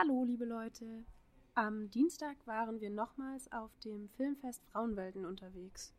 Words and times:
Hallo, 0.00 0.22
liebe 0.22 0.44
Leute. 0.44 1.04
Am 1.56 1.90
Dienstag 1.90 2.36
waren 2.46 2.80
wir 2.80 2.88
nochmals 2.88 3.50
auf 3.50 3.76
dem 3.80 4.08
Filmfest 4.10 4.64
Frauenwelten 4.66 5.24
unterwegs. 5.24 5.92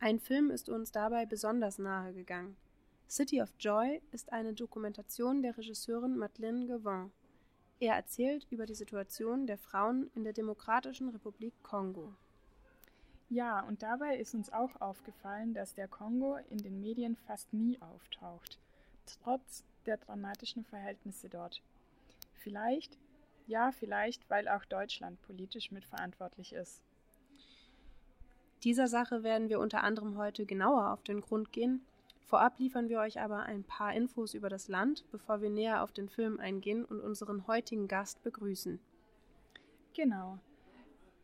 Ein 0.00 0.18
Film 0.18 0.50
ist 0.50 0.68
uns 0.68 0.90
dabei 0.90 1.26
besonders 1.26 1.78
nahe 1.78 2.12
gegangen. 2.12 2.56
City 3.08 3.40
of 3.40 3.54
Joy 3.60 4.02
ist 4.10 4.32
eine 4.32 4.52
Dokumentation 4.52 5.42
der 5.42 5.56
Regisseurin 5.56 6.16
Madeleine 6.16 6.66
Gavin. 6.66 7.12
Er 7.78 7.94
erzählt 7.94 8.48
über 8.50 8.66
die 8.66 8.74
Situation 8.74 9.46
der 9.46 9.58
Frauen 9.58 10.10
in 10.16 10.24
der 10.24 10.32
Demokratischen 10.32 11.10
Republik 11.10 11.54
Kongo. 11.62 12.14
Ja, 13.28 13.60
und 13.60 13.80
dabei 13.80 14.16
ist 14.16 14.34
uns 14.34 14.52
auch 14.52 14.80
aufgefallen, 14.80 15.54
dass 15.54 15.72
der 15.72 15.86
Kongo 15.86 16.36
in 16.50 16.58
den 16.58 16.80
Medien 16.80 17.14
fast 17.14 17.52
nie 17.52 17.80
auftaucht, 17.80 18.58
trotz 19.06 19.62
der 19.86 19.98
dramatischen 19.98 20.64
Verhältnisse 20.64 21.28
dort. 21.28 21.62
Vielleicht, 22.34 22.98
ja, 23.46 23.72
vielleicht, 23.72 24.28
weil 24.28 24.48
auch 24.48 24.64
Deutschland 24.64 25.20
politisch 25.22 25.70
mitverantwortlich 25.70 26.52
ist. 26.52 26.82
Dieser 28.64 28.88
Sache 28.88 29.22
werden 29.22 29.48
wir 29.48 29.60
unter 29.60 29.82
anderem 29.82 30.16
heute 30.16 30.46
genauer 30.46 30.92
auf 30.92 31.02
den 31.02 31.20
Grund 31.20 31.52
gehen. 31.52 31.84
Vorab 32.26 32.58
liefern 32.58 32.88
wir 32.88 32.98
euch 32.98 33.20
aber 33.20 33.44
ein 33.44 33.62
paar 33.62 33.94
Infos 33.94 34.34
über 34.34 34.48
das 34.48 34.66
Land, 34.66 35.04
bevor 35.12 35.40
wir 35.40 35.50
näher 35.50 35.82
auf 35.82 35.92
den 35.92 36.08
Film 36.08 36.40
eingehen 36.40 36.84
und 36.84 37.00
unseren 37.00 37.46
heutigen 37.46 37.86
Gast 37.86 38.22
begrüßen. 38.24 38.80
Genau. 39.94 40.38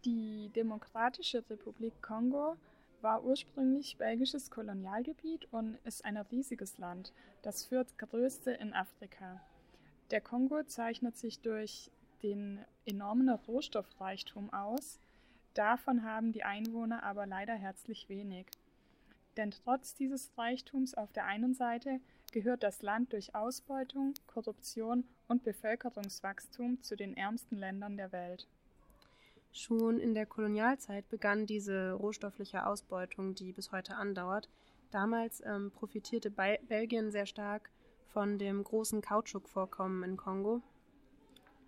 Die 0.05 0.51
Demokratische 0.55 1.43
Republik 1.51 2.01
Kongo 2.03 2.57
war 3.01 3.25
ursprünglich 3.25 3.97
belgisches 3.97 4.51
Kolonialgebiet 4.51 5.53
und 5.53 5.79
ist 5.85 6.05
ein 6.05 6.17
riesiges 6.17 6.79
Land, 6.79 7.13
das 7.43 7.65
viertgrößte 7.67 8.53
in 8.53 8.73
Afrika. 8.73 9.41
Der 10.13 10.21
Kongo 10.21 10.63
zeichnet 10.63 11.17
sich 11.17 11.41
durch 11.41 11.91
den 12.23 12.65
enormen 12.85 13.29
Rohstoffreichtum 13.29 14.53
aus, 14.53 14.99
davon 15.55 16.03
haben 16.05 16.33
die 16.33 16.45
Einwohner 16.45 17.03
aber 17.03 17.27
leider 17.27 17.55
herzlich 17.55 18.09
wenig. 18.09 18.47
Denn 19.37 19.51
trotz 19.51 19.95
dieses 19.95 20.37
Reichtums 20.37 20.95
auf 20.95 21.13
der 21.13 21.25
einen 21.25 21.55
Seite 21.55 22.01
gehört 22.33 22.63
das 22.63 22.83
Land 22.83 23.13
durch 23.13 23.35
Ausbeutung, 23.35 24.15
Korruption 24.27 25.05
und 25.29 25.45
Bevölkerungswachstum 25.45 26.83
zu 26.83 26.97
den 26.97 27.17
ärmsten 27.17 27.57
Ländern 27.57 27.97
der 27.97 28.13
Welt. 28.13 28.47
Schon 29.53 29.99
in 29.99 30.15
der 30.15 30.27
Kolonialzeit 30.27 31.09
begann 31.11 31.47
diese 31.47 31.93
rohstoffliche 31.93 32.67
Ausbeutung, 32.67 33.35
die 33.35 33.53
bis 33.53 33.71
heute 33.71 33.97
andauert. 33.97 34.49
Damals 34.91 35.43
ähm, 35.45 35.71
profitierte 35.71 36.31
Be 36.31 36.59
Belgien 36.69 37.11
sehr 37.11 37.27
stark 37.27 37.71
von 38.13 38.39
dem 38.39 38.65
großen 38.65 39.03
Kautschukvorkommen 39.03 40.03
in 40.05 40.17
Kongo. 40.17 40.63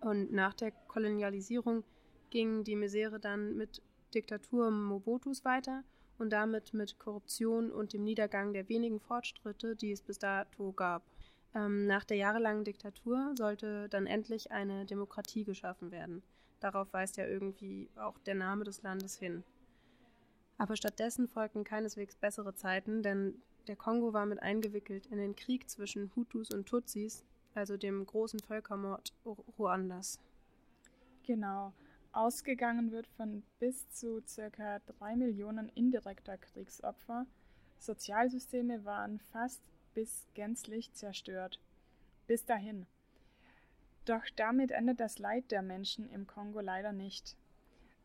Und 0.05 0.31
nach 0.31 0.53
der 0.53 0.69
Kolonialisierung 0.69 1.83
ging 2.29 2.63
die 2.63 2.75
Misere 2.75 3.19
dann 3.19 3.57
mit 3.57 3.81
Diktatur 4.13 4.69
Mobutus 4.69 5.43
weiter 5.43 5.83
und 6.19 6.29
damit 6.29 6.75
mit 6.75 6.99
Korruption 6.99 7.71
und 7.71 7.91
dem 7.91 8.03
Niedergang 8.03 8.53
der 8.53 8.69
wenigen 8.69 8.99
Fortschritte, 8.99 9.75
die 9.75 9.91
es 9.91 10.03
bis 10.03 10.19
dato 10.19 10.73
gab. 10.73 11.01
Ähm, 11.55 11.87
nach 11.87 12.03
der 12.03 12.17
jahrelangen 12.17 12.63
Diktatur 12.63 13.33
sollte 13.35 13.89
dann 13.89 14.05
endlich 14.05 14.51
eine 14.51 14.85
Demokratie 14.85 15.43
geschaffen 15.43 15.89
werden. 15.89 16.21
Darauf 16.59 16.93
weist 16.93 17.17
ja 17.17 17.25
irgendwie 17.25 17.89
auch 17.95 18.19
der 18.19 18.35
Name 18.35 18.63
des 18.63 18.83
Landes 18.83 19.17
hin. 19.17 19.43
Aber 20.59 20.75
stattdessen 20.75 21.27
folgten 21.27 21.63
keineswegs 21.63 22.15
bessere 22.15 22.53
Zeiten, 22.53 23.01
denn 23.01 23.41
der 23.65 23.75
Kongo 23.75 24.13
war 24.13 24.27
mit 24.27 24.39
eingewickelt 24.39 25.07
in 25.07 25.17
den 25.17 25.35
Krieg 25.35 25.67
zwischen 25.67 26.11
Hutus 26.15 26.51
und 26.51 26.67
Tutsis, 26.67 27.25
also 27.55 27.77
dem 27.77 28.05
großen 28.05 28.39
Völkermord 28.39 29.13
Ruandas. 29.57 30.19
Genau. 31.23 31.73
Ausgegangen 32.11 32.91
wird 32.91 33.07
von 33.07 33.43
bis 33.59 33.89
zu 33.89 34.21
ca. 34.51 34.79
3 34.79 35.15
Millionen 35.15 35.69
indirekter 35.69 36.37
Kriegsopfer. 36.37 37.25
Sozialsysteme 37.79 38.85
waren 38.85 39.19
fast 39.19 39.61
bis 39.93 40.25
gänzlich 40.33 40.93
zerstört. 40.93 41.59
Bis 42.27 42.45
dahin. 42.45 42.85
Doch 44.05 44.23
damit 44.35 44.71
endet 44.71 44.99
das 44.99 45.19
Leid 45.19 45.51
der 45.51 45.61
Menschen 45.61 46.09
im 46.09 46.27
Kongo 46.27 46.59
leider 46.59 46.93
nicht. 46.93 47.35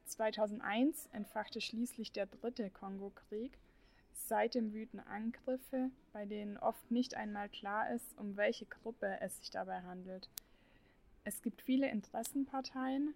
2001 0.07 1.09
entfachte 1.13 1.61
schließlich 1.61 2.11
der 2.13 2.27
dritte 2.27 2.71
Kongo-Krieg. 2.71 3.59
Seitdem 4.27 4.73
wüten 4.73 5.01
Angriffe, 5.01 5.91
bei 6.13 6.25
denen 6.25 6.57
oft 6.59 6.91
nicht 6.91 7.15
einmal 7.15 7.49
klar 7.49 7.91
ist, 7.95 8.17
um 8.17 8.37
welche 8.37 8.67
Gruppe 8.67 9.19
es 9.21 9.39
sich 9.39 9.51
dabei 9.51 9.83
handelt. 9.83 10.29
Es 11.25 11.43
gibt 11.43 11.63
viele 11.63 11.91
Interessenparteien. 11.91 13.15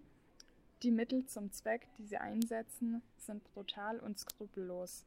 Die 0.83 0.91
Mittel 0.91 1.25
zum 1.25 1.51
Zweck, 1.51 1.87
die 1.97 2.05
sie 2.05 2.17
einsetzen, 2.17 3.01
sind 3.17 3.43
brutal 3.53 3.99
und 3.99 4.19
skrupellos. 4.19 5.05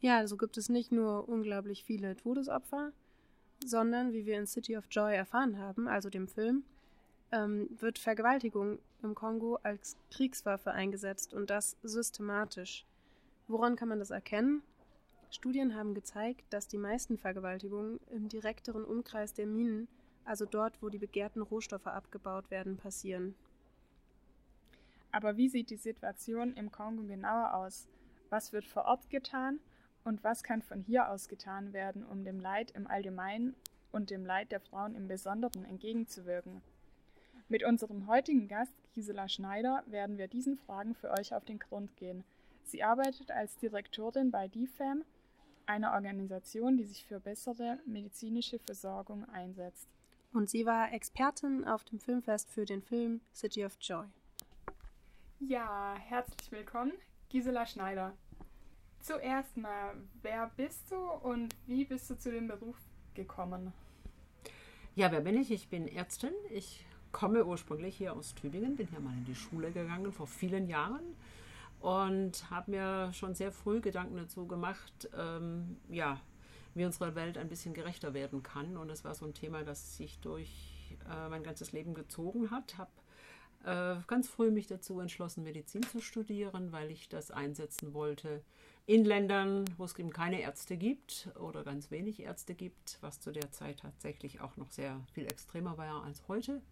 Ja, 0.00 0.16
so 0.16 0.20
also 0.20 0.36
gibt 0.36 0.58
es 0.58 0.68
nicht 0.68 0.92
nur 0.92 1.28
unglaublich 1.28 1.82
viele 1.82 2.14
Todesopfer, 2.14 2.92
sondern 3.64 4.12
wie 4.12 4.26
wir 4.26 4.38
in 4.38 4.46
City 4.46 4.76
of 4.76 4.84
Joy 4.90 5.14
erfahren 5.14 5.58
haben, 5.58 5.88
also 5.88 6.10
dem 6.10 6.28
Film, 6.28 6.62
ähm, 7.32 7.68
wird 7.80 7.98
Vergewaltigung 7.98 8.78
im 9.02 9.14
Kongo 9.14 9.58
als 9.62 9.96
Kriegswaffe 10.10 10.72
eingesetzt 10.72 11.32
und 11.32 11.50
das 11.50 11.76
systematisch. 11.82 12.84
Woran 13.46 13.76
kann 13.76 13.88
man 13.88 13.98
das 13.98 14.10
erkennen? 14.10 14.62
Studien 15.30 15.74
haben 15.74 15.94
gezeigt, 15.94 16.44
dass 16.50 16.66
die 16.66 16.78
meisten 16.78 17.18
Vergewaltigungen 17.18 18.00
im 18.10 18.28
direkteren 18.28 18.84
Umkreis 18.84 19.34
der 19.34 19.46
Minen, 19.46 19.86
also 20.24 20.46
dort, 20.46 20.80
wo 20.80 20.88
die 20.88 20.98
begehrten 20.98 21.42
Rohstoffe 21.42 21.86
abgebaut 21.86 22.50
werden, 22.50 22.78
passieren. 22.78 23.34
Aber 25.12 25.36
wie 25.36 25.50
sieht 25.50 25.68
die 25.68 25.76
Situation 25.76 26.54
im 26.54 26.72
Kongo 26.72 27.02
genauer 27.02 27.54
aus? 27.54 27.86
Was 28.30 28.52
wird 28.52 28.64
vor 28.64 28.86
Ort 28.86 29.10
getan 29.10 29.60
und 30.04 30.24
was 30.24 30.42
kann 30.42 30.62
von 30.62 30.80
hier 30.80 31.10
aus 31.10 31.28
getan 31.28 31.74
werden, 31.74 32.04
um 32.04 32.24
dem 32.24 32.40
Leid 32.40 32.70
im 32.70 32.86
Allgemeinen 32.86 33.54
und 33.92 34.10
dem 34.10 34.24
Leid 34.24 34.52
der 34.52 34.60
Frauen 34.60 34.94
im 34.94 35.06
Besonderen 35.06 35.66
entgegenzuwirken? 35.66 36.62
Mit 37.48 37.62
unserem 37.62 38.06
heutigen 38.06 38.48
Gast 38.48 38.74
Gisela 38.94 39.28
Schneider 39.28 39.84
werden 39.86 40.16
wir 40.16 40.28
diesen 40.28 40.56
Fragen 40.56 40.94
für 40.94 41.10
euch 41.10 41.34
auf 41.34 41.44
den 41.44 41.58
Grund 41.58 41.94
gehen. 41.96 42.24
Sie 42.64 42.82
arbeitet 42.82 43.30
als 43.30 43.56
Direktorin 43.56 44.30
bei 44.30 44.48
DFAM, 44.48 45.04
einer 45.66 45.92
Organisation, 45.92 46.76
die 46.76 46.84
sich 46.84 47.04
für 47.04 47.20
bessere 47.20 47.78
medizinische 47.86 48.58
Versorgung 48.58 49.24
einsetzt. 49.28 49.88
Und 50.32 50.50
sie 50.50 50.66
war 50.66 50.92
Expertin 50.92 51.64
auf 51.64 51.84
dem 51.84 52.00
Filmfest 52.00 52.50
für 52.50 52.64
den 52.64 52.82
Film 52.82 53.20
City 53.32 53.64
of 53.64 53.76
Joy. 53.80 54.06
Ja, 55.40 55.94
herzlich 55.98 56.50
willkommen, 56.50 56.92
Gisela 57.28 57.66
Schneider. 57.66 58.14
Zuerst 59.00 59.56
mal, 59.56 59.94
wer 60.22 60.50
bist 60.56 60.90
du 60.90 60.96
und 60.96 61.54
wie 61.66 61.84
bist 61.84 62.08
du 62.10 62.18
zu 62.18 62.32
dem 62.32 62.48
Beruf 62.48 62.76
gekommen? 63.14 63.72
Ja, 64.94 65.12
wer 65.12 65.20
bin 65.20 65.36
ich? 65.36 65.50
Ich 65.50 65.68
bin 65.68 65.86
Ärztin. 65.86 66.32
Ich 66.50 66.84
komme 67.12 67.44
ursprünglich 67.44 67.96
hier 67.96 68.14
aus 68.14 68.34
Tübingen, 68.34 68.76
bin 68.76 68.88
hier 68.88 69.00
mal 69.00 69.12
in 69.12 69.24
die 69.24 69.34
Schule 69.34 69.70
gegangen 69.70 70.12
vor 70.12 70.26
vielen 70.26 70.68
Jahren 70.68 71.14
und 71.84 72.48
habe 72.48 72.70
mir 72.70 73.12
schon 73.12 73.34
sehr 73.34 73.52
früh 73.52 73.82
Gedanken 73.82 74.16
dazu 74.16 74.46
gemacht, 74.46 75.10
ähm, 75.14 75.76
ja, 75.90 76.18
wie 76.72 76.86
unsere 76.86 77.14
Welt 77.14 77.36
ein 77.36 77.50
bisschen 77.50 77.74
gerechter 77.74 78.14
werden 78.14 78.42
kann. 78.42 78.78
Und 78.78 78.88
das 78.88 79.04
war 79.04 79.14
so 79.14 79.26
ein 79.26 79.34
Thema, 79.34 79.64
das 79.64 79.98
sich 79.98 80.18
durch 80.20 80.96
äh, 81.10 81.28
mein 81.28 81.42
ganzes 81.42 81.72
Leben 81.72 81.92
gezogen 81.92 82.50
hat. 82.50 82.78
Habe 82.78 82.90
äh, 83.64 84.02
ganz 84.06 84.30
früh 84.30 84.50
mich 84.50 84.66
dazu 84.66 84.98
entschlossen, 84.98 85.44
Medizin 85.44 85.82
zu 85.82 86.00
studieren, 86.00 86.72
weil 86.72 86.90
ich 86.90 87.10
das 87.10 87.30
einsetzen 87.30 87.92
wollte 87.92 88.42
in 88.86 89.04
Ländern, 89.04 89.66
wo 89.76 89.84
es 89.84 89.98
eben 89.98 90.10
keine 90.10 90.40
Ärzte 90.40 90.78
gibt 90.78 91.28
oder 91.38 91.64
ganz 91.64 91.90
wenig 91.90 92.20
Ärzte 92.20 92.54
gibt, 92.54 92.96
was 93.02 93.20
zu 93.20 93.30
der 93.30 93.52
Zeit 93.52 93.80
tatsächlich 93.80 94.40
auch 94.40 94.56
noch 94.56 94.70
sehr 94.70 94.98
viel 95.12 95.26
extremer 95.26 95.76
war 95.76 96.02
als 96.02 96.26
heute. 96.28 96.62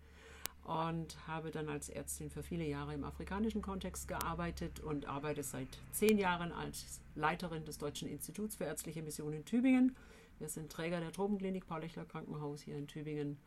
Und 0.65 1.17
habe 1.27 1.51
dann 1.51 1.69
als 1.69 1.89
Ärztin 1.89 2.31
für 2.31 2.43
viele 2.43 2.65
Jahre 2.65 2.95
im 2.95 3.03
afrikanischen 3.03 3.63
Kontext 3.63 4.07
gearbeitet 4.07 4.79
und 4.81 5.07
arbeite 5.07 5.43
seit 5.43 5.67
zehn 5.91 6.19
Jahren 6.19 6.53
als 6.53 7.01
Leiterin 7.17 7.65
des 7.65 7.79
Deutschen 7.79 8.09
Instituts 8.09 8.57
für 8.57 8.65
ärztliche 8.65 9.03
Mission 9.03 9.33
in 9.33 9.45
Tübingen. 9.45 9.97
Wir 10.39 10.49
sind 10.49 10.71
Träger 10.71 11.01
der 11.01 11.13
Tropenklinik 11.13 11.67
Paul-Lechler 11.67 12.05
Krankenhaus 12.05 12.63
hier 12.63 12.77
in 12.77 12.87
Tübingen 12.87 13.39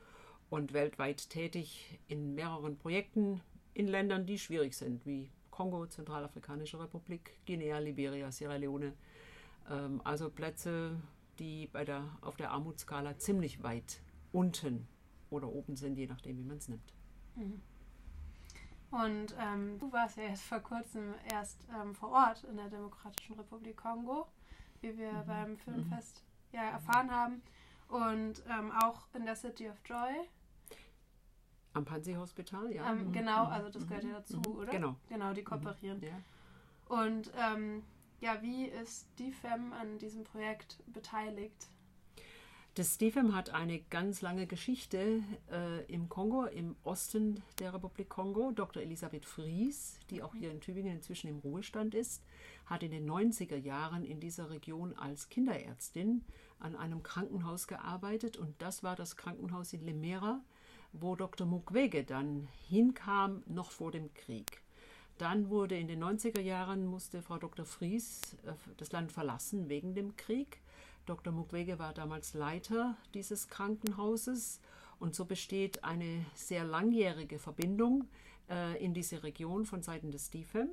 und 0.50 0.74
weltweit 0.74 1.30
tätig 1.30 2.00
in 2.08 2.36
mehreren 2.36 2.78
Projekten 2.78 3.42
in 3.74 3.88
Ländern, 3.88 4.26
die 4.26 4.40
schwierig 4.40 4.76
sind, 4.76 5.06
wie 5.06 5.30
Kongo, 5.52 5.86
Zentralafrikanische 5.88 6.80
Republik, 6.80 7.32
Guinea, 7.46 7.80
Liberia, 7.80 8.32
Sierra 8.32 8.56
Leone. 8.56 8.94
Ähm, 9.70 10.02
also 10.04 10.30
Plätze, 10.30 10.98
die 11.40 11.68
bei 11.68 11.86
der, 11.86 12.04
auf 12.22 12.36
der 12.36 12.52
Armutsskala 12.52 13.18
ziemlich 13.18 13.64
weit 13.64 14.02
unten 14.32 14.88
oder 15.30 15.48
oben 15.48 15.76
sind, 15.76 15.98
je 15.98 16.08
nachdem, 16.08 16.38
wie 16.38 16.44
man 16.44 16.58
es 16.58 16.68
nimmt. 16.68 16.95
Mhm. 17.36 17.62
Und 18.92 19.36
ähm, 19.40 19.78
du 19.80 19.92
warst 19.92 20.18
ja 20.18 20.24
jetzt 20.24 20.44
vor 20.44 20.60
kurzem 20.60 21.14
erst 21.32 21.68
ähm, 21.82 21.94
vor 21.94 22.12
Ort 22.12 22.44
in 22.46 22.56
der 22.56 22.70
Demokratischen 22.70 23.36
Republik 23.36 23.78
Kongo, 23.78 24.28
wie 24.82 24.98
wir 24.98 25.12
mhm. 25.12 25.26
beim 25.28 25.58
Filmfest 25.58 26.24
mhm. 26.52 26.58
ja 26.58 26.64
erfahren 26.70 27.12
haben. 27.12 27.42
Und 27.88 28.42
ähm, 28.50 28.72
auch 28.72 29.08
in 29.14 29.26
der 29.26 29.36
City 29.36 29.70
of 29.70 29.76
Joy. 29.86 30.28
Am 31.74 31.84
Panzi-Hospital, 31.84 32.74
ja. 32.74 32.90
Ähm, 32.90 33.08
Mhm. 33.08 33.12
genau, 33.12 33.46
Mhm. 33.46 33.52
also 33.52 33.70
das 33.70 33.88
gehört 33.88 34.06
ja 34.06 34.14
dazu, 34.14 34.42
oder? 34.46 34.72
Genau. 34.72 34.96
Genau, 35.10 35.34
die 35.34 35.44
kooperieren. 35.44 36.02
Ja. 36.02 36.22
Und 36.88 37.32
ähm, 37.36 37.84
ja, 38.22 38.42
wie 38.42 38.66
ist 38.66 39.08
die 39.20 39.32
FEM 39.32 39.74
an 39.74 39.98
diesem 40.00 40.24
Projekt 40.24 40.82
beteiligt? 40.88 41.68
Das 42.76 42.96
STIFEM 42.96 43.34
hat 43.34 43.52
eine 43.52 43.80
ganz 43.80 44.22
lange 44.22 44.48
Geschichte 44.48 45.24
äh, 45.50 45.86
im 45.86 46.10
Kongo, 46.10 46.44
im 46.44 46.76
Osten 46.84 47.42
der 47.58 47.74
Republik 47.74 48.10
Kongo. 48.10 48.52
Dr. 48.52 48.84
Elisabeth 48.84 49.24
Fries, 49.24 49.98
die 50.10 50.22
auch 50.22 50.36
hier 50.36 50.52
in 50.52 50.60
Tübingen 50.60 50.98
inzwischen 50.98 51.30
im 51.30 51.38
Ruhestand 51.38 51.96
ist, 51.96 52.22
hat 52.66 52.84
in 52.84 52.92
den 52.92 53.10
90er 53.10 53.56
Jahren 53.56 54.04
in 54.04 54.20
dieser 54.20 54.50
Region 54.50 54.94
als 54.94 55.30
Kinderärztin 55.30 56.26
an 56.60 56.76
einem 56.76 57.02
Krankenhaus 57.02 57.68
gearbeitet. 57.68 58.36
Und 58.36 58.62
das 58.62 58.84
war 58.84 58.98
das 58.98 59.16
Krankenhaus 59.16 59.72
in 59.72 59.86
Lemera, 59.86 60.42
wo 60.92 61.16
Dr. 61.16 61.48
Mukwege 61.48 62.04
dann 62.04 62.50
hinkam, 62.68 63.42
noch 63.48 63.72
vor 63.72 63.94
dem 63.94 64.14
Krieg. 64.14 64.62
Dann 65.18 65.50
wurde 65.50 65.78
in 65.78 65.88
den 65.88 66.04
90er 66.04 66.42
Jahren, 66.42 66.86
musste 66.86 67.22
Frau 67.22 67.38
Dr. 67.38 67.66
Fries 67.66 68.36
äh, 68.46 68.52
das 68.76 68.92
Land 68.92 69.14
verlassen 69.14 69.70
wegen 69.70 69.96
dem 69.96 70.18
Krieg. 70.18 70.60
Dr. 71.06 71.32
Mukwege 71.32 71.80
war 71.80 71.94
damals 71.94 72.34
Leiter 72.34 72.98
dieses 73.14 73.48
Krankenhauses 73.48 74.60
und 75.00 75.16
so 75.16 75.26
besteht 75.26 75.84
eine 75.84 76.26
sehr 76.34 76.64
langjährige 76.64 77.40
Verbindung 77.40 78.08
äh, 78.50 78.84
in 78.84 78.94
diese 78.94 79.24
Region 79.24 79.66
von 79.66 79.84
Seiten 79.84 80.12
des 80.12 80.30
DIFEM. 80.30 80.70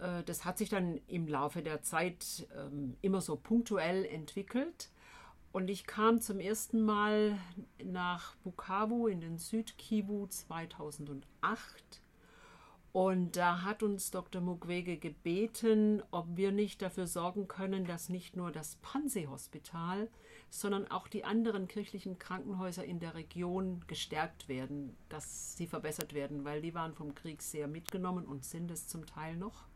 Äh, 0.00 0.22
das 0.24 0.44
hat 0.44 0.58
sich 0.58 0.68
dann 0.68 1.00
im 1.06 1.26
Laufe 1.26 1.62
der 1.62 1.82
Zeit 1.82 2.48
ähm, 2.56 2.96
immer 3.02 3.20
so 3.20 3.36
punktuell 3.36 4.04
entwickelt. 4.04 4.90
Und 5.52 5.68
ich 5.68 5.86
kam 5.86 6.20
zum 6.20 6.38
ersten 6.38 6.80
Mal 6.82 7.36
nach 7.82 8.36
Bukavu 8.36 9.08
in 9.08 9.20
den 9.20 9.38
Südkivu 9.38 10.26
2008 10.28 11.24
und 12.92 13.36
da 13.36 13.62
hat 13.62 13.82
uns 13.84 14.10
Dr. 14.10 14.40
Mukwege 14.40 14.96
gebeten, 14.96 16.02
ob 16.10 16.36
wir 16.36 16.50
nicht 16.50 16.82
dafür 16.82 17.06
sorgen 17.06 17.46
können, 17.46 17.84
dass 17.84 18.08
nicht 18.08 18.36
nur 18.36 18.50
das 18.50 18.76
Panzi-Hospital, 18.82 20.08
sondern 20.48 20.90
auch 20.90 21.06
die 21.06 21.24
anderen 21.24 21.68
kirchlichen 21.68 22.18
Krankenhäuser 22.18 22.84
in 22.84 22.98
der 22.98 23.14
Region 23.14 23.84
gestärkt 23.86 24.48
werden, 24.48 24.96
dass 25.08 25.56
sie 25.56 25.68
verbessert 25.68 26.12
werden, 26.14 26.44
weil 26.44 26.60
die 26.62 26.74
waren 26.74 26.94
vom 26.94 27.14
Krieg 27.14 27.42
sehr 27.42 27.68
mitgenommen 27.68 28.26
und 28.26 28.44
sind 28.44 28.68
es 28.72 28.88
zum 28.88 29.06
Teil 29.06 29.36
noch. 29.36 29.66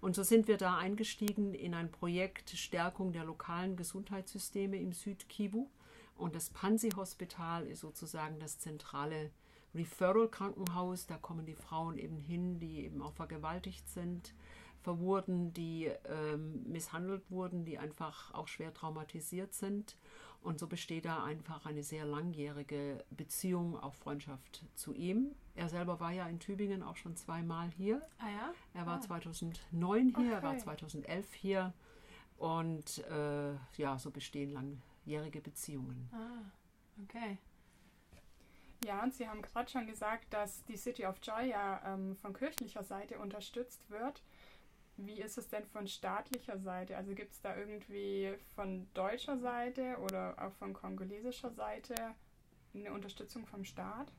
Und 0.00 0.14
so 0.14 0.22
sind 0.22 0.46
wir 0.46 0.56
da 0.56 0.78
eingestiegen 0.78 1.54
in 1.54 1.74
ein 1.74 1.90
Projekt 1.90 2.50
Stärkung 2.50 3.12
der 3.12 3.24
lokalen 3.24 3.74
Gesundheitssysteme 3.74 4.76
im 4.76 4.92
Südkivu. 4.92 5.68
Und 6.16 6.36
das 6.36 6.50
Panzi-Hospital 6.50 7.66
ist 7.66 7.80
sozusagen 7.80 8.38
das 8.38 8.60
zentrale 8.60 9.32
Referral-Krankenhaus. 9.74 11.06
Da 11.06 11.16
kommen 11.16 11.46
die 11.46 11.54
Frauen 11.54 11.98
eben 11.98 12.18
hin, 12.18 12.58
die 12.58 12.84
eben 12.84 13.02
auch 13.02 13.12
vergewaltigt 13.12 13.88
sind, 13.88 14.34
verwurden, 14.82 15.52
die 15.52 15.90
ähm, 16.08 16.62
misshandelt 16.70 17.30
wurden, 17.30 17.64
die 17.64 17.78
einfach 17.78 18.32
auch 18.34 18.48
schwer 18.48 18.72
traumatisiert 18.72 19.54
sind. 19.54 19.96
Und 20.42 20.58
so 20.58 20.66
besteht 20.66 21.06
da 21.06 21.24
einfach 21.24 21.64
eine 21.64 21.82
sehr 21.82 22.04
langjährige 22.04 23.02
Beziehung, 23.10 23.78
auch 23.78 23.94
Freundschaft 23.94 24.62
zu 24.74 24.92
ihm. 24.92 25.34
Er 25.54 25.70
selber 25.70 26.00
war 26.00 26.12
ja 26.12 26.26
in 26.28 26.38
Tübingen 26.38 26.82
auch 26.82 26.96
schon 26.96 27.16
zweimal 27.16 27.70
hier. 27.70 28.02
Ah 28.18 28.28
ja? 28.28 28.54
Er 28.74 28.84
war 28.86 28.98
Ah. 28.98 29.00
2009 29.00 30.14
hier, 30.18 30.32
er 30.34 30.42
war 30.42 30.50
Okay. 30.52 30.60
2011 30.60 31.32
hier. 31.32 31.72
Und 32.36 32.98
äh, 33.08 33.54
ja, 33.78 33.98
so 33.98 34.10
bestehen 34.10 34.52
langjährige 34.52 35.40
Beziehungen. 35.40 36.10
Ah, 36.12 36.42
okay. 37.04 37.38
Ja, 38.84 39.02
und 39.02 39.14
Sie 39.14 39.26
haben 39.26 39.40
gerade 39.40 39.70
schon 39.70 39.86
gesagt, 39.86 40.26
dass 40.30 40.62
die 40.64 40.76
City 40.76 41.06
of 41.06 41.16
Joy 41.22 41.48
ja 41.48 41.80
ähm, 41.86 42.16
von 42.16 42.34
kirchlicher 42.34 42.84
Seite 42.84 43.18
unterstützt 43.18 43.88
wird. 43.88 44.22
Wie 44.98 45.22
ist 45.22 45.38
es 45.38 45.48
denn 45.48 45.64
von 45.64 45.88
staatlicher 45.88 46.58
Seite? 46.58 46.94
Also 46.94 47.14
gibt 47.14 47.32
es 47.32 47.40
da 47.40 47.56
irgendwie 47.56 48.34
von 48.54 48.86
deutscher 48.92 49.38
Seite 49.38 49.96
oder 50.04 50.36
auch 50.38 50.52
von 50.52 50.74
kongolesischer 50.74 51.50
Seite 51.50 51.94
eine 52.74 52.92
Unterstützung 52.92 53.46
vom 53.46 53.64
Staat? 53.64 54.12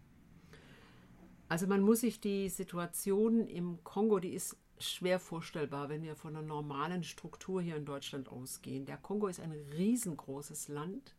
Also 1.48 1.68
man 1.68 1.82
muss 1.82 2.02
sich 2.02 2.20
die 2.20 2.50
Situation 2.50 3.48
im 3.48 3.84
Kongo, 3.84 4.18
die 4.18 4.34
ist 4.34 4.58
schwer 4.80 5.20
vorstellbar, 5.20 5.90
wenn 5.90 6.02
wir 6.02 6.16
von 6.16 6.36
einer 6.36 6.46
normalen 6.46 7.04
Struktur 7.04 7.62
hier 7.62 7.76
in 7.76 7.86
Deutschland 7.86 8.30
ausgehen. 8.30 8.88
Der 8.88 8.98
Kongo 8.98 9.28
ist 9.28 9.40
ein 9.40 9.52
riesengroßes 9.52 10.70
Land 10.70 11.14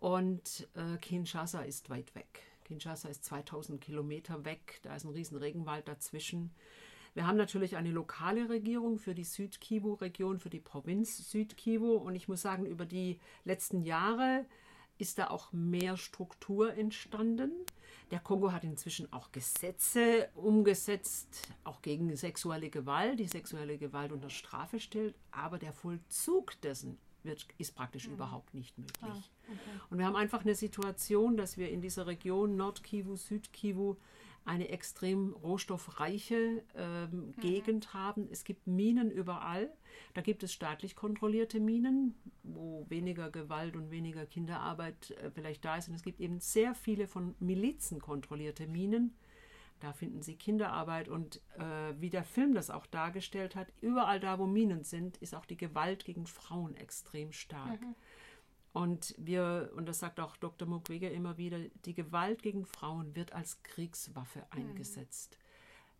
und 0.00 0.66
äh, 0.74 0.96
Kinshasa 0.96 1.60
ist 1.60 1.90
weit 1.90 2.14
weg. 2.14 2.53
Kinshasa 2.64 3.08
ist 3.08 3.24
2000 3.24 3.80
Kilometer 3.80 4.44
weg, 4.44 4.80
da 4.82 4.96
ist 4.96 5.04
ein 5.04 5.12
riesen 5.12 5.36
Regenwald 5.36 5.86
dazwischen. 5.86 6.50
Wir 7.14 7.26
haben 7.26 7.36
natürlich 7.36 7.76
eine 7.76 7.90
lokale 7.90 8.48
Regierung 8.48 8.98
für 8.98 9.14
die 9.14 9.24
Südkivu-Region, 9.24 10.40
für 10.40 10.50
die 10.50 10.60
Provinz 10.60 11.30
Südkivu 11.30 11.92
und 11.92 12.16
ich 12.16 12.26
muss 12.26 12.42
sagen, 12.42 12.66
über 12.66 12.86
die 12.86 13.20
letzten 13.44 13.82
Jahre 13.82 14.44
ist 14.98 15.18
da 15.18 15.28
auch 15.28 15.52
mehr 15.52 15.96
Struktur 15.96 16.74
entstanden. 16.74 17.52
Der 18.10 18.20
Kongo 18.20 18.52
hat 18.52 18.64
inzwischen 18.64 19.12
auch 19.12 19.32
Gesetze 19.32 20.28
umgesetzt, 20.34 21.28
auch 21.64 21.82
gegen 21.82 22.16
sexuelle 22.16 22.70
Gewalt, 22.70 23.18
die 23.18 23.26
sexuelle 23.26 23.78
Gewalt 23.78 24.12
unter 24.12 24.30
Strafe 24.30 24.78
stellt, 24.80 25.14
aber 25.30 25.58
der 25.58 25.72
Vollzug 25.72 26.60
dessen 26.62 26.98
wird, 27.24 27.46
ist 27.58 27.74
praktisch 27.74 28.06
überhaupt 28.06 28.54
nicht 28.54 28.76
möglich. 28.78 28.96
Ah, 29.02 29.22
okay. 29.48 29.80
Und 29.90 29.98
wir 29.98 30.06
haben 30.06 30.16
einfach 30.16 30.42
eine 30.42 30.54
Situation, 30.54 31.36
dass 31.36 31.56
wir 31.56 31.70
in 31.70 31.80
dieser 31.80 32.06
Region 32.06 32.56
Nordkivu, 32.56 33.16
Südkivu 33.16 33.96
eine 34.44 34.68
extrem 34.68 35.32
rohstoffreiche 35.32 36.62
ähm, 36.74 37.32
Gegend 37.40 37.94
haben. 37.94 38.28
Es 38.30 38.44
gibt 38.44 38.66
Minen 38.66 39.10
überall. 39.10 39.72
Da 40.12 40.20
gibt 40.20 40.42
es 40.42 40.52
staatlich 40.52 40.96
kontrollierte 40.96 41.60
Minen, 41.60 42.14
wo 42.42 42.84
weniger 42.90 43.30
Gewalt 43.30 43.74
und 43.74 43.90
weniger 43.90 44.26
Kinderarbeit 44.26 45.12
äh, 45.12 45.30
vielleicht 45.30 45.64
da 45.64 45.76
ist. 45.76 45.88
Und 45.88 45.94
es 45.94 46.02
gibt 46.02 46.20
eben 46.20 46.40
sehr 46.40 46.74
viele 46.74 47.06
von 47.06 47.34
Milizen 47.40 48.00
kontrollierte 48.00 48.66
Minen. 48.66 49.14
Da 49.80 49.92
finden 49.92 50.22
Sie 50.22 50.36
Kinderarbeit 50.36 51.08
und 51.08 51.40
äh, 51.58 51.94
wie 51.98 52.10
der 52.10 52.24
Film 52.24 52.54
das 52.54 52.70
auch 52.70 52.86
dargestellt 52.86 53.54
hat, 53.54 53.68
überall 53.80 54.20
da, 54.20 54.38
wo 54.38 54.46
Minen 54.46 54.84
sind, 54.84 55.16
ist 55.18 55.34
auch 55.34 55.44
die 55.44 55.56
Gewalt 55.56 56.04
gegen 56.04 56.26
Frauen 56.26 56.74
extrem 56.76 57.32
stark. 57.32 57.80
Und 58.72 59.14
wir, 59.18 59.70
und 59.76 59.86
das 59.86 60.00
sagt 60.00 60.18
auch 60.18 60.36
Dr. 60.36 60.66
Mukwege 60.66 61.08
immer 61.08 61.38
wieder, 61.38 61.58
die 61.84 61.94
Gewalt 61.94 62.42
gegen 62.42 62.66
Frauen 62.66 63.14
wird 63.14 63.32
als 63.32 63.62
Kriegswaffe 63.62 64.44
eingesetzt. 64.50 65.38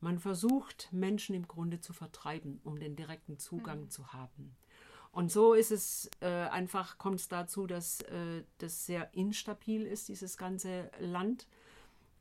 Man 0.01 0.19
versucht, 0.19 0.89
Menschen 0.93 1.35
im 1.35 1.47
Grunde 1.47 1.81
zu 1.81 1.93
vertreiben, 1.93 2.61
um 2.65 2.79
den 2.79 2.97
direkten 2.97 3.39
Zugang 3.39 3.91
zu 3.91 4.13
haben. 4.13 4.57
Und 5.13 5.31
so 5.31 5.55
ist 5.55 5.71
es 5.71 6.11
äh, 6.21 6.27
einfach, 6.27 6.99
kommt 6.99 7.21
es 7.21 7.29
dazu, 7.29 7.69
dass 7.69 8.01
äh, 8.01 8.43
das 8.59 8.85
sehr 8.85 9.15
instabil 9.15 9.87
ist, 9.87 10.09
dieses 10.09 10.37
ganze 10.37 10.91
Land. 10.99 11.47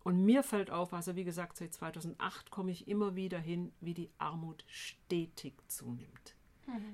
Und 0.03 0.24
mir 0.24 0.43
fällt 0.43 0.69
auf, 0.69 0.93
also 0.93 1.15
wie 1.15 1.24
gesagt, 1.24 1.57
seit 1.57 1.74
2008 1.74 2.51
komme 2.51 2.72
ich 2.72 2.88
immer 2.88 3.15
wieder 3.15 3.39
hin, 3.39 3.72
wie 3.79 3.93
die 3.93 4.12
Armut 4.17 4.65
stetig 4.67 5.53
zunimmt. 5.67 6.36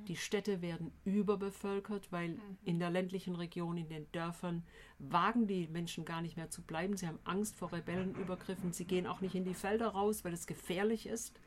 Die 0.07 0.15
Städte 0.15 0.61
werden 0.61 0.91
überbevölkert, 1.05 2.11
weil 2.11 2.39
in 2.63 2.79
der 2.79 2.89
ländlichen 2.89 3.35
Region, 3.35 3.77
in 3.77 3.87
den 3.87 4.11
Dörfern, 4.11 4.63
wagen 4.97 5.45
die 5.45 5.67
Menschen 5.67 6.05
gar 6.05 6.21
nicht 6.21 6.37
mehr 6.37 6.49
zu 6.49 6.63
bleiben. 6.63 6.97
Sie 6.97 7.07
haben 7.07 7.19
Angst 7.23 7.55
vor 7.55 7.71
Rebellenübergriffen. 7.71 8.73
Sie 8.73 8.85
gehen 8.85 9.05
auch 9.05 9.21
nicht 9.21 9.35
in 9.35 9.45
die 9.45 9.53
Felder 9.53 9.89
raus, 9.89 10.25
weil 10.25 10.33
es 10.33 10.47
gefährlich 10.47 11.05
ist. 11.05 11.39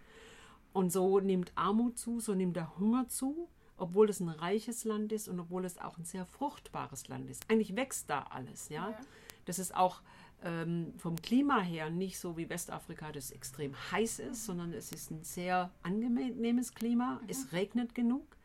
Und 0.73 0.92
so 0.92 1.19
nimmt 1.19 1.52
Armut 1.57 1.99
zu, 1.99 2.21
so 2.21 2.35
nimmt 2.35 2.57
der 2.57 2.78
Hunger 2.78 3.09
zu, 3.09 3.49
obwohl 3.76 4.09
es 4.09 4.21
ein 4.21 4.28
reiches 4.28 4.85
Land 4.85 5.12
ist 5.12 5.28
und 5.28 5.40
obwohl 5.40 5.64
es 5.64 5.78
auch 5.78 5.99
ein 5.99 6.04
sehr 6.04 6.25
fruchtbares 6.25 7.09
Land 7.09 7.28
ist. 7.28 7.50
Eigentlich 7.50 7.75
wächst 7.75 8.09
da 8.09 8.23
alles, 8.31 8.69
ja. 8.69 8.90
Ja. 8.90 9.00
Das 9.45 9.59
ist 9.59 9.75
auch 9.75 10.00
ähm, 10.45 10.93
vom 10.99 11.17
Klima 11.17 11.61
her 11.61 11.91
nicht 11.91 12.19
so 12.19 12.37
wie 12.37 12.49
Westafrika, 12.49 13.13
das 13.13 13.31
extrem 13.31 13.75
heiß 13.91 14.19
ist, 14.21 14.45
sondern 14.45 14.73
es 14.73 14.93
ist 14.93 15.11
ein 15.11 15.23
sehr 15.25 15.71
angenehmes 15.83 16.75
Klima. 16.75 17.21
Es 17.29 17.53
regnet 17.53 17.95
genug. 17.95 18.37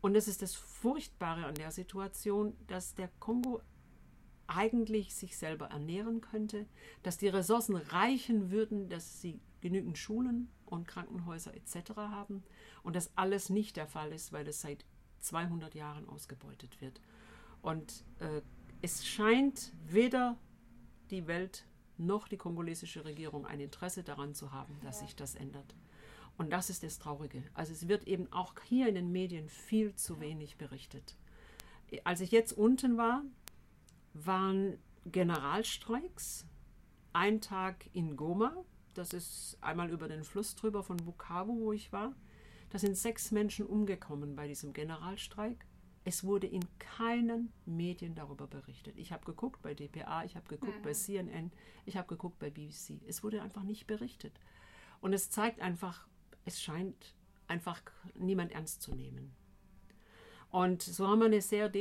Und 0.00 0.14
das 0.14 0.28
ist 0.28 0.42
das 0.42 0.54
Furchtbare 0.54 1.46
an 1.46 1.54
der 1.54 1.70
Situation, 1.70 2.54
dass 2.66 2.94
der 2.94 3.08
Kongo 3.20 3.60
eigentlich 4.46 5.14
sich 5.14 5.36
selber 5.36 5.66
ernähren 5.66 6.20
könnte, 6.20 6.66
dass 7.02 7.18
die 7.18 7.28
Ressourcen 7.28 7.76
reichen 7.76 8.50
würden, 8.50 8.88
dass 8.88 9.20
sie 9.20 9.40
genügend 9.60 9.96
Schulen 9.98 10.48
und 10.66 10.88
Krankenhäuser 10.88 11.54
etc. 11.54 11.96
haben 11.96 12.42
und 12.82 12.96
das 12.96 13.16
alles 13.16 13.48
nicht 13.48 13.76
der 13.76 13.86
Fall 13.86 14.12
ist, 14.12 14.32
weil 14.32 14.46
es 14.48 14.60
seit 14.60 14.84
200 15.20 15.74
Jahren 15.74 16.08
ausgebeutet 16.08 16.80
wird. 16.80 17.00
Und 17.62 18.04
äh, 18.18 18.42
es 18.82 19.06
scheint 19.06 19.72
weder 19.86 20.36
die 21.12 21.28
Welt 21.28 21.64
noch 21.98 22.26
die 22.26 22.36
kongolesische 22.36 23.04
Regierung 23.04 23.46
ein 23.46 23.60
Interesse 23.60 24.02
daran 24.02 24.34
zu 24.34 24.52
haben, 24.52 24.76
dass 24.82 25.00
sich 25.00 25.14
das 25.14 25.34
ändert. 25.34 25.74
Und 26.38 26.50
das 26.50 26.70
ist 26.70 26.82
das 26.82 26.98
Traurige. 26.98 27.44
Also 27.54 27.72
es 27.72 27.86
wird 27.88 28.08
eben 28.08 28.32
auch 28.32 28.54
hier 28.64 28.88
in 28.88 28.94
den 28.94 29.12
Medien 29.12 29.48
viel 29.48 29.94
zu 29.94 30.18
wenig 30.20 30.56
berichtet. 30.56 31.16
Als 32.04 32.20
ich 32.20 32.30
jetzt 32.30 32.52
unten 32.52 32.96
war, 32.96 33.22
waren 34.14 34.78
Generalstreiks 35.04 36.46
ein 37.12 37.40
Tag 37.40 37.88
in 37.92 38.16
Goma, 38.16 38.64
das 38.94 39.12
ist 39.12 39.58
einmal 39.60 39.90
über 39.90 40.08
den 40.08 40.24
Fluss 40.24 40.54
drüber 40.54 40.82
von 40.82 40.96
Bukavu, 40.96 41.60
wo 41.60 41.72
ich 41.72 41.92
war. 41.92 42.14
Da 42.70 42.78
sind 42.78 42.96
sechs 42.96 43.30
Menschen 43.30 43.66
umgekommen 43.66 44.34
bei 44.34 44.48
diesem 44.48 44.72
Generalstreik. 44.72 45.66
Es 46.04 46.24
wurde 46.24 46.48
in 46.48 46.64
keinen 46.78 47.52
Medien 47.64 48.14
darüber 48.14 48.46
berichtet. 48.46 48.98
Ich 48.98 49.12
habe 49.12 49.24
geguckt 49.24 49.62
bei 49.62 49.74
dpa, 49.74 50.24
ich 50.24 50.34
habe 50.34 50.48
geguckt 50.48 50.78
mhm. 50.78 50.82
bei 50.82 50.92
CNN, 50.92 51.52
ich 51.86 51.96
habe 51.96 52.08
geguckt 52.08 52.38
bei 52.38 52.50
BBC. 52.50 53.00
Es 53.06 53.22
wurde 53.22 53.42
einfach 53.42 53.62
nicht 53.62 53.86
berichtet. 53.86 54.32
Und 55.00 55.12
es 55.12 55.30
zeigt 55.30 55.60
einfach, 55.60 56.06
es 56.44 56.60
scheint 56.60 57.14
einfach 57.46 57.80
niemand 58.14 58.52
ernst 58.52 58.82
zu 58.82 58.94
nehmen. 58.94 59.32
Und 60.50 60.82
so 60.82 61.08
haben 61.08 61.20
wir 61.20 61.26
eine 61.26 61.40
sehr 61.40 61.72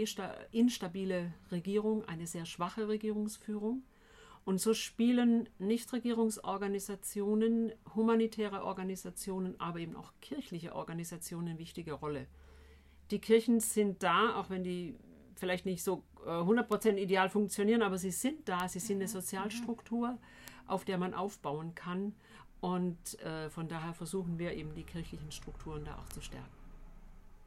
instabile 0.51 1.33
Regierung, 1.51 2.05
eine 2.05 2.25
sehr 2.25 2.45
schwache 2.45 2.87
Regierungsführung. 2.87 3.83
Und 4.45 4.61
so 4.61 4.73
spielen 4.73 5.49
Nichtregierungsorganisationen, 5.59 7.73
humanitäre 7.93 8.63
Organisationen, 8.63 9.59
aber 9.59 9.79
eben 9.79 9.95
auch 9.95 10.13
kirchliche 10.21 10.73
Organisationen 10.73 11.49
eine 11.49 11.59
wichtige 11.59 11.93
Rolle. 11.93 12.27
Die 13.11 13.19
Kirchen 13.19 13.59
sind 13.59 14.03
da, 14.03 14.35
auch 14.35 14.49
wenn 14.49 14.63
die 14.63 14.97
vielleicht 15.35 15.65
nicht 15.65 15.83
so 15.83 16.03
100% 16.25 16.89
äh, 16.89 17.03
ideal 17.03 17.29
funktionieren, 17.29 17.81
aber 17.81 17.97
sie 17.97 18.11
sind 18.11 18.47
da, 18.47 18.67
sie 18.67 18.79
sind 18.79 18.97
eine 18.97 19.05
mhm. 19.05 19.09
Sozialstruktur, 19.09 20.17
auf 20.67 20.85
der 20.85 20.97
man 20.97 21.13
aufbauen 21.13 21.75
kann. 21.75 22.15
Und 22.61 23.19
äh, 23.21 23.49
von 23.49 23.67
daher 23.67 23.93
versuchen 23.93 24.37
wir 24.37 24.53
eben 24.53 24.73
die 24.75 24.83
kirchlichen 24.83 25.31
Strukturen 25.31 25.83
da 25.83 25.97
auch 25.97 26.07
zu 26.09 26.21
stärken. 26.21 26.51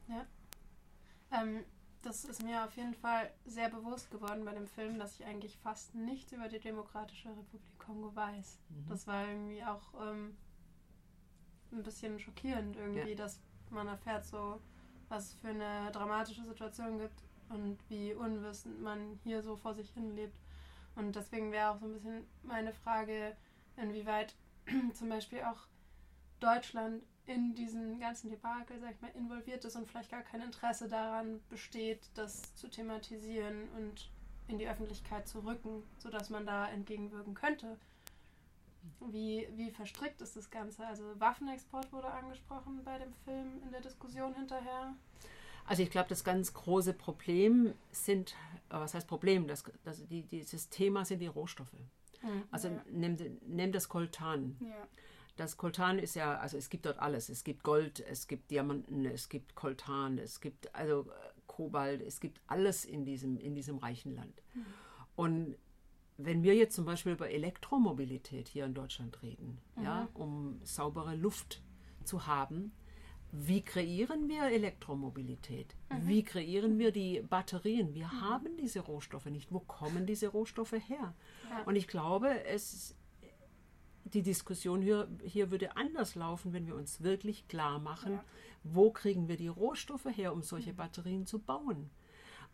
Ja. 0.09 0.25
Ähm, 1.31 1.63
das 2.01 2.25
ist 2.25 2.43
mir 2.43 2.63
auf 2.63 2.75
jeden 2.75 2.93
Fall 2.93 3.31
sehr 3.45 3.69
bewusst 3.69 4.11
geworden 4.11 4.45
bei 4.45 4.53
dem 4.53 4.67
Film, 4.67 4.99
dass 4.99 5.19
ich 5.19 5.25
eigentlich 5.25 5.57
fast 5.57 5.95
nichts 5.95 6.31
über 6.33 6.49
die 6.49 6.59
Demokratische 6.59 7.29
Republik 7.29 7.61
Kongo 7.79 8.15
weiß. 8.15 8.59
Mhm. 8.69 8.89
Das 8.89 9.07
war 9.07 9.27
irgendwie 9.27 9.63
auch 9.63 9.93
ähm, 10.05 10.35
ein 11.71 11.81
bisschen 11.81 12.19
schockierend 12.19 12.75
irgendwie, 12.75 13.11
ja. 13.11 13.15
dass 13.15 13.41
man 13.71 13.87
erfährt 13.87 14.25
so, 14.25 14.59
was 15.09 15.33
für 15.33 15.49
eine 15.49 15.91
dramatische 15.91 16.43
Situation 16.43 16.99
gibt 16.99 17.23
und 17.49 17.77
wie 17.89 18.13
unwissend 18.13 18.81
man 18.81 19.19
hier 19.23 19.41
so 19.41 19.55
vor 19.55 19.73
sich 19.73 19.89
hin 19.91 20.15
lebt. 20.15 20.37
Und 20.95 21.15
deswegen 21.15 21.51
wäre 21.51 21.71
auch 21.71 21.79
so 21.79 21.85
ein 21.85 21.93
bisschen 21.93 22.25
meine 22.43 22.73
Frage, 22.73 23.35
inwieweit 23.77 24.35
zum 24.93 25.09
Beispiel 25.09 25.41
auch 25.41 25.67
Deutschland 26.39 27.03
in 27.25 27.55
diesen 27.55 27.99
ganzen 27.99 28.29
Debakel, 28.29 28.79
sag 28.79 28.91
ich 28.91 29.01
mal, 29.01 29.11
involviert 29.15 29.65
ist 29.65 29.75
und 29.75 29.87
vielleicht 29.87 30.11
gar 30.11 30.21
kein 30.21 30.41
Interesse 30.41 30.87
daran 30.87 31.41
besteht, 31.49 32.09
das 32.13 32.55
zu 32.55 32.69
thematisieren 32.69 33.67
und 33.77 34.11
in 34.47 34.59
die 34.59 34.67
Öffentlichkeit 34.67 35.27
zu 35.27 35.39
rücken, 35.39 35.83
sodass 35.97 36.29
man 36.29 36.45
da 36.45 36.69
entgegenwirken 36.69 37.33
könnte. 37.33 37.77
Wie, 39.11 39.47
wie 39.55 39.71
verstrickt 39.71 40.21
ist 40.21 40.35
das 40.35 40.49
Ganze? 40.49 40.85
Also 40.85 41.03
Waffenexport 41.19 41.91
wurde 41.91 42.07
angesprochen 42.07 42.81
bei 42.83 42.97
dem 42.97 43.13
Film 43.23 43.61
in 43.63 43.71
der 43.71 43.81
Diskussion 43.81 44.33
hinterher. 44.35 44.95
Also 45.65 45.83
ich 45.83 45.89
glaube, 45.89 46.09
das 46.09 46.23
ganz 46.23 46.53
große 46.53 46.93
Problem 46.93 47.73
sind, 47.91 48.31
äh, 48.69 48.73
was 48.73 48.93
heißt 48.93 49.07
Problem? 49.07 49.47
Das, 49.47 49.63
das, 49.83 50.07
die, 50.07 50.23
dieses 50.23 50.69
Thema 50.69 51.05
sind 51.05 51.19
die 51.19 51.27
Rohstoffe. 51.27 51.73
Mhm, 52.21 52.43
also 52.51 52.67
ja. 52.69 52.81
nimm, 52.91 53.17
nimm 53.47 53.71
das 53.71 53.89
Koltan. 53.89 54.57
Ja. 54.59 54.87
Das 55.37 55.57
Koltan 55.57 55.99
ist 55.99 56.15
ja, 56.15 56.37
also 56.37 56.57
es 56.57 56.69
gibt 56.69 56.85
dort 56.85 56.99
alles. 56.99 57.29
Es 57.29 57.43
gibt 57.43 57.63
Gold, 57.63 57.99
es 57.99 58.27
gibt 58.27 58.51
Diamanten, 58.51 59.05
es 59.05 59.27
gibt 59.27 59.55
Koltan, 59.55 60.17
es 60.17 60.39
gibt 60.39 60.73
also 60.73 61.01
äh, 61.01 61.13
Kobalt, 61.47 62.01
es 62.01 62.19
gibt 62.19 62.39
alles 62.47 62.85
in 62.85 63.03
diesem, 63.05 63.37
in 63.37 63.55
diesem 63.55 63.77
reichen 63.77 64.15
Land. 64.15 64.41
Mhm. 64.53 64.65
Und 65.15 65.57
wenn 66.17 66.43
wir 66.43 66.55
jetzt 66.55 66.75
zum 66.75 66.85
Beispiel 66.85 67.13
über 67.13 67.29
Elektromobilität 67.29 68.47
hier 68.47 68.65
in 68.65 68.73
Deutschland 68.73 69.21
reden, 69.21 69.59
mhm. 69.75 69.83
ja, 69.83 70.07
um 70.13 70.59
saubere 70.63 71.15
Luft 71.15 71.61
zu 72.03 72.27
haben, 72.27 72.71
wie 73.31 73.61
kreieren 73.61 74.29
wir 74.29 74.43
Elektromobilität? 74.43 75.75
Mhm. 75.89 76.07
Wie 76.07 76.23
kreieren 76.23 76.79
wir 76.79 76.91
die 76.91 77.21
Batterien? 77.21 77.93
Wir 77.93 78.07
mhm. 78.07 78.21
haben 78.21 78.57
diese 78.57 78.79
Rohstoffe 78.79 79.25
nicht. 79.25 79.51
Wo 79.51 79.59
kommen 79.59 80.05
diese 80.05 80.29
Rohstoffe 80.29 80.73
her? 80.73 81.13
Ja. 81.49 81.63
Und 81.65 81.75
ich 81.75 81.87
glaube, 81.87 82.45
es, 82.45 82.95
die 84.05 84.21
Diskussion 84.21 84.81
hier, 84.81 85.09
hier 85.23 85.51
würde 85.51 85.75
anders 85.75 86.15
laufen, 86.15 86.53
wenn 86.53 86.65
wir 86.65 86.75
uns 86.75 87.01
wirklich 87.03 87.47
klar 87.49 87.79
machen, 87.79 88.13
ja. 88.13 88.23
wo 88.63 88.89
kriegen 88.89 89.27
wir 89.27 89.35
die 89.35 89.49
Rohstoffe 89.49 90.07
her, 90.15 90.31
um 90.31 90.41
solche 90.41 90.71
mhm. 90.71 90.77
Batterien 90.77 91.25
zu 91.25 91.39
bauen. 91.39 91.89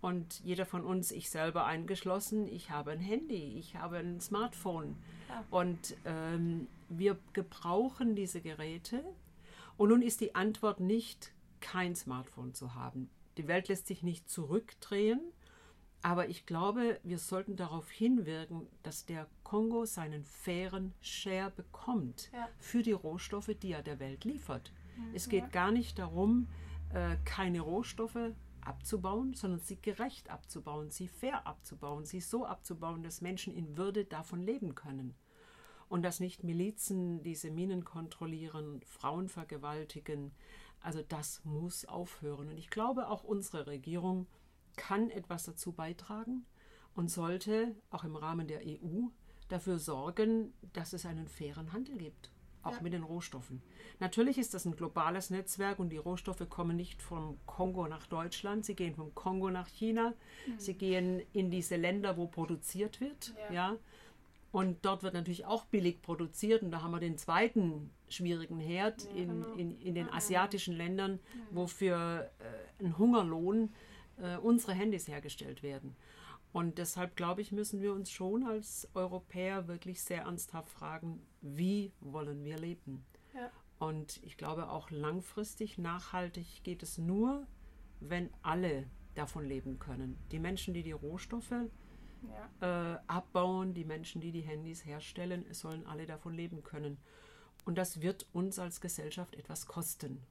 Und 0.01 0.41
jeder 0.43 0.65
von 0.65 0.84
uns, 0.84 1.12
ich 1.12 1.29
selber 1.29 1.65
eingeschlossen, 1.65 2.48
ich 2.48 2.72
habe 2.72 2.91
ein 2.91 3.00
Handy, 3.00 3.55
ich 3.60 3.75
habe 3.75 3.98
ein 3.98 4.20
Smartphone. 4.20 4.96
Ja. 5.29 5.46
Und 5.51 5.96
ähm, 6.05 6.67
wir 6.89 7.17
gebrauchen 7.34 8.15
diese 8.15 8.41
Geräte. 8.41 9.03
Und 9.77 9.89
nun 9.89 10.01
ist 10.01 10.20
die 10.22 10.34
Antwort 10.34 10.79
nicht, 10.79 11.31
kein 11.60 11.96
Smartphone 11.96 12.53
zu 12.55 12.74
haben. 12.74 13.10
Die 13.38 13.48
Welt 13.48 13.67
lässt 13.67 13.88
sich 13.88 14.01
nicht 14.01 14.27
zurückdrehen. 14.27 15.22
Aber 16.03 16.29
ich 16.29 16.48
glaube, 16.48 17.00
wir 17.03 17.20
sollten 17.20 17.55
darauf 17.55 17.91
hinwirken, 17.91 18.67
dass 18.81 19.05
der 19.05 19.27
Kongo 19.43 19.86
seinen 19.86 20.24
fairen 20.24 20.93
Share 21.01 21.51
bekommt 21.51 22.31
ja. 22.34 22.50
für 22.58 22.81
die 22.81 22.91
Rohstoffe, 22.91 23.51
die 23.62 23.72
er 23.72 23.84
der 23.84 24.00
Welt 24.00 24.25
liefert. 24.25 24.72
Mhm. 24.98 25.13
Es 25.13 25.29
geht 25.29 25.51
gar 25.51 25.72
nicht 25.72 26.00
darum, 26.00 26.48
äh, 26.91 27.17
keine 27.24 27.62
Rohstoffe 27.62 28.34
abzubauen, 28.65 29.34
sondern 29.34 29.60
sie 29.60 29.82
gerecht 29.82 30.30
abzubauen, 30.30 30.89
sie 30.89 31.08
fair 31.08 31.48
abzubauen, 31.48 32.06
sie 32.06 32.22
so 32.22 32.46
abzubauen, 32.46 33.03
dass 33.03 33.22
Menschen 33.22 33.53
in 33.53 33.77
Würde 33.77 34.06
davon 34.06 34.41
leben 34.41 34.75
können. 34.75 35.15
Und 35.89 36.03
dass 36.03 36.20
nicht 36.20 36.44
Milizen 36.44 37.22
diese 37.22 37.51
Minen 37.51 37.84
kontrollieren, 37.84 38.82
Frauen 38.86 39.27
vergewaltigen. 39.27 40.32
Also 40.80 41.01
das 41.01 41.44
muss 41.44 41.86
aufhören. 41.86 42.50
Und 42.50 42.58
ich 42.58 42.70
glaube, 42.70 43.10
auch 43.10 43.24
unsere 43.24 43.68
Regierung 43.68 44.27
kann 44.77 45.10
etwas 45.10 45.44
dazu 45.44 45.74
beitragen 45.74 46.46
und 46.94 47.10
sollte 47.10 47.75
auch 47.89 48.03
im 48.03 48.15
Rahmen 48.15 48.48
der 48.48 48.62
EU 48.65 49.08
dafür 49.50 49.80
sorgen, 49.80 50.53
dass 50.74 50.94
es 50.94 51.06
einen 51.06 51.27
fairen 51.27 51.74
Handel 51.74 51.98
gibt, 51.98 52.30
auch 52.63 52.74
ja. 52.74 52.82
mit 52.82 52.94
den 52.94 53.03
Rohstoffen. 53.03 53.62
Natürlich 54.00 54.38
ist 54.38 54.53
das 54.53 54.65
ein 54.65 54.75
globales 54.75 55.30
Netzwerk 55.30 55.80
und 55.80 55.89
die 55.89 55.98
Rohstoffe 55.98 56.48
kommen 56.50 56.75
nicht 56.75 57.01
vom 57.01 57.38
Kongo 57.46 57.88
nach 57.88 58.08
Deutschland, 58.08 58.65
sie 58.65 58.75
gehen 58.75 58.96
vom 58.96 59.13
Kongo 59.15 59.50
nach 59.50 59.68
China, 59.68 60.13
mhm. 60.48 60.60
sie 60.60 60.74
gehen 60.74 61.22
in 61.34 61.51
diese 61.51 61.75
Länder, 61.75 62.18
wo 62.18 62.27
produziert 62.27 63.01
wird, 63.01 63.34
ja. 63.50 63.53
ja. 63.53 63.77
Und 64.51 64.84
dort 64.84 65.01
wird 65.01 65.13
natürlich 65.13 65.46
auch 65.46 65.63
billig 65.65 66.01
produziert 66.01 66.62
und 66.62 66.72
da 66.72 66.82
haben 66.82 66.91
wir 66.91 67.00
den 67.00 67.18
zweiten 67.18 67.89
schwierigen 68.10 68.60
Herd 68.60 69.06
ja, 69.06 69.12
in, 69.12 69.27
genau. 69.30 69.53
in, 69.56 69.80
in, 69.80 69.96
den 69.96 70.10
asiatischen 70.10 70.75
Ländern, 70.75 71.20
wo 71.51 71.68
für 71.68 72.30
äh, 72.39 72.84
ein 72.84 72.98
Hungerlohn 72.98 73.74
äh, 74.18 74.36
unsere 74.38 74.74
Handys 74.74 75.08
hergestellt 75.08 75.63
werden. 75.63 75.96
Und 76.53 76.77
deshalb 76.77 77.15
glaube 77.15 77.41
ich, 77.41 77.51
müssen 77.51 77.81
wir 77.81 77.93
uns 77.93 78.12
schon 78.12 78.46
als 78.46 78.88
Europäer 78.93 79.67
wirklich 79.67 80.01
sehr 80.03 80.24
ernsthaft 80.24 80.70
fragen, 80.70 81.25
wie 81.41 81.93
wollen 82.01 82.43
wir 82.43 82.58
leben? 82.58 83.05
Ja. 83.34 83.50
Und 83.79 84.22
ich 84.24 84.38
glaube 84.38 84.70
auch 84.70 84.91
langfristig, 84.91 85.77
nachhaltig 85.77 86.63
geht 86.63 86.84
es 86.84 86.98
nur, 86.98 87.48
wenn 88.00 88.29
alle 88.41 88.86
davon 89.15 89.46
leben 89.46 89.79
können. 89.79 90.17
Die 90.31 90.39
Menschen, 90.39 90.74
die 90.74 90.84
die 90.84 90.91
Rohstoffe 90.91 91.51
ja. 92.62 92.96
äh, 92.96 93.00
abbauen, 93.08 93.74
die 93.74 93.86
Menschen, 93.86 94.22
die 94.22 94.31
die 94.31 94.41
Handys 94.41 94.86
herstellen, 94.86 95.46
es 95.50 95.60
sollen 95.60 95.86
alle 95.86 96.05
davon 96.05 96.34
leben 96.34 96.63
können. 96.63 96.98
Und 97.65 97.77
das 97.77 98.01
wird 98.01 98.27
uns 98.34 98.60
als 98.60 98.81
Gesellschaft 98.81 99.36
etwas 99.36 99.65
kosten. 99.67 100.22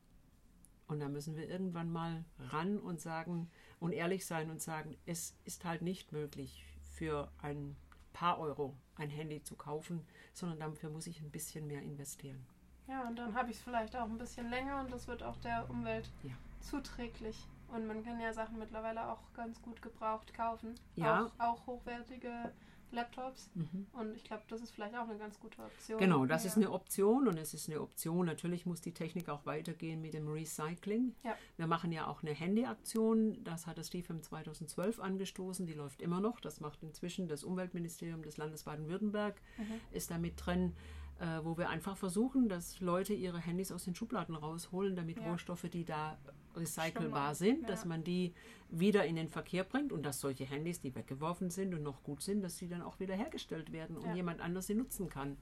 Und 0.87 1.01
da 1.01 1.09
müssen 1.09 1.37
wir 1.37 1.49
irgendwann 1.49 1.91
mal 1.91 2.25
ran 2.39 2.79
und 2.79 3.01
sagen 3.01 3.49
und 3.81 3.93
ehrlich 3.93 4.27
sein 4.27 4.51
und 4.51 4.63
sagen, 4.63 4.97
es 5.07 5.37
ist 5.45 5.65
halt 5.65 5.83
nicht 5.83 6.13
möglich 6.13 6.65
für 6.93 7.31
ein 7.39 7.77
paar 8.13 8.39
Euro 8.39 8.77
ein 8.97 9.11
Handy 9.11 9.43
zu 9.43 9.57
kaufen, 9.57 10.07
sondern 10.35 10.61
dafür 10.61 10.91
muss 10.91 11.07
ich 11.07 11.21
ein 11.21 11.31
bisschen 11.31 11.67
mehr 11.67 11.83
investieren. 11.83 12.45
Ja, 12.87 13.07
und 13.07 13.17
dann 13.17 13.35
habe 13.35 13.51
ich 13.51 13.57
es 13.57 13.63
vielleicht 13.63 13.97
auch 13.97 14.09
ein 14.09 14.19
bisschen 14.19 14.51
länger 14.51 14.81
und 14.81 14.93
das 14.93 15.07
wird 15.07 15.23
auch 15.23 15.37
der 15.39 15.69
Umwelt 15.71 16.11
ja. 16.23 16.33
zuträglich. 16.61 17.47
Und 17.69 17.87
man 17.87 18.05
kann 18.05 18.21
ja 18.21 18.33
Sachen 18.33 18.59
mittlerweile 18.59 19.09
auch 19.11 19.33
ganz 19.33 19.63
gut 19.63 19.81
gebraucht 19.81 20.35
kaufen. 20.35 20.75
Ja. 20.97 21.25
Auch, 21.25 21.31
auch 21.39 21.67
hochwertige 21.67 22.53
Laptops. 22.93 23.51
Mhm. 23.55 23.87
Und 23.93 24.17
ich 24.17 24.25
glaube, 24.25 24.43
das 24.49 24.61
ist 24.61 24.73
vielleicht 24.73 24.95
auch 24.97 25.09
eine 25.09 25.19
ganz 25.19 25.39
gute 25.39 25.63
Option. 25.63 25.99
Genau, 25.99 26.27
das 26.27 26.45
ja. 26.45 26.51
ist 26.51 26.57
eine 26.57 26.71
Option 26.71 27.29
und 27.29 27.37
es 27.37 27.55
ist 27.55 27.69
eine 27.69 27.81
Option. 27.81 28.27
Natürlich 28.27 28.67
muss 28.67 28.81
die 28.81 28.93
Technik 28.93 29.29
auch 29.29 29.47
weitergehen 29.47 30.01
mit 30.01 30.15
dem 30.15 30.29
Recycling. 30.29 31.15
Ja. 31.23 31.37
Wir 31.57 31.67
machen 31.67 31.93
ja 31.93 32.07
auch 32.07 32.23
eine 32.23 32.33
Handyaktion. 32.33 33.43
Das 33.45 33.67
hat 33.67 33.79
das 33.79 33.89
Steve 33.89 34.21
2012 34.21 35.01
angestoßen. 35.01 35.67
Die 35.67 35.75
läuft 35.75 36.03
immer 36.03 36.21
noch. 36.21 36.41
Das 36.41 36.61
macht 36.61 36.83
inzwischen 36.83 37.29
das 37.29 37.45
Umweltministerium 37.45 38.23
des 38.23 38.37
Landes 38.37 38.65
Baden-Württemberg, 38.65 39.41
mhm. 39.59 39.81
ist 39.93 40.11
da 40.11 40.19
mit 40.19 40.35
drin. 40.45 40.75
äh, 41.21 41.45
wo 41.45 41.59
wir 41.59 41.69
einfach 41.69 41.99
versuchen, 41.99 42.49
dass 42.49 42.81
Leute 42.81 43.13
ihre 43.13 43.39
Handys 43.39 43.73
aus 43.73 43.85
den 43.85 43.95
Schubladen 43.95 44.35
rausholen, 44.35 44.97
damit 44.97 45.19
Ja. 45.19 45.31
Rohstoffe, 45.31 45.69
die 45.71 45.85
da 45.85 46.17
recycelbar 46.57 47.35
sind, 47.35 47.69
dass 47.69 47.83
ja. 47.83 47.89
man 47.89 48.05
die 48.05 48.35
wieder 48.69 49.05
in 49.05 49.17
den 49.17 49.29
Verkehr 49.29 49.65
bringt 49.65 49.93
und 49.93 50.05
dass 50.05 50.21
solche 50.21 50.45
Handys, 50.45 50.81
die 50.81 50.95
weggeworfen 50.95 51.51
sind 51.51 51.75
und 51.75 51.83
noch 51.83 52.03
gut 52.03 52.23
sind, 52.23 52.43
dass 52.43 52.57
sie 52.57 52.69
dann 52.69 52.83
auch 52.83 53.01
wieder 53.01 53.15
hergestellt 53.15 53.73
werden 53.73 53.97
und 53.97 54.07
Ja. 54.07 54.15
jemand 54.15 54.41
anders 54.41 54.67
sie 54.67 54.75
nutzen 54.75 55.09
kann. 55.09 55.37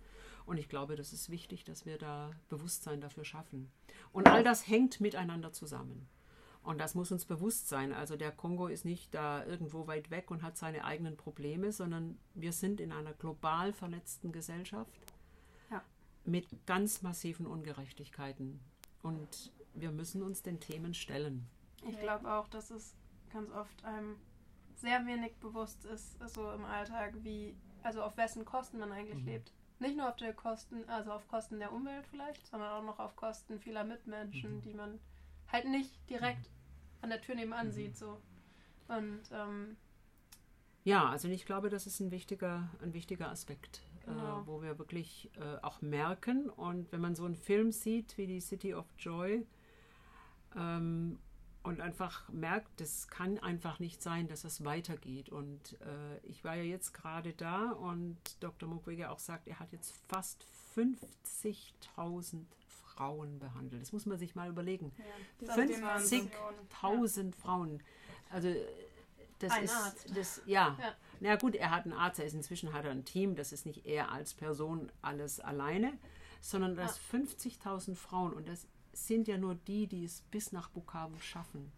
Und 0.46 0.56
ich 0.56 0.68
glaube, 0.70 0.96
das 0.96 1.12
ist 1.12 1.28
wichtig, 1.28 1.64
dass 1.64 1.84
wir 1.84 1.98
da 1.98 2.30
Bewusstsein 2.48 3.00
dafür 3.02 3.24
schaffen. 3.24 3.70
Und 4.12 4.28
all 4.28 4.42
das 4.42 4.66
hängt 4.66 5.00
miteinander 5.00 5.52
zusammen. 5.52 6.08
Und 6.62 6.78
das 6.78 6.94
muss 6.94 7.12
uns 7.12 7.24
bewusst 7.24 7.68
sein. 7.68 7.92
Also 7.92 8.16
der 8.16 8.32
Kongo 8.32 8.66
ist 8.66 8.84
nicht 8.84 9.14
da 9.14 9.44
irgendwo 9.44 9.86
weit 9.86 10.10
weg 10.10 10.30
und 10.30 10.42
hat 10.42 10.56
seine 10.56 10.84
eigenen 10.84 11.16
Probleme, 11.16 11.72
sondern 11.72 12.18
wir 12.34 12.52
sind 12.52 12.80
in 12.80 12.92
einer 12.92 13.12
global 13.12 13.72
vernetzten 13.72 14.32
Gesellschaft 14.32 14.98
Ja. 15.70 15.82
mit 16.24 16.66
ganz 16.66 17.02
massiven 17.02 17.46
Ungerechtigkeiten. 17.46 18.60
Und 19.02 19.52
wir 19.80 19.90
müssen 19.90 20.23
uns 20.23 20.42
den 20.42 20.61
Themen 20.61 20.94
stellen. 20.94 21.47
Ich 21.88 21.99
glaube 22.00 22.30
auch, 22.32 22.49
dass 22.49 22.70
es 22.70 22.94
ganz 23.32 23.50
oft 23.52 23.85
einem 23.85 24.16
sehr 24.75 25.04
wenig 25.06 25.35
bewusst 25.37 25.85
ist, 25.85 26.16
so 26.32 26.50
im 26.52 26.64
Alltag, 26.64 27.14
wie, 27.23 27.54
also 27.82 28.02
auf 28.02 28.16
wessen 28.16 28.44
Kosten 28.44 28.78
man 28.78 28.92
eigentlich 28.92 29.20
Mhm. 29.23 29.26
lebt. 29.26 29.52
Nicht 29.80 29.97
nur 29.97 30.08
auf 30.08 30.16
der 30.16 30.32
Kosten, 30.32 30.88
also 30.88 31.12
auf 31.12 31.26
Kosten 31.28 31.58
der 31.61 31.73
Umwelt 31.73 32.06
vielleicht, 32.08 32.47
sondern 32.49 32.70
auch 32.73 32.82
noch 32.85 32.99
auf 32.99 33.14
Kosten 33.16 33.61
vieler 33.61 33.85
Mitmenschen, 33.85 34.56
Mhm. 34.56 34.62
die 34.62 34.75
man 34.75 34.99
halt 35.52 35.66
nicht 35.68 35.92
direkt 36.11 36.50
an 37.00 37.11
der 37.11 37.20
Tür 37.20 37.35
nebenan 37.37 37.68
Mhm. 37.68 37.73
sieht. 37.73 37.97
So. 37.97 38.20
Und 38.88 39.20
ähm, 39.32 39.76
Ja, 40.85 41.08
also 41.11 41.28
ich 41.28 41.44
glaube, 41.44 41.68
das 41.68 41.87
ist 41.87 42.00
ein 42.00 42.11
wichtiger, 42.11 42.70
ein 42.80 42.94
wichtiger 42.94 43.28
Aspekt, 43.30 43.82
Genau. 44.06 44.40
äh, 44.40 44.47
wo 44.47 44.62
wir 44.62 44.78
wirklich 44.78 45.30
äh, 45.38 45.56
auch 45.62 45.82
merken. 45.82 46.49
Und 46.49 46.90
wenn 46.92 47.00
man 47.00 47.14
so 47.14 47.25
einen 47.25 47.35
Film 47.37 47.73
sieht 47.73 48.16
wie 48.16 48.26
die 48.26 48.40
City 48.40 48.75
of 48.75 48.87
Joy 48.99 49.47
ähm, 50.56 51.18
und 51.62 51.80
einfach 51.80 52.28
merkt, 52.30 52.80
das 52.80 53.08
kann 53.08 53.38
einfach 53.38 53.78
nicht 53.78 54.02
sein, 54.02 54.28
dass 54.28 54.44
es 54.44 54.64
weitergeht. 54.64 55.28
Und 55.28 55.78
äh, 55.82 56.18
ich 56.22 56.44
war 56.44 56.54
ja 56.54 56.62
jetzt 56.62 56.94
gerade 56.94 57.32
da 57.34 57.70
und 57.72 58.16
Dr. 58.40 58.68
Mukwege 58.68 59.10
auch 59.10 59.18
sagt, 59.18 59.48
er 59.48 59.58
hat 59.58 59.72
jetzt 59.72 59.92
fast 60.08 60.46
50.000 60.76 62.44
Frauen 62.66 63.38
behandelt. 63.38 63.82
Das 63.82 63.92
muss 63.92 64.06
man 64.06 64.18
sich 64.18 64.34
mal 64.34 64.48
überlegen. 64.48 64.92
Ja, 64.96 65.04
die 65.40 65.46
Das 65.46 65.56
ist 65.58 65.76
Dimension. 65.76 66.30
50.000 66.82 67.34
Frauen. 67.34 67.82
Also 68.30 68.54
das 69.38 69.52
Ein 69.52 69.64
ist 69.64 69.74
Arzt. 69.74 70.16
das 70.16 70.42
ja. 70.46 70.76
Ja. 70.80 70.94
Na 71.20 71.36
gut, 71.36 71.54
er 71.54 71.70
hat 71.70 71.84
einen 71.84 71.92
Arzt, 71.92 72.18
er 72.18 72.26
ist 72.26 72.34
inzwischen 72.34 72.72
hat 72.72 72.84
er 72.84 72.90
ein 72.90 73.04
Team, 73.04 73.36
das 73.36 73.52
ist 73.52 73.66
nicht 73.66 73.86
er 73.86 74.10
als 74.10 74.34
Person 74.34 74.90
alles 75.02 75.40
alleine, 75.40 75.92
sondern 76.40 76.74
das 76.76 76.98
50.000 77.12 77.94
Frauen 77.94 78.32
und 78.32 78.48
das 78.48 78.66
sind 79.06 79.28
ja 79.28 79.38
nur 79.38 79.54
die, 79.54 79.86
die 79.86 80.04
es 80.04 80.22
bis 80.30 80.52
nach 80.52 80.68
Bukavu 80.70 81.18
schaffen. 81.20 81.70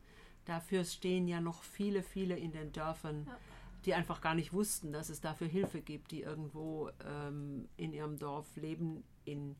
Dafür 0.44 0.84
stehen 0.84 1.28
ja 1.28 1.40
noch 1.40 1.62
viele, 1.62 2.02
viele 2.02 2.36
in 2.36 2.52
den 2.52 2.72
Dörfern, 2.72 3.24
Ja. 3.26 3.36
die 3.84 3.94
einfach 3.94 4.20
gar 4.20 4.34
nicht 4.34 4.52
wussten, 4.52 4.92
dass 4.92 5.08
es 5.10 5.20
dafür 5.20 5.46
Hilfe 5.48 5.80
gibt, 5.80 6.10
die 6.10 6.22
irgendwo 6.22 6.90
ähm, 7.04 7.68
in 7.76 7.92
ihrem 7.92 8.18
Dorf 8.18 8.56
leben 8.56 9.04
in 9.24 9.56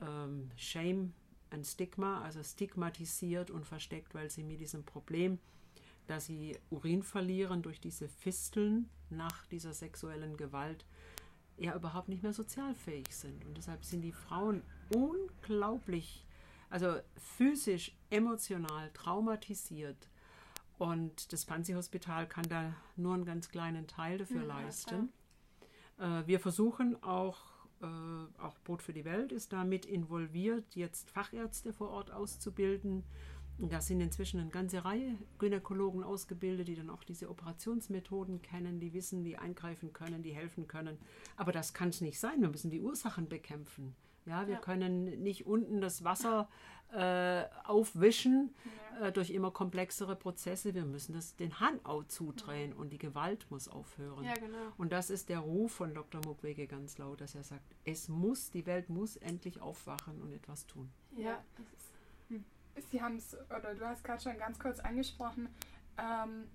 ähm, 0.00 0.50
Shame 0.56 1.12
and 1.50 1.66
Stigma, 1.66 2.20
also 2.22 2.42
stigmatisiert 2.42 3.50
und 3.50 3.64
versteckt, 3.66 4.14
weil 4.14 4.30
sie 4.30 4.42
mit 4.44 4.60
diesem 4.60 4.84
Problem, 4.84 5.38
dass 6.06 6.26
sie 6.26 6.58
Urin 6.70 7.02
verlieren 7.02 7.62
durch 7.62 7.80
diese 7.80 8.08
Fisteln 8.08 8.88
nach 9.10 9.46
dieser 9.46 9.72
sexuellen 9.72 10.36
Gewalt, 10.36 10.84
ja 11.56 11.74
überhaupt 11.76 12.08
nicht 12.08 12.22
mehr 12.22 12.32
sozialfähig 12.32 13.14
sind. 13.14 13.44
Und 13.46 13.56
deshalb 13.56 13.84
sind 13.84 14.02
die 14.02 14.12
Frauen 14.12 14.62
unglaublich, 14.92 16.26
also 16.74 16.98
physisch, 17.36 17.96
emotional 18.10 18.90
traumatisiert. 18.94 20.08
Und 20.76 21.32
das 21.32 21.44
Panzi-Hospital 21.44 22.26
kann 22.26 22.48
da 22.48 22.74
nur 22.96 23.14
einen 23.14 23.24
ganz 23.24 23.48
kleinen 23.48 23.86
Teil 23.86 24.18
dafür 24.18 24.42
Ja, 24.42 24.58
leisten. 24.58 25.12
Äh, 25.98 26.26
wir 26.26 26.40
versuchen 26.40 27.00
auch, 27.00 27.38
äh, 27.80 27.86
auch 28.42 28.58
Brot 28.64 28.82
für 28.82 28.92
die 28.92 29.04
Welt 29.04 29.30
ist 29.30 29.52
damit 29.52 29.86
involviert, 29.86 30.74
jetzt 30.74 31.12
Fachärzte 31.12 31.72
vor 31.72 31.90
Ort 31.90 32.10
auszubilden. 32.10 33.04
Da 33.58 33.80
sind 33.80 34.00
inzwischen 34.00 34.40
eine 34.40 34.50
ganze 34.50 34.84
Reihe 34.84 35.16
Gynäkologen 35.38 36.02
ausgebildet, 36.02 36.66
die 36.66 36.74
dann 36.74 36.90
auch 36.90 37.04
diese 37.04 37.30
Operationsmethoden 37.30 38.42
kennen, 38.42 38.80
die 38.80 38.92
wissen, 38.92 39.22
die 39.22 39.38
eingreifen 39.38 39.92
können, 39.92 40.24
die 40.24 40.34
helfen 40.34 40.66
können. 40.66 40.98
Aber 41.36 41.52
das 41.52 41.72
kann 41.72 41.90
es 41.90 42.00
nicht 42.00 42.18
sein. 42.18 42.40
Wir 42.40 42.48
müssen 42.48 42.72
die 42.72 42.80
Ursachen 42.80 43.28
bekämpfen. 43.28 43.94
Ja, 44.26 44.46
wir 44.46 44.54
Ja. 44.54 44.60
können 44.60 45.04
nicht 45.22 45.46
unten 45.46 45.80
das 45.80 46.02
Wasser 46.04 46.48
äh, 46.92 47.44
aufwischen 47.64 48.54
Ja. 49.00 49.06
äh, 49.08 49.12
durch 49.12 49.30
immer 49.30 49.50
komplexere 49.50 50.14
Prozesse. 50.14 50.74
Wir 50.74 50.84
müssen 50.84 51.12
das 51.12 51.34
den 51.34 51.58
Hahn 51.58 51.80
auch 51.84 52.04
zudrehen 52.04 52.72
und 52.72 52.90
die 52.90 52.98
Gewalt 52.98 53.50
muss 53.50 53.66
aufhören. 53.68 54.22
ja, 54.24 54.34
genau. 54.34 54.56
Und 54.78 54.92
das 54.92 55.10
ist 55.10 55.28
der 55.28 55.40
Ruf 55.40 55.72
von 55.72 55.92
Dr. 55.92 56.20
Mukwege 56.24 56.66
ganz 56.68 56.96
laut, 56.98 57.20
dass 57.20 57.34
er 57.34 57.42
sagt, 57.42 57.64
es 57.84 58.08
muss, 58.08 58.50
die 58.50 58.64
Welt 58.66 58.88
muss 58.90 59.16
endlich 59.16 59.60
aufwachen 59.60 60.22
und 60.22 60.32
etwas 60.32 60.66
tun. 60.66 60.90
Ja. 61.16 61.42
Sie 62.90 63.00
haben 63.02 63.16
es, 63.16 63.36
oder 63.56 63.74
du 63.74 63.86
hast 63.86 64.02
gerade 64.04 64.20
schon 64.22 64.36
ganz 64.38 64.58
kurz 64.58 64.80
angesprochen, 64.80 65.48
ähm, 65.98 66.48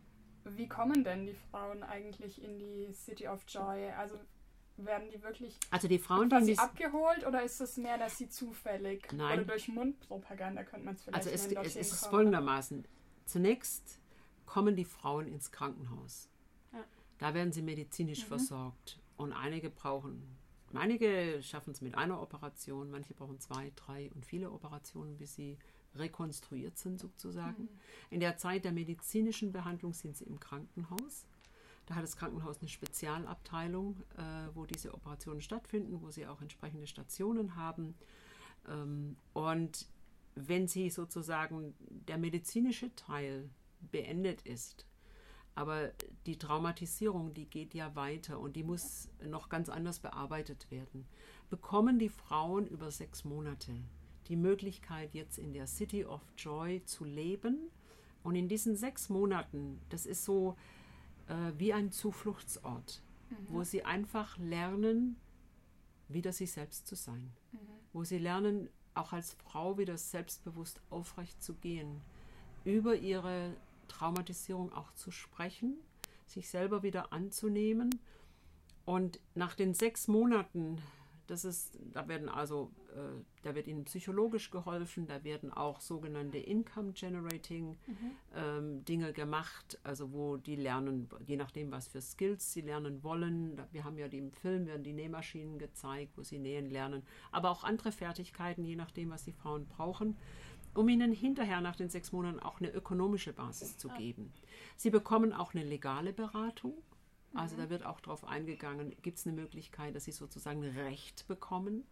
wie 0.45 0.67
kommen 0.67 1.03
denn 1.03 1.25
die 1.27 1.33
Frauen 1.33 1.83
eigentlich 1.83 2.41
in 2.41 2.57
die 2.59 2.91
City 2.93 3.27
of 3.27 3.43
Joy? 3.47 3.89
Also 3.91 4.15
werden 4.85 5.09
die 5.11 5.21
wirklich 5.21 5.59
Also 5.71 5.87
die 5.87 5.99
Frauen, 5.99 6.29
die 6.45 6.57
abgeholt 6.57 7.25
oder 7.25 7.43
ist 7.43 7.59
es 7.61 7.77
mehr, 7.77 7.97
dass 7.97 8.17
sie 8.17 8.29
zufällig 8.29 9.11
Nein. 9.13 9.39
oder 9.39 9.47
durch 9.53 9.67
Mundpropaganda 9.67 10.63
könnte 10.63 10.85
man 10.85 10.95
es 10.95 11.03
vielleicht 11.03 11.15
also 11.17 11.29
es, 11.29 11.41
nennen, 11.47 11.57
es 11.57 11.73
dorthin 11.73 11.81
ist 11.81 12.01
kommen? 12.01 12.11
folgendermaßen. 12.11 12.87
Zunächst 13.25 13.99
kommen 14.45 14.75
die 14.75 14.85
Frauen 14.85 15.27
ins 15.27 15.51
Krankenhaus. 15.51 16.29
Ja. 16.73 16.83
Da 17.19 17.33
werden 17.33 17.51
sie 17.53 17.61
medizinisch 17.61 18.23
Mhm. 18.23 18.27
versorgt. 18.27 18.99
Und 19.17 19.33
einige 19.33 19.69
brauchen, 19.69 20.23
einige 20.73 21.41
schaffen 21.43 21.71
es 21.71 21.81
mit 21.81 21.95
einer 21.95 22.21
Operation, 22.21 22.89
manche 22.89 23.13
brauchen 23.13 23.39
zwei, 23.39 23.71
drei 23.75 24.09
und 24.15 24.25
viele 24.25 24.49
Operationen, 24.51 25.17
bis 25.17 25.35
sie 25.35 25.57
rekonstruiert 25.95 26.77
sind 26.77 26.99
sozusagen. 26.99 27.63
Mhm. 27.63 27.69
In 28.11 28.19
der 28.19 28.37
Zeit 28.37 28.63
der 28.63 28.71
medizinischen 28.71 29.51
Behandlung 29.51 29.93
sind 29.93 30.15
sie 30.15 30.25
im 30.25 30.39
Krankenhaus. 30.39 31.25
Da 31.89 31.95
hat 31.95 32.03
das 32.03 32.17
Krankenhaus 32.17 32.59
eine 32.59 32.69
Spezialabteilung, 32.69 33.99
äh, 34.15 34.21
wo 34.53 34.67
diese 34.67 34.93
Operationen 34.93 35.41
stattfinden, 35.41 36.01
wo 36.03 36.11
sie 36.11 36.27
auch 36.27 36.39
entsprechende 36.39 36.85
Stationen 36.85 37.55
haben. 37.55 37.95
Ähm, 38.67 39.17
und 39.33 39.87
wenn 40.35 40.67
sie 40.67 40.91
sozusagen 40.91 41.73
der 41.79 42.19
medizinische 42.19 42.95
Teil 42.95 43.49
beendet 43.91 44.43
ist, 44.43 44.85
aber 45.55 45.91
die 46.27 46.37
Traumatisierung, 46.37 47.33
die 47.33 47.49
geht 47.49 47.73
ja 47.73 47.95
weiter 47.95 48.39
und 48.39 48.55
die 48.55 48.63
muss 48.63 49.09
noch 49.25 49.49
ganz 49.49 49.67
anders 49.67 49.99
bearbeitet 49.99 50.69
werden, 50.69 51.07
bekommen 51.49 51.97
die 51.97 52.09
Frauen 52.09 52.67
über 52.67 52.91
sechs 52.91 53.25
Monate 53.25 53.73
die 54.27 54.35
Möglichkeit, 54.35 55.15
jetzt 55.15 55.39
in 55.39 55.53
der 55.53 55.65
City 55.65 56.05
of 56.05 56.21
Joy 56.37 56.83
zu 56.85 57.03
leben. 57.03 57.71
Und 58.21 58.35
in 58.35 58.47
diesen 58.47 58.75
sechs 58.75 59.09
Monaten, 59.09 59.81
das 59.89 60.05
ist 60.05 60.23
so 60.23 60.55
äh, 61.29 61.53
wie 61.57 61.73
ein 61.73 61.91
Zufluchtsort, 61.91 63.01
wo 63.47 63.63
sie 63.63 63.85
einfach 63.85 64.37
lernen, 64.37 65.15
wieder 66.07 66.33
sich 66.33 66.51
selbst 66.51 66.87
zu 66.87 66.95
sein. 66.95 67.31
Wo 67.93 68.03
sie 68.03 68.17
lernen, 68.17 68.69
auch 68.95 69.13
als 69.13 69.33
Frau 69.33 69.77
wieder 69.77 69.97
selbstbewusst 69.97 70.81
aufrecht 70.89 71.41
zu 71.41 71.53
gehen, 71.53 72.01
über 72.65 72.95
ihre 72.95 73.55
Traumatisierung 73.87 74.73
auch 74.73 74.91
zu 74.93 75.11
sprechen, 75.11 75.77
sich 76.25 76.49
selber 76.49 76.83
wieder 76.83 77.13
anzunehmen. 77.13 77.99
Und 78.85 79.19
nach 79.35 79.55
den 79.55 79.73
sechs 79.73 80.07
Monaten, 80.07 80.81
das 81.27 81.45
ist, 81.45 81.77
da 81.93 82.07
werden 82.07 82.29
also, 82.29 82.71
äh, 82.95 83.23
da 83.41 83.55
wird 83.55 83.67
ihnen 83.67 83.85
psychologisch 83.85 84.51
geholfen, 84.51 85.07
da 85.07 85.23
werden 85.23 85.51
auch 85.51 85.79
sogenannte 85.79 86.37
Income 86.37 86.93
Generating 86.93 87.77
ähm, 88.35 88.83
Dinge 88.85 89.13
gemacht, 89.13 89.79
also 89.83 90.11
wo 90.11 90.37
die 90.37 90.55
lernen, 90.55 91.09
je 91.25 91.37
nachdem, 91.37 91.71
was 91.71 91.87
für 91.87 92.01
Skills 92.01 92.51
sie 92.51 92.61
lernen 92.61 93.03
wollen. 93.03 93.61
Wir 93.71 93.83
haben 93.83 93.97
ja 93.97 94.07
die 94.07 94.17
im 94.17 94.31
Film 94.31 94.67
werden 94.67 94.83
die 94.83 94.93
Nähmaschinen 94.93 95.57
gezeigt, 95.57 96.17
wo 96.17 96.23
sie 96.23 96.39
nähen 96.39 96.69
lernen, 96.69 97.03
aber 97.31 97.49
auch 97.49 97.63
andere 97.63 97.91
Fertigkeiten, 97.91 98.65
je 98.65 98.75
nachdem, 98.75 99.09
was 99.09 99.23
die 99.23 99.31
Frauen 99.31 99.67
brauchen, 99.67 100.17
um 100.73 100.89
ihnen 100.89 101.11
hinterher 101.11 101.61
nach 101.61 101.75
den 101.75 101.89
sechs 101.89 102.11
Monaten 102.11 102.39
auch 102.39 102.59
eine 102.59 102.71
ökonomische 102.71 103.33
Basis 103.33 103.77
zu 103.77 103.89
geben. 103.89 104.33
Sie 104.75 104.89
bekommen 104.89 105.33
auch 105.33 105.53
eine 105.53 105.63
legale 105.63 106.13
Beratung. 106.13 106.73
Also 107.33 107.55
da 107.55 107.69
wird 107.69 107.85
auch 107.85 107.99
darauf 108.01 108.25
eingegangen, 108.25 108.95
gibt 109.01 109.19
es 109.19 109.27
eine 109.27 109.35
Möglichkeit, 109.35 109.95
dass 109.95 110.05
sie 110.05 110.11
sozusagen 110.11 110.63
Recht 110.63 111.27
bekommen. 111.27 111.85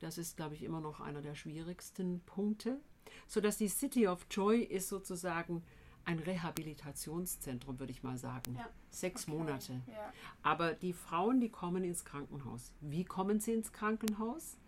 Das 0.00 0.18
ist, 0.18 0.36
glaube 0.36 0.54
ich, 0.54 0.62
immer 0.62 0.80
noch 0.80 1.00
einer 1.00 1.22
der 1.22 1.34
schwierigsten 1.34 2.20
Punkte. 2.20 2.80
Sodass 3.26 3.58
die 3.58 3.68
City 3.68 4.06
of 4.08 4.26
Joy 4.30 4.62
ist 4.62 4.88
sozusagen 4.88 5.62
ein 6.04 6.18
Rehabilitationszentrum, 6.18 7.78
würde 7.78 7.92
ich 7.92 8.02
mal 8.02 8.18
sagen. 8.18 8.56
Ja. 8.56 8.68
Sechs 8.90 9.26
Okay, 9.26 9.36
Monate. 9.36 9.82
Ja. 9.86 10.12
Aber 10.42 10.74
die 10.74 10.92
Frauen, 10.92 11.40
die 11.40 11.48
kommen 11.48 11.84
ins 11.84 12.04
Krankenhaus. 12.04 12.72
Wie 12.80 13.04
kommen 13.04 13.40
sie 13.40 13.52
ins 13.52 13.72
Krankenhaus? 13.72 14.58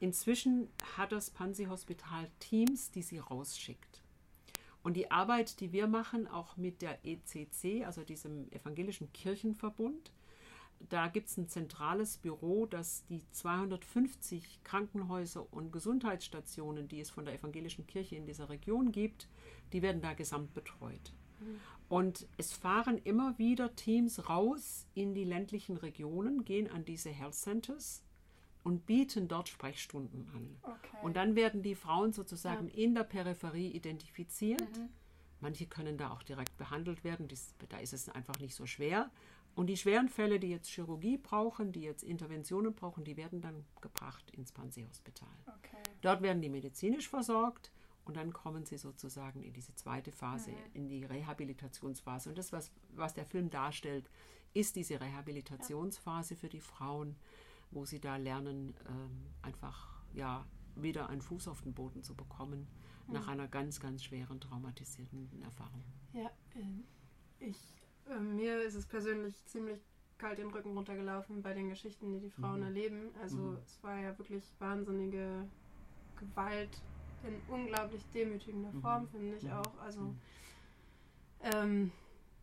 Inzwischen 0.00 0.68
hat 0.96 1.12
das 1.12 1.30
Pansy-Hospital 1.30 2.30
Teams, 2.38 2.90
die 2.90 3.02
sie 3.02 3.18
rausschickt. 3.18 4.02
Und 4.82 4.94
die 4.94 5.10
Arbeit, 5.10 5.60
die 5.60 5.72
wir 5.72 5.86
machen, 5.88 6.28
auch 6.28 6.56
mit 6.56 6.82
der 6.82 7.04
ECC, 7.04 7.84
also 7.84 8.04
diesem 8.04 8.50
Evangelischen 8.52 9.12
Kirchenverbund, 9.12 10.12
da 10.80 11.08
gibt 11.08 11.28
es 11.28 11.36
ein 11.36 11.48
zentrales 11.48 12.18
Büro, 12.18 12.66
das 12.66 13.04
die 13.06 13.22
250 13.32 14.62
Krankenhäuser 14.64 15.52
und 15.52 15.72
Gesundheitsstationen, 15.72 16.88
die 16.88 17.00
es 17.00 17.10
von 17.10 17.24
der 17.24 17.34
evangelischen 17.34 17.86
Kirche 17.86 18.16
in 18.16 18.26
dieser 18.26 18.48
Region 18.48 18.92
gibt, 18.92 19.28
die 19.72 19.82
werden 19.82 20.00
da 20.00 20.14
gesamt 20.14 20.54
betreut. 20.54 21.12
Und 21.88 22.26
es 22.36 22.52
fahren 22.52 22.98
immer 22.98 23.38
wieder 23.38 23.74
Teams 23.74 24.28
raus 24.28 24.86
in 24.94 25.14
die 25.14 25.24
ländlichen 25.24 25.76
Regionen, 25.76 26.44
gehen 26.44 26.70
an 26.70 26.84
diese 26.84 27.10
Health 27.10 27.34
Centers 27.34 28.02
und 28.62 28.86
bieten 28.86 29.28
dort 29.28 29.48
Sprechstunden 29.48 30.28
an. 30.34 30.56
Okay. 30.62 30.96
Und 31.02 31.16
dann 31.16 31.36
werden 31.36 31.62
die 31.62 31.74
Frauen 31.74 32.12
sozusagen 32.12 32.68
in 32.68 32.94
der 32.94 33.04
Peripherie 33.04 33.70
identifiziert. 33.70 34.68
Manche 35.40 35.66
können 35.66 35.96
da 35.96 36.10
auch 36.10 36.22
direkt 36.22 36.56
behandelt 36.58 37.04
werden, 37.04 37.28
da 37.68 37.78
ist 37.78 37.92
es 37.92 38.08
einfach 38.08 38.38
nicht 38.40 38.54
so 38.54 38.66
schwer. 38.66 39.10
Und 39.58 39.66
die 39.66 39.76
schweren 39.76 40.08
Fälle, 40.08 40.38
die 40.38 40.50
jetzt 40.50 40.68
Chirurgie 40.68 41.16
brauchen, 41.16 41.72
die 41.72 41.80
jetzt 41.80 42.04
Interventionen 42.04 42.76
brauchen, 42.76 43.02
die 43.02 43.16
werden 43.16 43.40
dann 43.40 43.64
gebracht 43.80 44.30
ins 44.30 44.52
Pansy-Hospital. 44.52 45.28
okay. 45.48 45.82
Dort 46.00 46.22
werden 46.22 46.40
die 46.40 46.48
medizinisch 46.48 47.08
versorgt 47.08 47.72
und 48.04 48.16
dann 48.16 48.32
kommen 48.32 48.66
sie 48.66 48.78
sozusagen 48.78 49.42
in 49.42 49.52
diese 49.52 49.74
zweite 49.74 50.12
Phase, 50.12 50.52
in 50.74 50.86
die 50.88 51.04
Rehabilitationsphase. 51.04 52.28
Und 52.28 52.38
das, 52.38 52.52
was, 52.52 52.70
was 52.94 53.14
der 53.14 53.26
Film 53.26 53.50
darstellt, 53.50 54.08
ist 54.54 54.76
diese 54.76 55.00
Rehabilitationsphase 55.00 56.36
für 56.36 56.48
die 56.48 56.60
Frauen, 56.60 57.16
wo 57.72 57.84
sie 57.84 58.00
da 58.00 58.16
lernen, 58.16 58.74
ähm, 58.88 59.26
einfach 59.42 60.04
ja, 60.14 60.46
wieder 60.76 61.08
einen 61.08 61.20
Fuß 61.20 61.48
auf 61.48 61.62
den 61.62 61.74
Boden 61.74 62.04
zu 62.04 62.14
bekommen 62.14 62.68
nach 63.08 63.26
einer 63.26 63.48
ganz, 63.48 63.80
ganz 63.80 64.04
schweren 64.04 64.40
traumatisierten 64.40 65.42
Erfahrung. 65.42 65.82
Ja, 66.12 66.30
äh, 66.54 67.44
ich, 67.44 67.58
mir 68.20 68.62
ist 68.62 68.74
es 68.74 68.86
persönlich 68.86 69.44
ziemlich 69.46 69.80
kalt 70.18 70.38
den 70.38 70.50
Rücken 70.50 70.76
runtergelaufen 70.76 71.42
bei 71.42 71.54
den 71.54 71.68
Geschichten, 71.68 72.12
die 72.12 72.20
die 72.20 72.30
Frauen 72.30 72.60
Mhm. 72.60 72.66
erleben. 72.66 73.10
Also 73.20 73.38
Mhm. 73.38 73.58
es 73.62 73.82
war 73.82 73.98
ja 73.98 74.18
wirklich 74.18 74.44
wahnsinnige 74.58 75.48
Gewalt 76.16 76.82
in 77.22 77.40
unglaublich 77.48 78.02
demütigender 78.12 78.72
Mhm. 78.72 78.80
Form, 78.80 79.08
finde 79.08 79.36
ich 79.36 79.44
Mhm. 79.44 79.52
auch. 79.52 79.78
Also 79.78 80.00
Mhm. 80.00 80.20
ähm, 81.42 81.92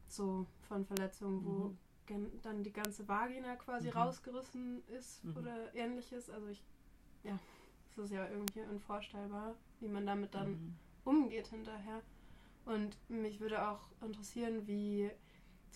so 0.07 0.45
von 0.67 0.85
Verletzungen, 0.85 1.43
wo 1.45 1.75
Mhm. 2.13 2.41
dann 2.43 2.63
die 2.63 2.71
ganze 2.71 3.07
Vagina 3.07 3.55
quasi 3.55 3.89
Mhm. 3.89 3.97
rausgerissen 3.97 4.83
ist 4.87 5.23
Mhm. 5.25 5.37
oder 5.37 5.75
ähnliches. 5.75 6.29
Also 6.29 6.47
ich, 6.47 6.63
ja, 7.23 7.37
es 7.91 7.97
ist 7.97 8.11
ja 8.11 8.27
irgendwie 8.29 8.61
unvorstellbar, 8.61 9.55
wie 9.79 9.87
man 9.87 10.05
damit 10.05 10.33
dann 10.33 10.51
Mhm. 10.51 10.75
umgeht 11.03 11.47
hinterher. 11.47 12.01
Und 12.65 12.97
mich 13.09 13.39
würde 13.39 13.67
auch 13.67 13.89
interessieren, 14.01 14.65
wie 14.67 15.11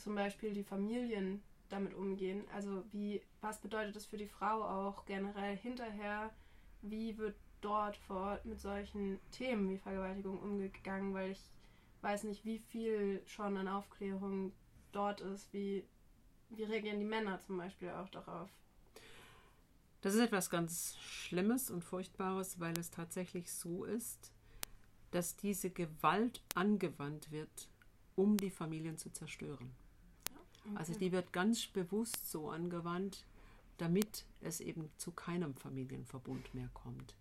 zum 0.02 0.16
Beispiel 0.16 0.54
die 0.54 0.64
Familien 0.64 1.42
damit 1.70 1.94
umgehen. 1.94 2.44
Also 2.54 2.84
wie, 2.92 3.22
was 3.42 3.60
bedeutet 3.60 3.96
das 3.96 4.06
für 4.06 4.18
die 4.18 4.28
Frau 4.28 4.64
auch 4.64 5.06
generell 5.06 5.56
hinterher? 5.58 6.32
Wie 6.82 7.18
wird 7.18 7.36
dort 7.62 7.98
vor 7.98 8.18
Ort 8.18 8.46
mit 8.46 8.60
solchen 8.60 9.20
Themen 9.32 9.70
wie 9.70 9.78
Vergewaltigung 9.78 10.40
umgegangen? 10.40 11.14
Weil 11.14 11.32
ich 11.32 11.42
weiß 12.02 12.24
nicht, 12.24 12.46
wie 12.46 12.60
viel 12.60 13.22
schon 13.26 13.58
an 13.58 13.68
Aufklärung 13.68 14.54
dort 14.92 15.22
ist. 15.22 15.52
Wie, 15.54 15.86
wie 16.50 16.64
reagieren 16.64 17.00
die 17.00 17.06
Männer 17.06 17.40
zum 17.40 17.58
Beispiel 17.58 17.90
auch 17.90 18.10
darauf? 18.10 18.50
Das 20.02 20.16
ist 20.16 20.22
etwas 20.22 20.50
ganz 20.50 20.96
Schlimmes 20.98 21.70
und 21.70 21.84
Furchtbares, 21.84 22.60
weil 22.60 22.78
es 22.80 22.90
tatsächlich 22.90 23.52
so 23.52 23.84
ist, 23.84 24.32
dass 25.12 25.36
diese 25.36 25.70
Gewalt 25.72 26.42
angewandt 26.56 27.32
wird, 27.32 27.70
um 28.16 28.38
die 28.38 28.50
Familien 28.50 28.98
zu 28.98 29.12
zerstören. 29.12 29.76
Also 30.76 30.94
die 30.94 31.12
wird 31.12 31.34
ganz 31.34 31.68
bewusst 31.68 32.30
so 32.30 32.50
angewandt, 32.50 33.26
damit 33.78 34.26
es 34.42 34.60
eben 34.60 34.90
zu 34.98 35.12
keinem 35.12 35.56
Familienverbund 35.56 36.54
mehr 36.54 36.70
kommt. 36.74 37.16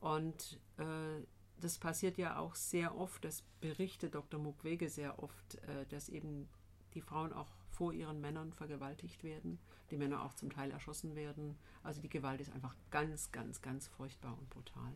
Und 0.00 0.58
äh, 0.78 1.22
das 1.60 1.78
passiert 1.78 2.16
ja 2.16 2.38
auch 2.38 2.54
sehr 2.54 2.96
oft, 2.96 3.24
das 3.24 3.42
berichtet 3.60 4.14
Dr. 4.14 4.40
Mukwege 4.40 4.88
sehr 4.88 5.22
oft, 5.22 5.56
äh, 5.56 5.86
dass 5.88 6.08
eben 6.08 6.48
die 6.94 7.00
Frauen 7.00 7.32
auch 7.32 7.48
vor 7.70 7.92
ihren 7.92 8.20
Männern 8.20 8.52
vergewaltigt 8.52 9.22
werden, 9.24 9.58
die 9.90 9.96
Männer 9.96 10.24
auch 10.24 10.34
zum 10.34 10.50
Teil 10.50 10.70
erschossen 10.70 11.14
werden. 11.14 11.56
Also 11.82 12.00
die 12.00 12.08
Gewalt 12.08 12.40
ist 12.40 12.52
einfach 12.52 12.74
ganz, 12.90 13.30
ganz, 13.32 13.62
ganz 13.62 13.88
furchtbar 13.88 14.36
und 14.38 14.48
brutal. 14.50 14.92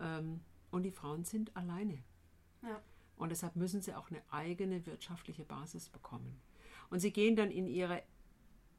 Ähm, 0.00 0.40
und 0.70 0.82
die 0.82 0.90
Frauen 0.90 1.24
sind 1.24 1.56
alleine. 1.56 2.02
Ja. 2.62 2.80
Und 3.16 3.30
deshalb 3.30 3.56
müssen 3.56 3.80
sie 3.80 3.94
auch 3.94 4.10
eine 4.10 4.22
eigene 4.30 4.84
wirtschaftliche 4.86 5.44
Basis 5.44 5.88
bekommen. 5.88 6.38
Und 6.90 7.00
sie 7.00 7.12
gehen 7.12 7.36
dann 7.36 7.50
in 7.50 7.66
ihre 7.66 8.02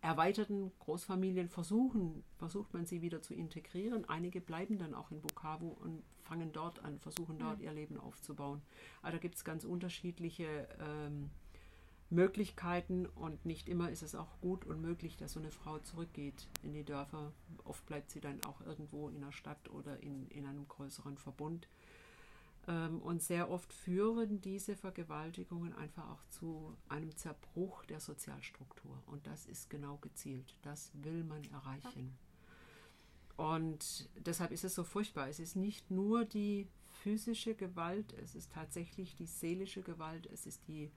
erweiterten 0.02 0.72
Großfamilien, 0.80 1.50
versuchen, 1.50 2.24
versucht 2.38 2.74
man 2.74 2.86
sie 2.86 3.02
wieder 3.02 3.22
zu 3.22 3.34
integrieren. 3.34 4.08
Einige 4.08 4.42
bleiben 4.42 4.78
dann 4.78 4.94
auch 4.94 5.12
in 5.12 5.22
Bukavu 5.22 5.70
und 5.70 6.04
fangen 6.24 6.52
dort 6.52 6.84
an, 6.84 7.00
versuchen 7.00 7.40
dort 7.40 7.62
ihr 7.62 7.72
Leben 7.72 8.00
aufzubauen. 8.00 8.62
Also 9.02 9.18
da 9.18 9.22
gibt 9.22 9.36
es 9.36 9.44
ganz 9.44 9.64
unterschiedliche 9.64 10.68
ähm, 10.80 11.30
Möglichkeiten 12.10 13.06
und 13.06 13.46
nicht 13.46 13.68
immer 13.68 13.90
ist 13.90 14.02
es 14.02 14.16
auch 14.16 14.40
gut 14.40 14.66
und 14.66 14.82
möglich, 14.82 15.18
dass 15.18 15.34
so 15.34 15.40
eine 15.40 15.52
Frau 15.52 15.80
zurückgeht 15.80 16.48
in 16.64 16.74
die 16.74 16.86
Dörfer. 16.86 17.34
Oft 17.66 17.86
bleibt 17.86 18.12
sie 18.12 18.22
dann 18.22 18.42
auch 18.46 18.62
irgendwo 18.62 19.10
in 19.10 19.20
der 19.20 19.34
Stadt 19.34 19.70
oder 19.72 20.02
in, 20.02 20.28
in 20.30 20.46
einem 20.46 20.68
größeren 20.68 21.18
Verbund. 21.18 21.68
Ähm, 22.68 23.02
Und 23.02 23.24
sehr 23.24 23.50
oft 23.50 23.74
führen 23.74 24.42
diese 24.42 24.76
Vergewaltigungen 24.76 25.74
einfach 25.74 26.10
auch 26.10 26.24
zu 26.30 26.76
einem 26.90 27.16
Zerbruch 27.16 27.86
der 27.86 28.00
Sozialstruktur. 28.00 29.02
Und 29.06 29.26
das 29.26 29.46
ist 29.46 29.70
genau 29.70 29.98
gezielt. 29.98 30.56
Das 30.62 30.92
will 30.94 31.24
man 31.24 31.44
erreichen. 31.46 32.18
Und 33.38 34.10
deshalb 34.18 34.52
ist 34.52 34.64
es 34.64 34.76
so 34.76 34.84
furchtbar. 34.84 35.30
Es 35.30 35.40
ist 35.40 35.56
nicht 35.56 35.92
nur 35.92 36.26
die 36.26 36.68
physische 37.04 37.54
Gewalt, 37.56 38.14
es 38.14 38.36
ist 38.36 38.52
tatsächlich 38.52 39.16
die 39.16 39.28
seelische 39.28 39.84
Gewalt, 39.84 40.26
es 40.26 40.48
ist 40.48 40.68
die 40.68 40.92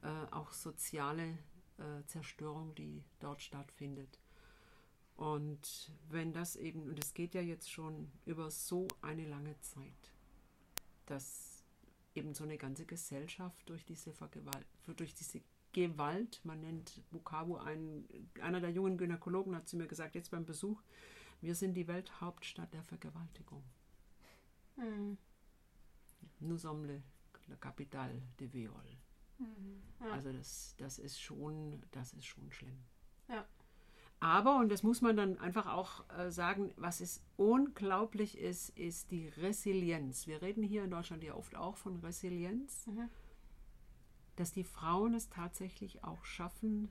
äh, 0.00 0.08
auch 0.30 0.52
soziale 0.52 1.38
äh, 1.76 2.02
Zerstörung, 2.06 2.74
die 2.74 3.04
dort 3.20 3.42
stattfindet. 3.42 4.18
Und 5.16 5.92
wenn 6.08 6.32
das 6.32 6.56
eben, 6.56 6.88
und 6.88 6.98
es 6.98 7.12
geht 7.12 7.34
ja 7.34 7.42
jetzt 7.42 7.70
schon 7.70 8.10
über 8.24 8.50
so 8.50 8.88
eine 9.02 9.26
lange 9.28 9.60
Zeit, 9.60 10.12
dass 11.12 11.62
eben 12.14 12.34
so 12.34 12.44
eine 12.44 12.56
ganze 12.56 12.86
Gesellschaft 12.86 13.68
durch 13.68 13.84
diese 13.84 14.12
Vergewalt, 14.12 14.66
durch 14.96 15.14
diese 15.14 15.42
Gewalt, 15.72 16.40
man 16.44 16.60
nennt 16.60 17.02
Bukavu 17.10 17.56
einen, 17.56 18.08
einer 18.40 18.60
der 18.60 18.70
jungen 18.70 18.96
Gynäkologen 18.96 19.54
hat 19.54 19.68
zu 19.68 19.76
mir 19.76 19.86
gesagt, 19.86 20.14
jetzt 20.14 20.30
beim 20.30 20.44
Besuch, 20.44 20.82
wir 21.40 21.54
sind 21.54 21.74
die 21.74 21.86
Welthauptstadt 21.86 22.72
der 22.72 22.82
Vergewaltigung. 22.82 23.62
Mhm. 24.76 25.18
Nous 26.40 26.62
sommes 26.62 26.86
le, 26.86 27.02
la 27.48 27.56
capitale 27.56 28.22
de 28.38 28.52
viol. 28.52 28.98
Ja. 30.00 30.12
Also 30.12 30.32
das, 30.32 30.74
das 30.78 30.98
ist 30.98 31.20
schon, 31.20 31.82
das 31.90 32.12
ist 32.14 32.26
schon 32.26 32.50
schlimm. 32.52 32.84
Aber, 34.22 34.58
und 34.60 34.68
das 34.70 34.84
muss 34.84 35.00
man 35.00 35.16
dann 35.16 35.36
einfach 35.38 35.66
auch 35.66 36.08
äh, 36.16 36.30
sagen, 36.30 36.72
was 36.76 37.00
es 37.00 37.24
unglaublich 37.36 38.38
ist, 38.38 38.68
ist 38.78 39.10
die 39.10 39.26
Resilienz. 39.26 40.28
Wir 40.28 40.40
reden 40.40 40.62
hier 40.62 40.84
in 40.84 40.92
Deutschland 40.92 41.24
ja 41.24 41.34
oft 41.34 41.56
auch 41.56 41.76
von 41.76 41.96
Resilienz, 41.96 42.86
Mhm. 42.86 43.08
dass 44.36 44.52
die 44.52 44.62
Frauen 44.62 45.14
es 45.14 45.28
tatsächlich 45.28 46.04
auch 46.04 46.24
schaffen, 46.24 46.88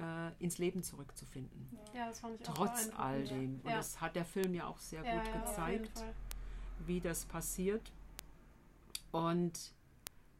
äh, 0.00 0.32
ins 0.40 0.58
Leben 0.58 0.82
zurückzufinden. 0.82 1.78
ja, 1.94 2.08
das 2.08 2.18
fand 2.18 2.40
ich 2.40 2.48
auch 2.48 2.54
Trotz 2.54 2.88
beeindruckend, 2.88 2.98
all 3.00 3.20
ja. 3.20 3.36
dem. 3.36 3.60
Und 3.60 3.70
ja. 3.70 3.76
das 3.76 4.00
hat 4.00 4.16
der 4.16 4.24
Film 4.24 4.52
ja 4.52 4.66
auch 4.66 4.80
sehr 4.80 5.04
ja, 5.04 5.16
gut 5.16 5.28
ja, 5.32 5.40
gezeigt. 5.40 6.04
Wie 6.86 7.00
das 7.00 7.24
passiert. 7.24 7.92
Und 9.12 9.72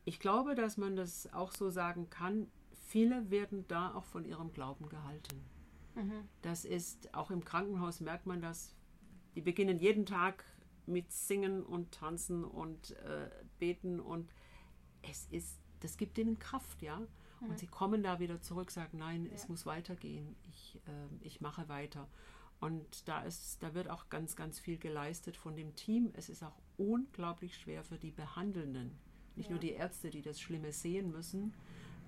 ich 0.04 0.18
glaube, 0.18 0.56
dass 0.56 0.78
man 0.78 0.96
das 0.96 1.32
auch 1.32 1.52
so 1.52 1.70
sagen 1.70 2.10
kann, 2.10 2.50
viele 2.88 3.30
werden 3.30 3.68
da 3.68 3.94
auch 3.94 4.04
von 4.04 4.24
ihrem 4.24 4.52
Glauben 4.52 4.88
gehalten. 4.88 5.44
Mhm. 5.98 6.28
Das 6.42 6.64
ist, 6.64 7.12
auch 7.14 7.30
im 7.30 7.44
Krankenhaus 7.44 8.00
merkt 8.00 8.26
man 8.26 8.40
das, 8.40 8.74
die 9.34 9.40
beginnen 9.42 9.78
jeden 9.78 10.06
Tag 10.06 10.44
mit 10.86 11.12
Singen 11.12 11.62
und 11.62 11.92
Tanzen 11.92 12.44
und 12.44 12.92
äh, 12.98 13.30
Beten 13.58 14.00
und 14.00 14.30
es 15.02 15.26
ist, 15.30 15.58
das 15.80 15.96
gibt 15.96 16.18
ihnen 16.18 16.38
Kraft, 16.38 16.82
ja. 16.82 17.00
Und 17.40 17.56
sie 17.60 17.68
kommen 17.68 18.02
da 18.02 18.18
wieder 18.18 18.40
zurück, 18.40 18.70
sagen, 18.72 18.98
nein, 18.98 19.30
es 19.32 19.42
Ja. 19.42 19.48
muss 19.50 19.64
weitergehen, 19.64 20.34
ich, 20.48 20.80
ähm, 20.88 21.20
ich 21.20 21.40
mache 21.40 21.68
weiter. 21.68 22.08
Und 22.58 23.06
da, 23.06 23.22
ist, 23.22 23.62
da 23.62 23.74
wird 23.74 23.88
auch 23.88 24.08
ganz, 24.08 24.34
ganz 24.34 24.58
viel 24.58 24.76
geleistet 24.78 25.36
von 25.36 25.54
dem 25.54 25.76
Team. 25.76 26.10
Es 26.14 26.28
ist 26.28 26.42
auch 26.42 26.58
unglaublich 26.76 27.56
schwer 27.56 27.84
für 27.84 27.98
die 27.98 28.10
Behandelnden, 28.10 28.98
Nicht 29.36 29.46
Ja. 29.46 29.52
nur 29.52 29.60
die 29.60 29.70
Ärzte, 29.70 30.10
die 30.10 30.22
das 30.22 30.40
Schlimme 30.40 30.72
sehen 30.72 31.12
müssen 31.12 31.54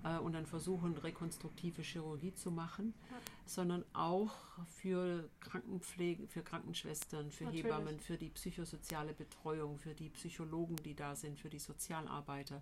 äh, 0.03 0.17
und 0.17 0.33
dann 0.33 0.45
versuchen, 0.45 0.97
rekonstruktive 0.97 1.81
Chirurgie 1.81 2.33
zu 2.33 2.51
machen, 2.51 2.93
Ja. 3.09 3.17
sondern 3.45 3.85
auch 3.93 4.33
für 4.67 5.29
Krankenpflege, 5.39 6.27
für 6.27 6.43
Krankenschwestern, 6.43 7.31
für 7.31 7.45
Natürlich. 7.45 7.65
Hebammen, 7.65 7.99
für 7.99 8.17
die 8.17 8.29
psychosoziale 8.29 9.13
Betreuung, 9.13 9.77
für 9.77 9.93
die 9.93 10.09
Psychologen, 10.09 10.75
die 10.77 10.95
da 10.95 11.15
sind, 11.15 11.39
für 11.39 11.49
die 11.49 11.59
Sozialarbeiter. 11.59 12.61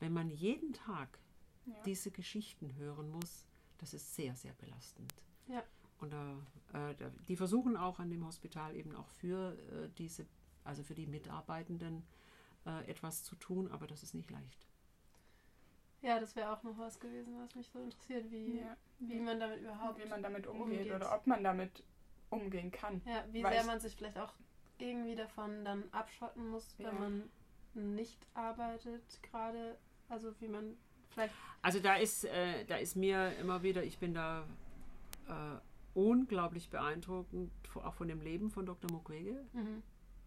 Wenn 0.00 0.12
man 0.12 0.28
jeden 0.30 0.72
Tag 0.72 1.18
Ja. 1.64 1.74
diese 1.84 2.10
Geschichten 2.10 2.74
hören 2.76 3.10
muss, 3.10 3.46
das 3.78 3.94
ist 3.94 4.14
sehr, 4.14 4.34
sehr 4.36 4.52
belastend. 4.54 5.12
Ja. 5.48 5.62
Und 5.98 6.12
äh, 6.12 6.94
die 7.28 7.36
versuchen 7.36 7.76
auch 7.76 8.00
an 8.00 8.10
dem 8.10 8.26
Hospital 8.26 8.74
eben 8.74 8.96
auch 8.96 9.06
für 9.08 9.52
äh, 9.70 9.88
diese, 9.98 10.26
also 10.64 10.82
für 10.82 10.94
die 10.96 11.06
Mitarbeitenden 11.06 12.02
äh, 12.66 12.84
etwas 12.90 13.22
zu 13.22 13.36
tun, 13.36 13.68
aber 13.70 13.86
das 13.86 14.02
ist 14.02 14.12
nicht 14.14 14.30
leicht. 14.30 14.66
Ja, 16.02 16.18
das 16.20 16.34
wäre 16.36 16.50
auch 16.52 16.62
noch 16.64 16.76
was 16.78 16.98
gewesen, 16.98 17.34
was 17.38 17.54
mich 17.54 17.68
so 17.68 17.78
interessiert, 17.78 18.30
wie, 18.30 18.58
Ja. 18.60 18.76
wie 18.98 19.20
man 19.20 19.38
damit 19.40 19.60
überhaupt, 19.60 20.04
wie 20.04 20.08
man 20.08 20.22
damit 20.22 20.46
umgeht, 20.46 20.80
umgeht. 20.80 20.92
oder 20.92 21.14
ob 21.14 21.26
man 21.26 21.42
damit 21.44 21.82
umgehen 22.30 22.70
kann. 22.70 23.00
ja, 23.06 23.24
wie 23.30 23.42
sehr 23.42 23.64
man 23.64 23.78
sich 23.80 23.94
vielleicht 23.96 24.18
auch 24.18 24.32
irgendwie 24.78 25.14
davon 25.14 25.64
dann 25.64 25.84
abschotten 25.92 26.48
muss, 26.48 26.74
wenn 26.78 26.86
Ja. 26.86 26.92
man 26.92 27.30
nicht 27.74 28.18
arbeitet 28.34 29.02
gerade, 29.22 29.78
also 30.08 30.34
wie 30.40 30.48
man 30.48 30.76
vielleicht, 31.10 31.34
Also 31.62 31.78
da 31.78 31.94
ist, 31.96 32.24
äh, 32.24 32.64
da 32.64 32.76
ist 32.76 32.96
mir 32.96 33.32
immer 33.38 33.62
wieder, 33.62 33.82
ich 33.84 33.98
bin 33.98 34.12
da 34.14 34.44
äh, 35.28 35.58
unglaublich 35.94 36.68
beeindruckend, 36.68 37.52
auch 37.76 37.94
von 37.94 38.08
dem 38.08 38.20
Leben 38.20 38.50
von 38.50 38.66
Dr. 38.66 38.90
Mukwege, 38.90 39.46
mhm. 39.52 39.82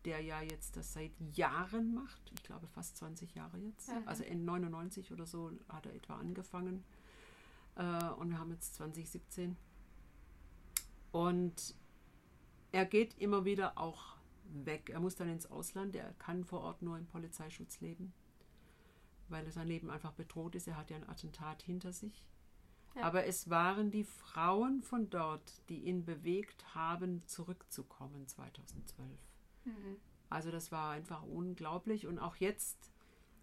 Der 0.06 0.22
ja 0.22 0.42
jetzt 0.42 0.78
das 0.78 0.94
seit 0.94 1.12
Jahren 1.34 1.94
macht. 1.94 2.32
Ich 2.36 2.44
glaube 2.44 2.68
fast 2.68 2.98
20 2.98 3.34
Jahre 3.36 3.58
jetzt. 3.58 3.90
Ja. 3.90 4.02
Also 4.06 4.24
in 4.24 4.46
99 4.46 5.12
oder 5.12 5.26
so 5.26 5.52
hat 5.68 5.86
er 5.86 5.96
etwa 5.96 6.16
angefangen. 6.16 6.84
Äh, 7.76 8.10
und 8.12 8.30
wir 8.30 8.40
haben 8.40 8.52
jetzt 8.52 8.76
2017. 8.76 9.58
Und 11.12 11.76
er 12.72 12.86
geht 12.86 13.18
immer 13.18 13.46
wieder 13.46 13.78
auch 13.78 14.18
weg. 14.44 14.90
Er 14.90 15.00
muss 15.00 15.16
dann 15.16 15.30
ins 15.30 15.50
Ausland. 15.50 15.96
Er 15.96 16.14
kann 16.14 16.44
vor 16.44 16.62
Ort 16.62 16.82
nur 16.82 16.98
im 16.98 17.08
Polizeischutz 17.08 17.80
leben, 17.80 18.14
weil 19.30 19.50
sein 19.52 19.68
Leben 19.68 19.90
einfach 19.90 20.12
bedroht 20.12 20.56
ist. 20.56 20.68
Er 20.68 20.78
hat 20.78 20.90
ja 20.90 20.98
ein 20.98 21.10
Attentat 21.10 21.64
hinter 21.64 21.94
sich. 21.94 22.26
Ja. 22.96 23.04
Aber 23.04 23.26
es 23.26 23.50
waren 23.50 23.92
die 23.92 24.06
Frauen 24.06 24.82
von 24.82 25.10
dort, 25.10 25.62
die 25.68 25.82
ihn 25.82 26.06
bewegt 26.06 26.76
haben, 26.76 27.26
zurückzukommen 27.28 28.28
2012. 28.28 29.10
Mhm. 29.66 29.98
Also 30.30 30.52
das 30.52 30.72
war 30.72 30.92
einfach 30.92 31.24
unglaublich. 31.24 32.08
Und 32.08 32.20
auch 32.20 32.36
jetzt, 32.38 32.92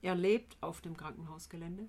er 0.00 0.14
lebt 0.14 0.56
auf 0.62 0.80
dem 0.80 0.96
Krankenhausgelände. 0.96 1.88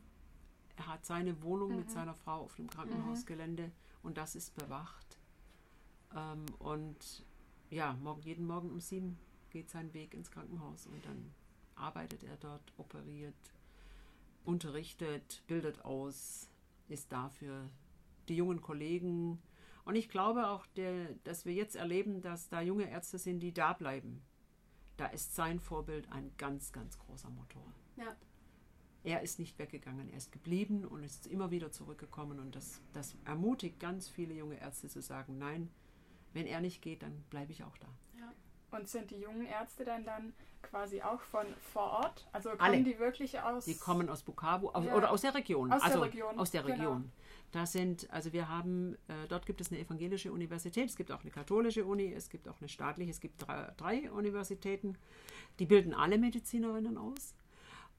Er 0.75 0.87
hat 0.87 1.05
seine 1.05 1.41
Wohnung 1.43 1.75
mit 1.75 1.87
Mhm. 1.87 1.91
seiner 1.91 2.15
Frau 2.15 2.41
auf 2.41 2.55
dem 2.55 2.69
Krankenhausgelände 2.69 3.71
und 4.01 4.17
das 4.17 4.35
ist 4.35 4.55
bewacht. 4.55 5.19
Ähm, 6.15 6.45
und 6.59 7.25
ja, 7.69 7.93
morgen, 8.01 8.21
jeden 8.21 8.45
Morgen 8.45 8.69
um 8.71 8.79
sieben 8.79 9.17
geht 9.49 9.69
sein 9.69 9.93
Weg 9.93 10.13
ins 10.13 10.31
Krankenhaus 10.31 10.87
und 10.87 11.03
dann 11.05 11.33
arbeitet 11.75 12.23
er 12.23 12.37
dort, 12.37 12.73
operiert, 12.77 13.35
unterrichtet, 14.45 15.43
bildet 15.47 15.83
aus, 15.85 16.49
ist 16.89 17.11
da 17.11 17.29
für 17.29 17.69
die 18.27 18.35
jungen 18.35 18.61
Kollegen. 18.61 19.41
Und 19.85 19.95
ich 19.95 20.09
glaube 20.09 20.47
auch, 20.47 20.65
der, 20.75 21.13
dass 21.23 21.45
wir 21.45 21.53
jetzt 21.53 21.75
erleben, 21.75 22.21
dass 22.21 22.49
da 22.49 22.61
junge 22.61 22.89
Ärzte 22.89 23.17
sind, 23.17 23.39
die 23.39 23.53
da 23.53 23.73
bleiben. 23.73 24.21
Da 24.97 25.07
ist 25.07 25.35
sein 25.35 25.59
Vorbild 25.59 26.11
ein 26.11 26.31
ganz, 26.37 26.71
ganz 26.71 26.97
großer 26.99 27.29
Motor. 27.29 27.73
Ja. 27.97 28.15
Er 29.03 29.21
ist 29.21 29.39
nicht 29.39 29.59
weggegangen, 29.59 30.09
er 30.09 30.17
ist 30.17 30.31
geblieben 30.31 30.85
und 30.85 31.03
ist 31.03 31.27
immer 31.27 31.51
wieder 31.51 31.71
zurückgekommen. 31.71 32.39
Und 32.39 32.55
das, 32.55 32.81
das 32.93 33.17
ermutigt 33.25 33.79
ganz 33.79 34.07
viele 34.07 34.33
junge 34.33 34.61
Ärzte 34.61 34.87
zu 34.87 35.01
sagen, 35.01 35.37
nein, 35.37 35.69
wenn 36.31 36.47
er 36.47 36.61
nicht 36.61 36.81
geht, 36.81 37.03
dann 37.03 37.23
bleibe 37.29 37.51
ich 37.51 37.63
auch 37.63 37.77
da. 37.77 37.87
Und 38.73 38.89
sind 38.89 39.11
die 39.11 39.19
jungen 39.19 39.45
Ärzte 39.45 39.85
dann 39.85 40.03
dann 40.03 40.33
quasi 40.63 41.01
auch 41.01 41.21
von 41.21 41.45
vor 41.73 41.91
Ort? 42.03 42.27
Also 42.31 42.49
kommen 42.49 42.61
Alle. 42.61 42.83
die 42.83 42.97
wirklich 42.97 43.39
aus? 43.39 43.65
Die 43.65 43.77
kommen 43.77 44.09
aus 44.09 44.23
Bukavu 44.23 44.69
aus, 44.69 44.85
Ja. 44.85 44.95
oder 44.95 45.11
aus 45.11 45.21
der 45.21 45.35
Region. 45.35 45.71
Aus 45.71 45.81
der 45.81 45.91
also 45.91 46.03
Region, 46.03 46.39
aus 46.39 46.51
der 46.51 46.63
genau. 46.63 46.73
Region. 46.73 47.11
Da 47.51 47.67
sind, 47.67 48.09
also 48.09 48.33
wir 48.33 48.49
haben, 48.49 48.95
äh, 49.07 49.27
dort 49.29 49.45
gibt 49.45 49.61
es 49.61 49.71
eine 49.71 49.79
evangelische 49.79 50.31
Universität, 50.31 50.89
es 50.89 50.95
gibt 50.95 51.11
auch 51.11 51.21
eine 51.21 51.29
katholische 51.29 51.85
Uni, 51.85 52.11
es 52.11 52.29
gibt 52.29 52.49
auch 52.49 52.59
eine 52.59 52.67
staatliche, 52.67 53.11
es 53.11 53.19
gibt 53.19 53.47
drei, 53.47 53.71
drei 53.77 54.11
Universitäten. 54.11 54.97
Die 55.59 55.67
bilden 55.67 55.93
alle 55.93 56.17
Medizinerinnen 56.17 56.97
aus. 56.97 57.35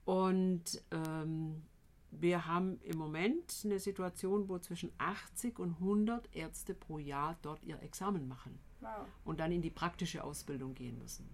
Und 0.05 0.83
ähm, 0.91 1.63
wir 2.11 2.47
haben 2.47 2.81
im 2.83 2.99
Moment 2.99 3.63
eine 3.65 3.79
Situation, 3.79 4.49
wo 4.49 4.59
zwischen 4.59 4.91
80 4.99 5.61
und 5.61 5.77
100 5.77 6.35
Ärzte 6.35 6.75
pro 6.75 6.99
Jahr 6.99 7.37
dort 7.43 7.63
ihr 7.63 7.81
Examen 7.81 8.27
machen 8.27 8.59
Wow. 8.85 9.07
und 9.25 9.41
dann 9.41 9.51
in 9.53 9.63
die 9.63 9.71
praktische 9.71 10.23
Ausbildung 10.25 10.75
gehen 10.75 10.99
müssen. 10.99 11.29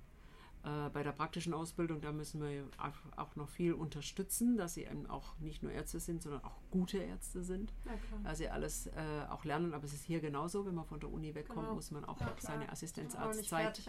Äh, 0.62 0.90
bei 0.90 1.02
der 1.02 1.12
praktischen 1.12 1.54
Ausbildung, 1.54 2.02
da 2.02 2.12
müssen 2.12 2.42
wir 2.42 2.64
auch- 3.16 3.34
noch 3.36 3.48
viel 3.48 3.72
unterstützen, 3.72 4.56
dass 4.58 4.74
sie 4.74 4.84
eben 4.84 5.06
auch 5.08 5.38
nicht 5.38 5.62
nur 5.62 5.72
Ärzte 5.72 6.00
sind, 6.00 6.22
sondern 6.22 6.44
auch 6.44 6.60
gute 6.70 6.98
Ärzte 6.98 7.42
sind. 7.42 7.72
Ja. 7.86 7.92
Also 8.24 8.42
sie 8.42 8.50
alles 8.50 8.86
äh, 8.88 8.92
auch 9.30 9.44
lernen, 9.46 9.72
aber 9.72 9.84
es 9.84 9.94
ist 9.94 10.04
hier 10.04 10.20
genauso, 10.20 10.66
wenn 10.66 10.74
man 10.74 10.84
von 10.84 11.00
der 11.00 11.10
Uni 11.10 11.34
wegkommt, 11.34 11.60
Genau. 11.64 11.74
muss 11.74 11.90
man 11.90 12.04
auch 12.04 12.20
Ja, 12.20 12.34
seine 12.38 12.68
Assistenzarztzeit. 12.70 13.80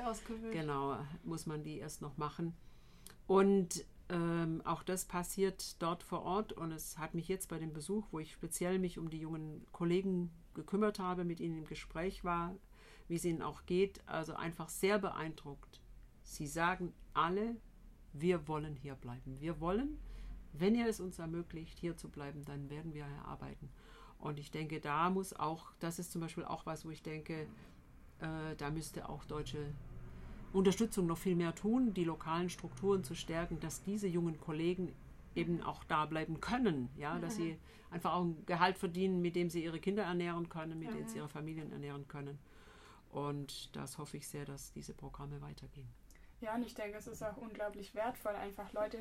Genau, 0.53 0.97
muss 1.23 1.45
man 1.45 1.61
die 1.63 1.77
erst 1.79 2.01
noch 2.01 2.15
machen. 2.17 2.53
Und 3.27 3.85
ähm, 4.09 4.61
auch 4.65 4.83
das 4.83 5.05
passiert 5.05 5.81
dort 5.81 6.03
vor 6.03 6.23
Ort 6.23 6.53
und 6.53 6.71
es 6.71 6.97
hat 6.97 7.13
mich 7.13 7.27
jetzt 7.27 7.47
bei 7.49 7.59
dem 7.59 7.73
Besuch, 7.73 8.07
wo 8.11 8.19
ich 8.19 8.31
speziell 8.33 8.77
mich 8.79 8.97
um 8.97 9.09
die 9.09 9.19
jungen 9.19 9.65
Kollegen 9.71 10.31
gekümmert 10.53 10.99
habe, 10.99 11.23
mit 11.23 11.39
ihnen 11.39 11.59
im 11.59 11.65
Gespräch 11.65 12.23
war, 12.25 12.53
wie 13.11 13.15
es 13.15 13.25
ihnen 13.25 13.41
auch 13.41 13.65
geht, 13.65 14.01
also 14.07 14.35
einfach 14.35 14.69
sehr 14.69 14.97
beeindruckt. 14.97 15.81
Sie 16.23 16.47
sagen 16.47 16.93
alle, 17.13 17.57
wir 18.13 18.47
wollen 18.47 18.77
hier 18.77 18.95
bleiben. 18.95 19.37
Wir 19.41 19.59
wollen, 19.59 19.99
wenn 20.53 20.75
ihr 20.75 20.87
es 20.87 21.01
uns 21.01 21.19
ermöglicht, 21.19 21.77
hier 21.77 21.97
zu 21.97 22.07
bleiben, 22.07 22.45
dann 22.45 22.69
werden 22.69 22.93
wir 22.93 23.05
hier 23.05 23.25
arbeiten. 23.25 23.69
Und 24.17 24.39
ich 24.39 24.49
denke, 24.49 24.79
da 24.79 25.09
muss 25.09 25.33
auch, 25.33 25.73
das 25.79 25.99
ist 25.99 26.13
zum 26.13 26.21
Beispiel 26.21 26.45
auch 26.45 26.65
was, 26.65 26.85
wo 26.85 26.89
ich 26.89 27.03
denke, 27.03 27.47
äh, 28.19 28.55
da 28.57 28.71
müsste 28.71 29.09
auch 29.09 29.25
deutsche 29.25 29.73
Unterstützung 30.53 31.05
noch 31.05 31.17
viel 31.17 31.35
mehr 31.35 31.53
tun, 31.53 31.93
die 31.93 32.05
lokalen 32.05 32.49
Strukturen 32.49 33.03
zu 33.03 33.13
stärken, 33.13 33.59
dass 33.59 33.83
diese 33.83 34.07
jungen 34.07 34.39
Kollegen 34.39 34.93
eben 35.35 35.61
auch 35.63 35.83
da 35.83 36.05
bleiben 36.05 36.39
können, 36.39 36.87
ja, 36.95 37.19
dass 37.19 37.35
sie 37.35 37.57
einfach 37.89 38.13
auch 38.13 38.23
ein 38.23 38.45
Gehalt 38.45 38.77
verdienen, 38.77 39.21
mit 39.21 39.35
dem 39.35 39.49
sie 39.49 39.65
ihre 39.65 39.81
Kinder 39.81 40.03
ernähren 40.03 40.47
können, 40.47 40.79
mit 40.79 40.93
dem 40.93 41.07
sie 41.07 41.17
ihre 41.17 41.27
Familien 41.27 41.73
ernähren 41.73 42.07
können. 42.07 42.39
Und 43.11 43.75
das 43.75 43.97
hoffe 43.97 44.17
ich 44.17 44.27
sehr, 44.27 44.45
dass 44.45 44.71
diese 44.71 44.93
Programme 44.93 45.41
weitergehen. 45.41 45.89
Ja, 46.39 46.55
und 46.55 46.63
ich 46.63 46.73
denke, 46.73 46.97
es 46.97 47.05
ist 47.07 47.21
auch 47.23 47.37
unglaublich 47.37 47.93
wertvoll, 47.93 48.33
einfach 48.35 48.71
Leute 48.73 48.97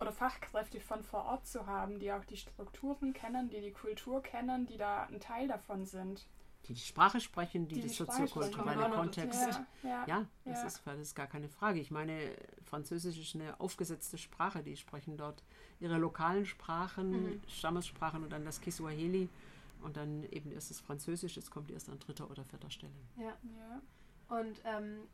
oder 0.00 0.12
Fachkräfte 0.12 0.80
von 0.80 1.04
vor 1.04 1.24
Ort 1.24 1.46
zu 1.46 1.66
haben, 1.66 2.00
die 2.00 2.10
auch 2.12 2.24
die 2.24 2.36
Strukturen 2.36 3.12
kennen, 3.12 3.48
die 3.48 3.60
die 3.60 3.70
Kultur 3.72 4.22
kennen, 4.22 4.66
die 4.66 4.76
da 4.76 5.04
ein 5.04 5.20
Teil 5.20 5.46
davon 5.46 5.84
sind. 5.86 6.26
Die 6.66 6.74
die 6.74 6.80
Sprache 6.80 7.20
sprechen, 7.20 7.66
die, 7.68 7.76
Die 7.76 7.80
die 7.82 7.88
soziokulturelle 7.88 8.82
sprechen. 8.82 8.92
Kontext. 8.94 9.40
Ja, 9.42 9.66
ja, 9.82 10.04
Ja, 10.06 10.26
das, 10.44 10.60
Ja. 10.60 10.66
Ist, 10.66 10.82
das 10.84 10.98
ist 11.00 11.14
gar 11.16 11.26
keine 11.26 11.48
Frage. 11.48 11.80
Ich 11.80 11.90
meine, 11.90 12.36
Französisch 12.64 13.18
ist 13.18 13.34
eine 13.34 13.58
aufgesetzte 13.60 14.16
Sprache. 14.16 14.62
Die 14.62 14.76
sprechen 14.76 15.16
dort 15.16 15.42
ihre 15.80 15.98
lokalen 15.98 16.46
Sprachen, 16.46 17.10
Mhm. 17.10 17.42
Stammessprachen 17.48 18.22
und 18.22 18.30
dann 18.30 18.44
das 18.44 18.60
Kiswahili 18.60 19.28
und 19.82 19.96
dann 19.96 20.24
eben 20.24 20.50
erst 20.52 20.70
das 20.70 20.80
Französisch. 20.80 21.34
Das 21.34 21.50
kommt 21.50 21.70
erst 21.70 21.88
an 21.88 21.98
dritter 21.98 22.30
oder 22.30 22.44
vierter 22.44 22.70
Stelle. 22.70 22.94
Ja. 23.16 23.36
ja. 23.58 23.82
Und 24.36 24.60
ähm, 24.64 25.08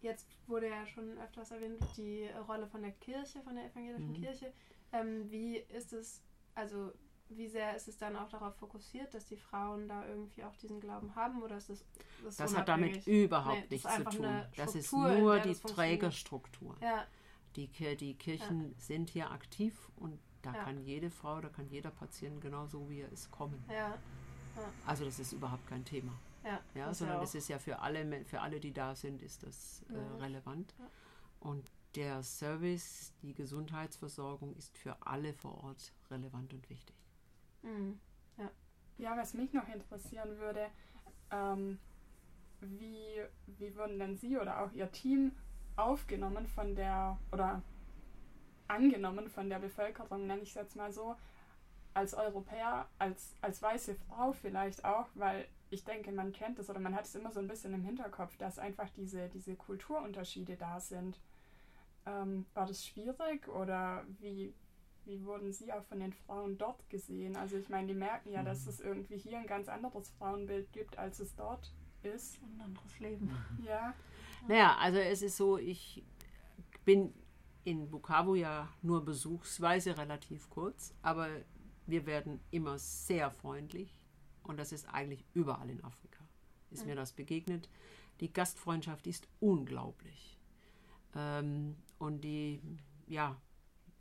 jetzt 0.00 0.26
wurde 0.46 0.68
ja 0.68 0.86
schon 0.86 1.16
öfters 1.18 1.50
erwähnt, 1.50 1.78
die 1.96 2.28
Rolle 2.48 2.66
von 2.66 2.82
der 2.82 2.92
Kirche, 2.92 3.40
von 3.42 3.54
der 3.54 3.66
evangelischen 3.70 4.10
Mhm. 4.12 4.20
Kirche. 4.22 4.52
Ähm, 4.92 5.30
wie 5.30 5.56
ist 5.58 5.92
es, 5.92 6.22
also 6.54 6.92
wie 7.30 7.48
sehr 7.48 7.74
ist 7.74 7.88
es 7.88 7.96
dann 7.96 8.16
auch 8.16 8.28
darauf 8.28 8.54
fokussiert, 8.56 9.14
dass 9.14 9.24
die 9.26 9.36
Frauen 9.36 9.88
da 9.88 10.06
irgendwie 10.06 10.44
auch 10.44 10.54
diesen 10.56 10.78
Glauben 10.80 11.14
haben 11.14 11.42
oder 11.42 11.56
ist 11.56 11.70
das 11.70 11.84
das, 12.22 12.36
Das 12.36 12.56
hat 12.56 12.68
damit 12.68 13.06
überhaupt 13.06 13.70
Nee, 13.70 13.76
nichts 13.76 13.94
zu 13.96 14.04
tun. 14.04 14.26
Das 14.56 14.74
ist 14.74 14.92
nur 14.92 15.38
die. 15.40 15.54
Trägerstruktur. 15.54 16.76
Ja, 16.80 17.06
Die, 17.56 17.68
die 17.96 18.14
Kirchen 18.14 18.74
sind 18.78 19.10
hier 19.10 19.30
aktiv 19.30 19.90
und 19.96 20.18
da 20.44 20.52
Ja. 20.54 20.64
kann 20.64 20.78
jede 20.80 21.10
Frau, 21.10 21.40
da 21.40 21.48
kann 21.48 21.66
jeder 21.68 21.90
Patient 21.90 22.40
genauso 22.40 22.88
wie 22.88 23.00
er 23.00 23.10
ist 23.10 23.30
kommen. 23.30 23.64
ja, 23.68 23.98
Also 24.86 25.04
das 25.04 25.18
ist 25.18 25.32
überhaupt 25.32 25.66
kein 25.66 25.84
Thema. 25.84 26.12
ja. 26.44 26.60
Ja, 26.74 26.86
das 26.88 26.98
sondern 26.98 27.22
es 27.22 27.34
ist 27.34 27.48
ja 27.48 27.58
für 27.58 27.78
alle, 27.80 28.24
für 28.24 28.40
alle, 28.40 28.60
die 28.60 28.72
da 28.72 28.94
sind, 28.94 29.22
ist 29.22 29.42
das 29.42 29.84
äh, 29.90 29.94
Ja. 29.94 30.16
relevant. 30.16 30.74
Ja. 30.78 30.86
Und 31.40 31.70
der 31.94 32.22
Service, 32.22 33.12
die 33.22 33.34
Gesundheitsversorgung 33.34 34.54
ist 34.56 34.76
für 34.76 34.96
alle 35.06 35.32
vor 35.32 35.62
Ort 35.64 35.92
relevant 36.10 36.52
und 36.52 36.68
wichtig. 36.70 36.96
Mhm. 37.62 37.98
Ja, 38.98 39.16
was 39.16 39.34
mich 39.34 39.52
noch 39.52 39.66
interessieren 39.68 40.38
würde, 40.38 40.68
ähm, 41.32 41.78
wie, 42.60 43.20
wie 43.46 43.74
wurden 43.76 43.98
denn 43.98 44.16
Sie 44.16 44.38
oder 44.38 44.60
auch 44.62 44.70
Ihr 44.72 44.90
Team 44.92 45.32
aufgenommen 45.76 46.46
von 46.46 46.76
der, 46.76 47.18
oder 47.32 47.60
angenommen 48.68 49.28
von 49.28 49.48
der 49.48 49.58
Bevölkerung, 49.58 50.26
nenne 50.26 50.42
ich 50.42 50.50
es 50.50 50.54
jetzt 50.54 50.76
mal 50.76 50.92
so, 50.92 51.16
als 51.94 52.14
Europäer, 52.14 52.88
als, 52.98 53.34
als 53.40 53.62
weiße 53.62 53.94
Frau 53.94 54.32
vielleicht 54.32 54.84
auch, 54.84 55.06
weil 55.14 55.46
ich 55.70 55.84
denke, 55.84 56.12
man 56.12 56.32
kennt 56.32 56.58
es 56.58 56.68
oder 56.68 56.80
man 56.80 56.94
hat 56.94 57.04
es 57.04 57.14
immer 57.14 57.30
so 57.30 57.40
ein 57.40 57.48
bisschen 57.48 57.72
im 57.72 57.84
Hinterkopf, 57.84 58.36
dass 58.36 58.58
einfach 58.58 58.88
diese, 58.90 59.28
diese 59.28 59.54
Kulturunterschiede 59.54 60.56
da 60.56 60.80
sind. 60.80 61.20
Ähm, 62.06 62.46
war 62.54 62.66
das 62.66 62.84
schwierig 62.84 63.48
oder 63.48 64.04
wie, 64.20 64.52
wie 65.04 65.24
wurden 65.24 65.52
Sie 65.52 65.72
auch 65.72 65.84
von 65.84 66.00
den 66.00 66.12
Frauen 66.12 66.58
dort 66.58 66.88
gesehen? 66.90 67.36
Also 67.36 67.56
ich 67.56 67.68
meine, 67.68 67.86
die 67.86 67.94
merken 67.94 68.30
ja, 68.30 68.42
dass 68.42 68.64
mhm. 68.64 68.70
es 68.70 68.80
irgendwie 68.80 69.16
hier 69.16 69.38
ein 69.38 69.46
ganz 69.46 69.68
anderes 69.68 70.10
Frauenbild 70.10 70.72
gibt, 70.72 70.98
als 70.98 71.20
es 71.20 71.34
dort 71.34 71.72
ist. 72.02 72.38
Ein 72.42 72.60
anderes 72.60 72.98
Leben. 72.98 73.30
Ja. 73.64 73.94
Naja, 74.46 74.76
also 74.78 74.98
es 74.98 75.22
ist 75.22 75.36
so, 75.36 75.56
ich 75.56 76.04
bin 76.84 77.14
in 77.64 77.90
Bukavu 77.90 78.34
ja 78.34 78.68
nur 78.82 79.04
besuchsweise 79.04 79.96
relativ 79.96 80.48
kurz, 80.50 80.94
aber 81.02 81.28
wir 81.86 82.06
werden 82.06 82.40
immer 82.50 82.78
sehr 82.78 83.30
freundlich 83.30 83.98
und 84.42 84.58
das 84.58 84.72
ist 84.72 84.86
eigentlich 84.88 85.24
überall 85.34 85.70
in 85.70 85.82
Afrika. 85.82 86.24
Ist 86.70 86.82
mhm. 86.82 86.90
mir 86.90 86.96
das 86.96 87.12
begegnet. 87.12 87.68
Die 88.20 88.32
Gastfreundschaft 88.32 89.06
ist 89.06 89.26
unglaublich. 89.40 90.38
Ähm, 91.14 91.76
und 91.98 92.22
die, 92.22 92.60
ja, 93.06 93.40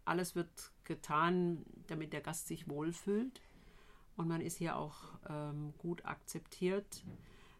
alles 0.06 0.36
wird 0.36 0.72
getan, 0.84 1.66
damit 1.88 2.14
der 2.14 2.22
Gast 2.22 2.48
sich 2.48 2.68
wohlfühlt. 2.68 3.42
Und 4.16 4.28
man 4.28 4.42
ist 4.42 4.58
hier 4.58 4.78
auch 4.78 4.98
ähm, 5.28 5.74
gut 5.78 6.06
akzeptiert. 6.06 7.04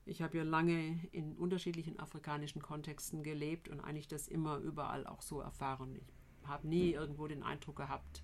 Ich 0.06 0.22
habe 0.22 0.38
ja 0.38 0.44
lange 0.44 1.00
in 1.12 1.36
unterschiedlichen 1.38 2.00
afrikanischen 2.00 2.62
Kontexten 2.62 3.24
gelebt 3.24 3.70
und 3.70 3.80
eigentlich 3.80 4.08
das 4.08 4.28
immer 4.28 4.58
überall 4.58 5.08
auch 5.08 5.22
so 5.22 5.40
erfahren. 5.40 5.96
Ich 5.96 6.48
habe 6.48 6.68
nie 6.68 6.92
irgendwo 6.92 7.28
den 7.28 7.44
Eindruck 7.44 7.78
gehabt, 7.78 8.24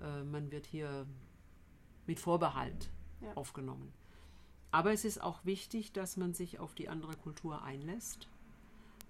äh, 0.00 0.22
man 0.22 0.50
wird 0.52 0.66
hier 0.66 1.06
mit 2.06 2.20
Vorbehalt 2.20 2.90
ja. 3.20 3.32
aufgenommen. 3.34 3.92
Aber 4.70 4.92
es 4.92 5.04
ist 5.04 5.22
auch 5.22 5.44
wichtig, 5.44 5.92
dass 5.92 6.16
man 6.16 6.34
sich 6.34 6.58
auf 6.58 6.74
die 6.74 6.88
andere 6.88 7.16
Kultur 7.16 7.62
einlässt. 7.62 8.28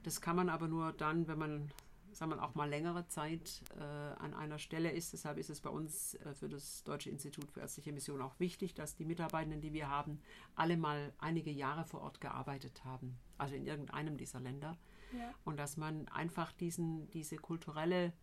Das 0.05 0.21
kann 0.21 0.37
man 0.37 0.49
aber 0.49 0.69
nur 0.69 0.93
dann, 0.93 1.27
wenn 1.27 1.39
man, 1.39 1.71
sagen 2.17 2.31
wir 2.31 2.43
auch 2.43 2.55
mal 2.55 2.69
längere 2.69 3.07
Zeit 3.09 3.63
äh, 3.79 3.83
an 3.83 4.33
einer 4.33 4.59
Stelle 4.59 4.91
ist. 4.91 5.13
Deshalb 5.13 5.37
ist 5.37 5.51
es 5.51 5.61
bei 5.61 5.69
uns 5.69 6.15
äh, 6.15 6.35
für 6.35 6.49
das 6.49 6.83
Deutsche 6.85 7.11
Institut 7.11 7.51
für 7.51 7.61
Ärztliche 7.61 7.93
Mission 7.93 8.23
auch 8.23 8.41
wichtig, 8.41 8.75
dass 8.75 8.97
die 8.97 9.05
Mitarbeitenden, 9.05 9.61
die 9.61 9.75
wir 9.75 9.91
haben, 9.91 10.21
alle 10.55 10.79
mal 10.79 11.13
einige 11.19 11.51
Jahre 11.51 11.85
vor 11.85 12.01
Ort 12.01 12.23
gearbeitet 12.23 12.85
haben, 12.85 13.19
also 13.37 13.55
in 13.55 13.67
irgendeinem 13.67 14.17
dieser 14.17 14.41
Länder. 14.41 14.79
Ja. 15.13 15.31
Und 15.45 15.59
dass 15.59 15.77
man 15.77 16.09
einfach 16.09 16.53
diesen, 16.53 17.11
diese 17.11 17.37
kulturelle 17.37 18.15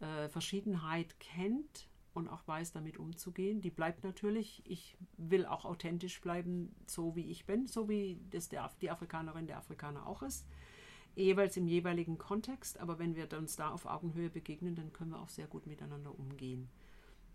äh, 0.00 0.28
Verschiedenheit 0.28 1.18
kennt 1.18 1.88
und 2.12 2.28
auch 2.28 2.46
weiß, 2.46 2.72
damit 2.72 2.98
umzugehen. 2.98 3.62
Die 3.62 3.70
bleibt 3.70 4.04
natürlich. 4.04 4.62
Ich 4.66 4.98
will 5.16 5.46
auch 5.46 5.64
authentisch 5.64 6.20
bleiben, 6.20 6.74
so 6.86 7.16
wie 7.16 7.30
ich 7.30 7.46
bin, 7.46 7.66
so 7.66 7.88
wie 7.88 8.20
das 8.30 8.50
der, 8.50 8.70
die 8.82 8.90
Afrikanerin 8.90 9.46
der 9.46 9.56
Afrikaner 9.56 10.06
auch 10.06 10.22
ist. 10.22 10.46
Jeweils 11.20 11.56
im 11.56 11.66
jeweiligen 11.66 12.18
Kontext, 12.18 12.78
aber 12.78 12.98
wenn 12.98 13.14
wir 13.14 13.28
uns 13.36 13.56
da 13.56 13.70
auf 13.70 13.86
Augenhöhe 13.86 14.30
begegnen, 14.30 14.74
dann 14.74 14.92
können 14.92 15.10
wir 15.10 15.20
auch 15.20 15.28
sehr 15.28 15.46
gut 15.46 15.66
miteinander 15.66 16.18
umgehen. 16.18 16.68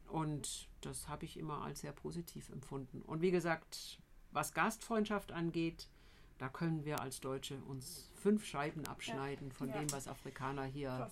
Und 0.08 0.70
das 0.82 1.08
habe 1.08 1.26
ich 1.26 1.38
immer 1.38 1.62
als 1.62 1.82
sehr 1.82 1.92
positiv 1.92 2.50
empfunden. 2.50 3.02
Und 3.02 3.22
wie 3.22 3.32
gesagt, 3.32 4.00
was 4.32 4.54
Gastfreundschaft 4.54 5.32
angeht, 5.32 5.90
da 6.38 6.50
können 6.50 6.86
wir 6.86 7.00
als 7.00 7.22
Deutsche 7.22 7.58
uns 7.64 8.12
fünf 8.16 8.46
Scheiben 8.46 8.86
abschneiden 8.88 9.52
von 9.52 9.70
ja. 9.70 9.80
dem, 9.80 9.92
was 9.92 10.08
Afrikaner 10.08 10.66
hier 10.66 11.10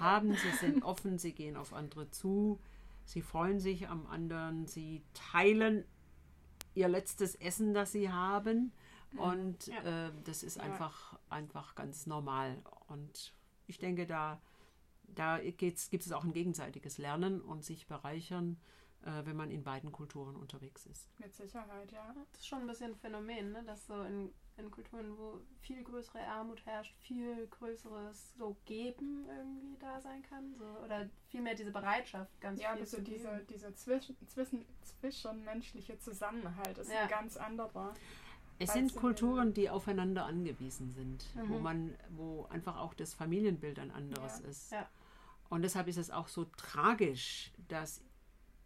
haben. 0.00 0.34
Sie 0.34 0.50
sind 0.60 0.82
offen, 0.82 1.18
sie 1.18 1.32
gehen 1.32 1.56
auf 1.56 1.72
andere 1.72 2.10
zu 2.10 2.58
Sie 3.04 3.22
freuen 3.22 3.60
sich 3.60 3.88
am 3.88 4.06
anderen, 4.06 4.66
sie 4.66 5.02
teilen 5.14 5.84
ihr 6.74 6.88
letztes 6.88 7.34
Essen, 7.34 7.74
das 7.74 7.92
sie 7.92 8.10
haben. 8.10 8.72
Mhm. 9.12 9.18
Und 9.18 9.66
ja. 9.66 10.08
äh, 10.08 10.12
das 10.24 10.42
ist 10.42 10.58
einfach, 10.58 11.18
einfach 11.28 11.74
ganz 11.74 12.06
normal. 12.06 12.62
Und 12.88 13.34
ich 13.66 13.78
denke, 13.78 14.06
da, 14.06 14.40
da 15.04 15.38
gibt 15.38 15.92
es 15.94 16.12
auch 16.12 16.24
ein 16.24 16.32
gegenseitiges 16.32 16.98
Lernen 16.98 17.40
und 17.40 17.64
sich 17.64 17.86
bereichern, 17.86 18.60
äh, 19.02 19.24
wenn 19.24 19.36
man 19.36 19.50
in 19.50 19.64
beiden 19.64 19.92
Kulturen 19.92 20.36
unterwegs 20.36 20.86
ist. 20.86 21.08
Mit 21.18 21.34
Sicherheit, 21.34 21.90
ja. 21.92 22.14
Das 22.14 22.40
ist 22.40 22.46
schon 22.46 22.60
ein 22.60 22.66
bisschen 22.66 22.92
ein 22.92 22.96
Phänomen, 22.96 23.52
ne? 23.52 23.62
dass 23.64 23.86
so 23.86 24.02
in 24.02 24.32
in 24.56 24.70
Kulturen, 24.70 25.16
wo 25.16 25.40
viel 25.60 25.82
größere 25.82 26.20
Armut 26.26 26.64
herrscht, 26.66 26.94
viel 27.00 27.46
größeres 27.48 28.34
so 28.36 28.56
Geben 28.64 29.26
irgendwie 29.28 29.76
da 29.78 30.00
sein 30.00 30.22
kann. 30.22 30.54
So, 30.56 30.64
oder 30.84 31.08
vielmehr 31.28 31.54
diese 31.54 31.70
Bereitschaft, 31.70 32.38
ganz 32.40 32.60
ja, 32.60 32.72
viel 32.72 32.80
also 32.80 32.96
zu 32.98 33.02
dieser, 33.02 33.38
dieser 33.40 33.74
zwischen, 33.74 34.16
zwischen, 34.28 34.64
zwischenmenschliche 34.82 35.98
Zusammenhalt 35.98 36.78
ist 36.78 36.90
ja. 36.90 37.02
ein 37.02 37.08
ganz 37.08 37.36
anderer. 37.36 37.94
Es 38.62 38.72
sind 38.72 38.94
Kulturen, 38.94 39.54
die 39.54 39.70
aufeinander 39.70 40.26
angewiesen 40.26 40.92
sind, 40.92 41.24
mhm. 41.34 41.48
wo 41.48 41.58
man, 41.58 41.94
wo 42.10 42.46
einfach 42.50 42.78
auch 42.78 42.94
das 42.94 43.14
Familienbild 43.14 43.78
ein 43.78 43.90
anderes 43.90 44.40
ja. 44.40 44.48
ist. 44.48 44.72
Ja. 44.72 44.88
Und 45.48 45.62
deshalb 45.62 45.88
ist 45.88 45.98
es 45.98 46.10
auch 46.10 46.28
so 46.28 46.46
tragisch, 46.56 47.52
dass 47.68 48.02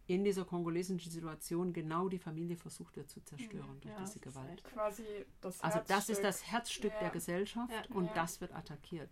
in 0.07 0.23
dieser 0.23 0.45
kongolesischen 0.45 1.11
Situation 1.11 1.73
genau 1.73 2.07
die 2.07 2.17
Familie 2.17 2.55
versucht 2.55 2.95
wird 2.95 3.09
zu 3.09 3.21
zerstören 3.21 3.75
mhm. 3.75 3.81
durch 3.81 3.93
ja, 3.93 3.99
diese 3.99 4.19
Gewalt. 4.19 4.63
Quasi 4.63 5.03
das 5.41 5.59
also 5.61 5.79
das 5.85 6.09
ist 6.09 6.23
das 6.23 6.49
Herzstück 6.49 6.93
der 7.01 7.09
Gesellschaft 7.09 7.89
und 7.89 8.09
das 8.15 8.39
wird 8.39 8.53
attackiert. 8.53 9.09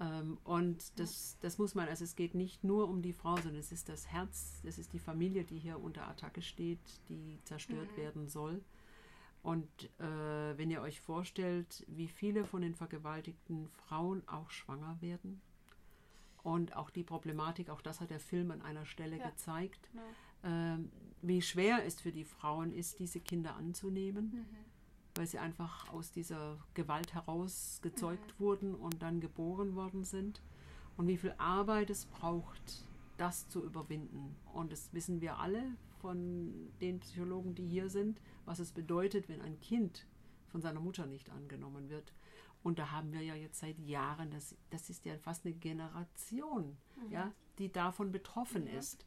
Ähm, 0.00 0.38
und 0.44 0.98
das, 0.98 1.36
das 1.40 1.58
muss 1.58 1.74
man, 1.74 1.88
also 1.88 2.04
es 2.04 2.16
geht 2.16 2.34
nicht 2.34 2.64
nur 2.64 2.88
um 2.88 3.02
die 3.02 3.12
Frau, 3.12 3.36
sondern 3.36 3.56
es 3.56 3.72
ist 3.72 3.88
das 3.88 4.06
Herz, 4.06 4.60
es 4.64 4.78
ist 4.78 4.92
die 4.92 4.98
Familie, 4.98 5.44
die 5.44 5.58
hier 5.58 5.78
unter 5.80 6.08
Attacke 6.08 6.42
steht, 6.42 6.80
die 7.08 7.38
zerstört 7.44 7.90
mhm. 7.92 7.96
werden 7.96 8.28
soll. 8.28 8.62
Und 9.42 9.68
äh, 9.98 10.58
wenn 10.58 10.70
ihr 10.70 10.82
euch 10.82 11.00
vorstellt, 11.00 11.84
wie 11.88 12.08
viele 12.08 12.44
von 12.44 12.62
den 12.62 12.74
vergewaltigten 12.74 13.68
Frauen 13.68 14.22
auch 14.28 14.50
schwanger 14.50 14.98
werden, 15.00 15.40
und 16.42 16.76
auch 16.76 16.90
die 16.90 17.02
Problematik, 17.02 17.68
auch 17.70 17.82
das 17.82 18.00
hat 18.00 18.10
der 18.10 18.20
Film 18.20 18.50
an 18.50 18.62
einer 18.62 18.86
Stelle 18.86 19.18
ja. 19.18 19.28
gezeigt, 19.28 19.90
ja. 19.92 20.02
Ähm, 20.42 20.90
wie 21.20 21.42
schwer 21.42 21.84
es 21.84 22.00
für 22.00 22.12
die 22.12 22.24
Frauen 22.24 22.72
ist, 22.72 22.98
diese 22.98 23.20
Kinder 23.20 23.56
anzunehmen, 23.56 24.30
mhm. 24.32 24.46
weil 25.14 25.26
sie 25.26 25.38
einfach 25.38 25.92
aus 25.92 26.12
dieser 26.12 26.56
Gewalt 26.72 27.12
heraus 27.12 27.80
gezeugt 27.82 28.34
mhm. 28.38 28.42
wurden 28.42 28.74
und 28.74 29.02
dann 29.02 29.20
geboren 29.20 29.74
worden 29.74 30.04
sind. 30.04 30.40
Und 30.96 31.08
wie 31.08 31.18
viel 31.18 31.34
Arbeit 31.36 31.90
es 31.90 32.06
braucht, 32.06 32.86
das 33.20 33.48
zu 33.48 33.62
überwinden. 33.64 34.36
Und 34.52 34.72
das 34.72 34.92
wissen 34.94 35.20
wir 35.20 35.38
alle 35.38 35.76
von 36.00 36.72
den 36.80 37.00
Psychologen, 37.00 37.54
die 37.54 37.66
hier 37.66 37.90
sind, 37.90 38.20
was 38.46 38.58
es 38.58 38.72
bedeutet, 38.72 39.28
wenn 39.28 39.42
ein 39.42 39.60
Kind 39.60 40.06
von 40.48 40.62
seiner 40.62 40.80
Mutter 40.80 41.06
nicht 41.06 41.30
angenommen 41.30 41.90
wird. 41.90 42.14
Und 42.62 42.78
da 42.78 42.90
haben 42.90 43.12
wir 43.12 43.22
ja 43.22 43.34
jetzt 43.34 43.60
seit 43.60 43.78
Jahren, 43.78 44.30
das, 44.30 44.56
das 44.70 44.90
ist 44.90 45.04
ja 45.04 45.16
fast 45.18 45.44
eine 45.44 45.54
Generation, 45.54 46.76
mhm. 46.96 47.12
ja, 47.12 47.32
die 47.58 47.70
davon 47.70 48.10
betroffen 48.10 48.64
mhm. 48.64 48.78
ist. 48.78 49.06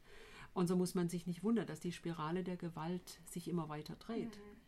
Und 0.54 0.68
so 0.68 0.76
muss 0.76 0.94
man 0.94 1.08
sich 1.08 1.26
nicht 1.26 1.42
wundern, 1.42 1.66
dass 1.66 1.80
die 1.80 1.92
Spirale 1.92 2.44
der 2.44 2.56
Gewalt 2.56 3.20
sich 3.26 3.48
immer 3.48 3.68
weiter 3.68 3.96
dreht. 3.96 4.36
Mhm. 4.36 4.64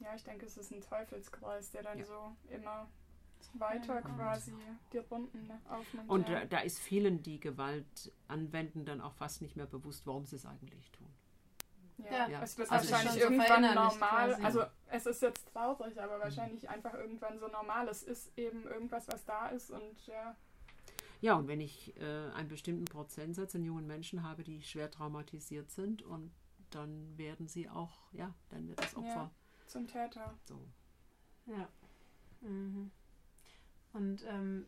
Ja, 0.00 0.14
ich 0.14 0.24
denke, 0.24 0.46
es 0.46 0.56
ist 0.56 0.72
ein 0.72 0.80
Teufelskreis, 0.80 1.70
der 1.70 1.84
dann 1.84 1.98
ja. 1.98 2.04
so 2.04 2.36
immer 2.48 2.88
weiter 3.54 4.02
quasi 4.02 4.54
die 4.92 4.98
Runden 4.98 5.50
aufnimmt. 5.68 6.08
Und 6.08 6.28
ja. 6.28 6.40
da, 6.40 6.46
da 6.46 6.58
ist 6.60 6.78
vielen, 6.78 7.22
die 7.22 7.40
Gewalt 7.40 8.12
anwenden, 8.28 8.84
dann 8.84 9.00
auch 9.00 9.14
fast 9.14 9.42
nicht 9.42 9.56
mehr 9.56 9.66
bewusst, 9.66 10.06
warum 10.06 10.24
sie 10.24 10.36
es 10.36 10.46
eigentlich 10.46 10.90
tun. 10.92 11.08
Ja, 11.98 12.28
ja. 12.28 12.42
es 12.42 12.58
wird 12.58 12.70
also 12.70 12.90
wahrscheinlich 12.90 13.22
irgendwann 13.22 13.74
normal. 13.74 14.34
Also 14.42 14.64
es 14.88 15.06
ist 15.06 15.22
jetzt 15.22 15.52
traurig, 15.52 16.00
aber 16.00 16.18
wahrscheinlich 16.20 16.68
einfach 16.68 16.94
irgendwann 16.94 17.38
so 17.38 17.48
normal. 17.48 17.88
Es 17.88 18.02
ist 18.02 18.36
eben 18.36 18.64
irgendwas, 18.64 19.06
was 19.08 19.24
da 19.24 19.48
ist 19.48 19.70
und 19.70 20.06
ja. 20.06 20.36
Ja, 21.20 21.36
und 21.36 21.48
wenn 21.48 21.60
ich 21.60 21.96
äh, 21.96 22.30
einen 22.34 22.48
bestimmten 22.48 22.84
Prozentsatz 22.84 23.54
an 23.54 23.64
jungen 23.64 23.86
Menschen 23.86 24.22
habe, 24.22 24.42
die 24.42 24.62
schwer 24.62 24.90
traumatisiert 24.90 25.70
sind 25.70 26.02
und 26.02 26.32
dann 26.70 27.16
werden 27.16 27.46
sie 27.46 27.68
auch, 27.68 28.12
ja, 28.12 28.34
dann 28.50 28.68
wird 28.68 28.78
das 28.80 28.96
Opfer 28.96 29.08
ja, 29.08 29.30
zum 29.66 29.86
Täter. 29.86 30.34
So. 30.44 30.60
Ja. 31.46 31.68
Mhm. 32.40 32.90
Und 33.94 34.24
ähm, 34.28 34.66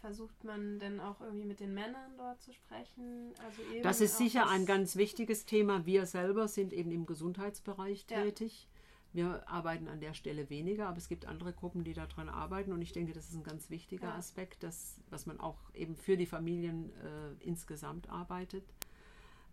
versucht 0.00 0.44
man 0.44 0.78
denn 0.78 1.00
auch 1.00 1.20
irgendwie 1.20 1.44
mit 1.44 1.60
den 1.60 1.74
Männern 1.74 2.16
dort 2.16 2.40
zu 2.40 2.52
sprechen? 2.52 3.32
Also 3.44 3.62
das 3.82 4.00
ist 4.00 4.16
sicher 4.16 4.48
ein 4.48 4.66
ganz 4.66 4.96
wichtiges 4.96 5.44
Thema. 5.44 5.86
Wir 5.86 6.06
selber 6.06 6.48
sind 6.48 6.72
eben 6.72 6.90
im 6.90 7.06
Gesundheitsbereich 7.06 8.06
ja. 8.10 8.22
tätig. 8.22 8.68
Wir 9.12 9.48
arbeiten 9.48 9.88
an 9.88 10.00
der 10.00 10.12
Stelle 10.12 10.50
weniger, 10.50 10.86
aber 10.88 10.98
es 10.98 11.08
gibt 11.08 11.26
andere 11.26 11.52
Gruppen, 11.52 11.82
die 11.82 11.94
daran 11.94 12.28
arbeiten 12.28 12.72
und 12.72 12.82
ich 12.82 12.92
denke, 12.92 13.14
das 13.14 13.28
ist 13.30 13.36
ein 13.36 13.42
ganz 13.42 13.70
wichtiger 13.70 14.08
ja. 14.08 14.14
Aspekt, 14.14 14.62
dass, 14.62 15.00
dass 15.10 15.26
man 15.26 15.40
auch 15.40 15.58
eben 15.74 15.96
für 15.96 16.16
die 16.16 16.26
Familien 16.26 16.92
äh, 16.96 17.32
insgesamt 17.40 18.10
arbeitet. 18.10 18.64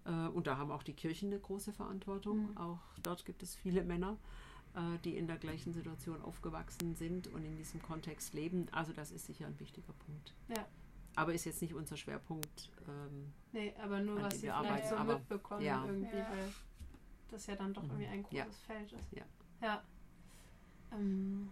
Äh, 0.06 0.28
und 0.28 0.48
da 0.48 0.58
haben 0.58 0.72
auch 0.72 0.84
die 0.84 0.94
Kirchen 0.94 1.32
eine 1.32 1.40
große 1.40 1.72
Verantwortung. 1.72 2.52
Mhm. 2.52 2.58
Auch 2.58 2.80
dort 3.02 3.26
gibt 3.26 3.44
es 3.44 3.56
viele 3.56 3.84
Männer. 3.84 4.18
Äh, 4.76 4.98
die 5.06 5.16
in 5.18 5.26
der 5.28 5.38
gleichen 5.38 5.72
Situation 5.74 6.22
aufgewachsen 6.22 6.96
sind 6.96 7.28
und 7.28 7.46
in 7.46 7.56
diesem 7.56 7.82
Kontext 7.82 8.34
leben. 8.34 8.68
Also 8.74 8.92
das 8.92 9.12
ist 9.12 9.26
sicher 9.26 9.48
ein 9.48 9.58
wichtiger 9.60 9.94
Punkt. 9.94 10.34
Ja. 10.50 10.66
aber 11.18 11.34
ist 11.34 11.46
jetzt 11.46 11.62
nicht 11.62 11.74
unser 11.74 11.96
Schwerpunkt. 11.96 12.70
Ähm, 12.90 13.32
nee, 13.54 13.74
aber 13.82 14.02
nur 14.02 14.22
was 14.22 14.34
wir 14.42 14.54
vielleicht 14.54 14.54
arbeiten, 14.54 14.88
so 14.90 14.96
aber- 14.98 15.14
mitbekommen 15.20 15.62
ja. 15.62 15.86
irgendwie, 15.86 16.18
Ja. 16.18 16.30
weil 16.30 16.52
das 17.32 17.48
ja 17.48 17.56
dann 17.56 17.74
doch 17.74 17.84
Mhm. 17.84 17.90
irgendwie 17.92 18.08
ein 18.08 18.24
großes 18.24 18.38
Ja. 18.38 18.46
Feld 18.68 18.92
ist. 18.92 19.12
Ja. 19.14 19.24
Ja. 19.62 19.84
Ähm, 20.92 21.50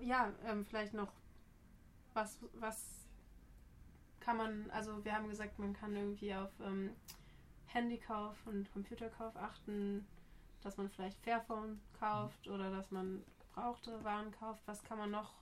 ja, 0.00 0.32
ähm, 0.46 0.64
vielleicht 0.64 0.94
noch, 0.94 1.12
was, 2.14 2.38
was 2.54 3.04
kann 4.20 4.38
man, 4.38 4.70
also 4.70 5.04
wir 5.04 5.12
haben 5.14 5.28
gesagt, 5.28 5.58
man 5.58 5.74
kann 5.74 5.94
irgendwie 5.94 6.34
auf 6.34 6.50
ähm, 6.60 6.90
Handykauf 7.66 8.34
und 8.46 8.72
Computerkauf 8.72 9.36
achten, 9.36 10.06
dass 10.62 10.76
man 10.76 10.88
vielleicht 10.88 11.18
Fairphone 11.20 11.80
kauft 11.98 12.48
oder 12.48 12.70
dass 12.70 12.90
man 12.90 13.22
gebrauchte 13.38 14.02
Waren 14.04 14.30
kauft. 14.32 14.62
Was 14.66 14.82
kann 14.82 14.98
man 14.98 15.10
noch 15.10 15.32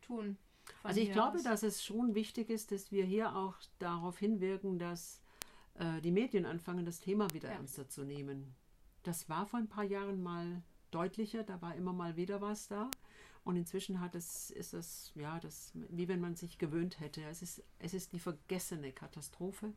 tun? 0.00 0.36
Also 0.82 1.00
ich 1.00 1.12
glaube, 1.12 1.38
aus? 1.38 1.44
dass 1.44 1.62
es 1.62 1.84
schon 1.84 2.14
wichtig 2.14 2.48
ist, 2.50 2.70
dass 2.72 2.92
wir 2.92 3.04
hier 3.04 3.34
auch 3.34 3.56
darauf 3.78 4.18
hinwirken, 4.18 4.78
dass 4.78 5.20
äh, 5.74 6.00
die 6.00 6.12
Medien 6.12 6.46
anfangen, 6.46 6.84
das 6.84 7.00
Thema 7.00 7.32
wieder 7.32 7.48
Ja. 7.48 7.56
ernster 7.56 7.88
zu 7.88 8.04
nehmen. 8.04 8.54
Das 9.02 9.28
war 9.28 9.46
vor 9.46 9.58
ein 9.58 9.68
paar 9.68 9.84
Jahren 9.84 10.22
mal 10.22 10.62
deutlicher, 10.92 11.42
da 11.42 11.60
war 11.62 11.74
immer 11.74 11.92
mal 11.92 12.16
wieder 12.16 12.40
was 12.40 12.68
da. 12.68 12.90
Und 13.44 13.56
inzwischen 13.56 14.00
hat 14.00 14.14
es, 14.14 14.50
ist 14.50 14.72
es, 14.72 15.10
ja, 15.16 15.40
das, 15.40 15.72
wie 15.74 16.06
wenn 16.06 16.20
man 16.20 16.36
sich 16.36 16.58
gewöhnt 16.58 17.00
hätte. 17.00 17.24
Es 17.24 17.42
ist, 17.42 17.64
es 17.80 17.92
ist 17.92 18.12
die 18.12 18.20
vergessene 18.20 18.92
Katastrophe. 18.92 19.72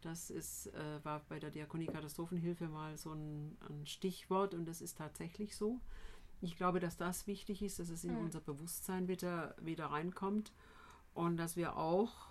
Das 0.00 0.30
ist, 0.30 0.66
äh, 0.74 1.04
war 1.04 1.20
bei 1.28 1.38
der 1.38 1.50
Diakonie 1.50 1.86
Katastrophenhilfe 1.86 2.68
mal 2.68 2.96
so 2.96 3.12
ein, 3.12 3.56
ein 3.68 3.86
Stichwort 3.86 4.54
und 4.54 4.66
das 4.66 4.80
ist 4.80 4.98
tatsächlich 4.98 5.56
so. 5.56 5.80
Ich 6.42 6.56
glaube, 6.56 6.80
dass 6.80 6.96
das 6.96 7.26
wichtig 7.26 7.62
ist, 7.62 7.78
dass 7.78 7.88
es 7.88 8.04
in 8.04 8.12
Mhm. 8.14 8.24
unser 8.24 8.40
Bewusstsein 8.40 9.08
wieder, 9.08 9.56
wieder 9.60 9.86
reinkommt 9.86 10.52
und 11.14 11.38
dass 11.38 11.56
wir 11.56 11.76
auch 11.76 12.28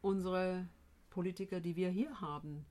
unsere 0.00 0.68
Politiker, 1.10 1.60
die 1.60 1.74
wir 1.76 1.90
hier 1.90 2.20
haben, 2.20 2.64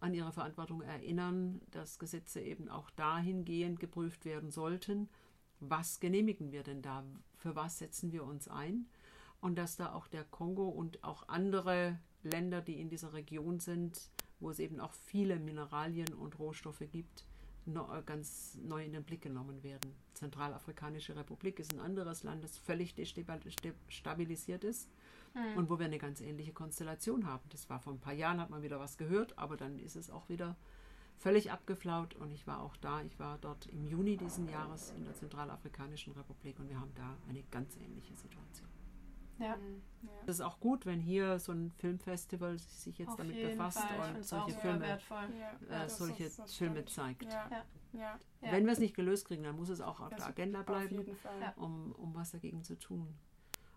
an 0.00 0.12
ihre 0.12 0.32
Verantwortung 0.32 0.82
erinnern, 0.82 1.62
dass 1.70 1.98
Gesetze 1.98 2.40
eben 2.42 2.68
auch 2.68 2.90
dahingehend 2.90 3.80
geprüft 3.80 4.26
werden 4.26 4.50
sollten, 4.50 5.08
was 5.60 5.98
genehmigen 5.98 6.52
wir 6.52 6.62
denn 6.62 6.82
da, 6.82 7.04
für 7.36 7.56
was 7.56 7.78
setzen 7.78 8.12
wir 8.12 8.24
uns 8.24 8.46
ein 8.48 8.86
und 9.40 9.56
dass 9.56 9.76
da 9.76 9.94
auch 9.94 10.06
der 10.08 10.24
Kongo 10.24 10.68
und 10.68 11.02
auch 11.04 11.26
andere 11.28 11.98
Länder, 12.24 12.60
die 12.60 12.80
in 12.80 12.88
dieser 12.88 13.12
Region 13.12 13.60
sind, 13.60 14.10
wo 14.40 14.50
es 14.50 14.58
eben 14.58 14.80
auch 14.80 14.92
viele 14.92 15.38
Mineralien 15.38 16.12
und 16.14 16.38
Rohstoffe 16.38 16.82
gibt, 16.90 17.26
äh, 17.66 18.02
ganz 18.04 18.58
neu 18.62 18.84
in 18.84 18.92
den 18.92 19.04
Blick 19.04 19.22
genommen 19.22 19.62
werden. 19.62 19.92
Zentralafrikanische 20.14 21.16
Republik 21.16 21.58
ist 21.58 21.72
ein 21.72 21.80
anderes 21.80 22.22
Land, 22.22 22.44
das 22.44 22.58
völlig 22.58 22.94
destabilisiert 22.94 24.64
ist 24.64 24.88
Hm. 25.34 25.56
und 25.56 25.68
wo 25.70 25.78
wir 25.78 25.86
eine 25.86 25.98
ganz 25.98 26.20
ähnliche 26.20 26.52
Konstellation 26.52 27.26
haben. 27.26 27.42
Das 27.50 27.68
war 27.68 27.80
vor 27.80 27.92
ein 27.92 27.98
paar 27.98 28.12
Jahren, 28.12 28.40
hat 28.40 28.50
man 28.50 28.62
wieder 28.62 28.78
was 28.78 28.96
gehört, 28.96 29.36
aber 29.36 29.56
dann 29.56 29.78
ist 29.80 29.96
es 29.96 30.08
auch 30.10 30.28
wieder 30.28 30.56
völlig 31.16 31.50
abgeflaut 31.50 32.14
und 32.14 32.30
ich 32.32 32.46
war 32.46 32.60
auch 32.60 32.76
da. 32.76 33.02
Ich 33.02 33.18
war 33.18 33.38
dort 33.38 33.66
im 33.66 33.84
Juni 33.84 34.16
diesen 34.16 34.48
Jahres 34.48 34.92
in 34.96 35.04
der 35.04 35.14
Zentralafrikanischen 35.14 36.12
Republik 36.12 36.58
und 36.60 36.68
wir 36.68 36.78
haben 36.78 36.92
da 36.94 37.16
eine 37.28 37.42
ganz 37.50 37.76
ähnliche 37.76 38.14
Situation. 38.14 38.68
Ja. 39.38 39.46
Ja. 39.46 39.56
Es 40.26 40.36
ist 40.36 40.40
auch 40.42 40.60
gut, 40.60 40.84
wenn 40.86 41.00
hier 41.00 41.38
so 41.38 41.52
ein 41.52 41.70
Filmfestival 41.78 42.58
sich 42.58 42.98
jetzt 42.98 43.10
Auf 43.10 43.16
damit 43.16 43.36
befasst 43.42 43.78
Fall. 43.78 44.16
Und 44.16 44.24
solche 44.24 44.58
Filme. 44.58 44.86
Ja, 44.88 44.94
äh, 44.94 45.58
das 45.68 45.98
solche 45.98 46.24
ist- 46.24 46.38
das 46.38 46.54
Filme 46.54 46.84
zeigt. 46.84 47.24
Ja, 47.24 47.64
Ja. 47.92 48.18
Wenn 48.40 48.64
wir 48.66 48.72
es 48.72 48.78
nicht 48.80 48.94
gelöst 48.94 49.26
kriegen, 49.26 49.44
dann 49.44 49.56
muss 49.56 49.68
es 49.68 49.80
auch 49.80 50.00
auf 50.00 50.08
Das 50.10 50.18
der 50.18 50.26
Agenda 50.28 50.62
bleiben. 50.62 51.04
um, 51.56 51.92
um 51.92 52.14
was 52.14 52.32
dagegen 52.32 52.62
zu 52.62 52.78
tun. 52.78 53.14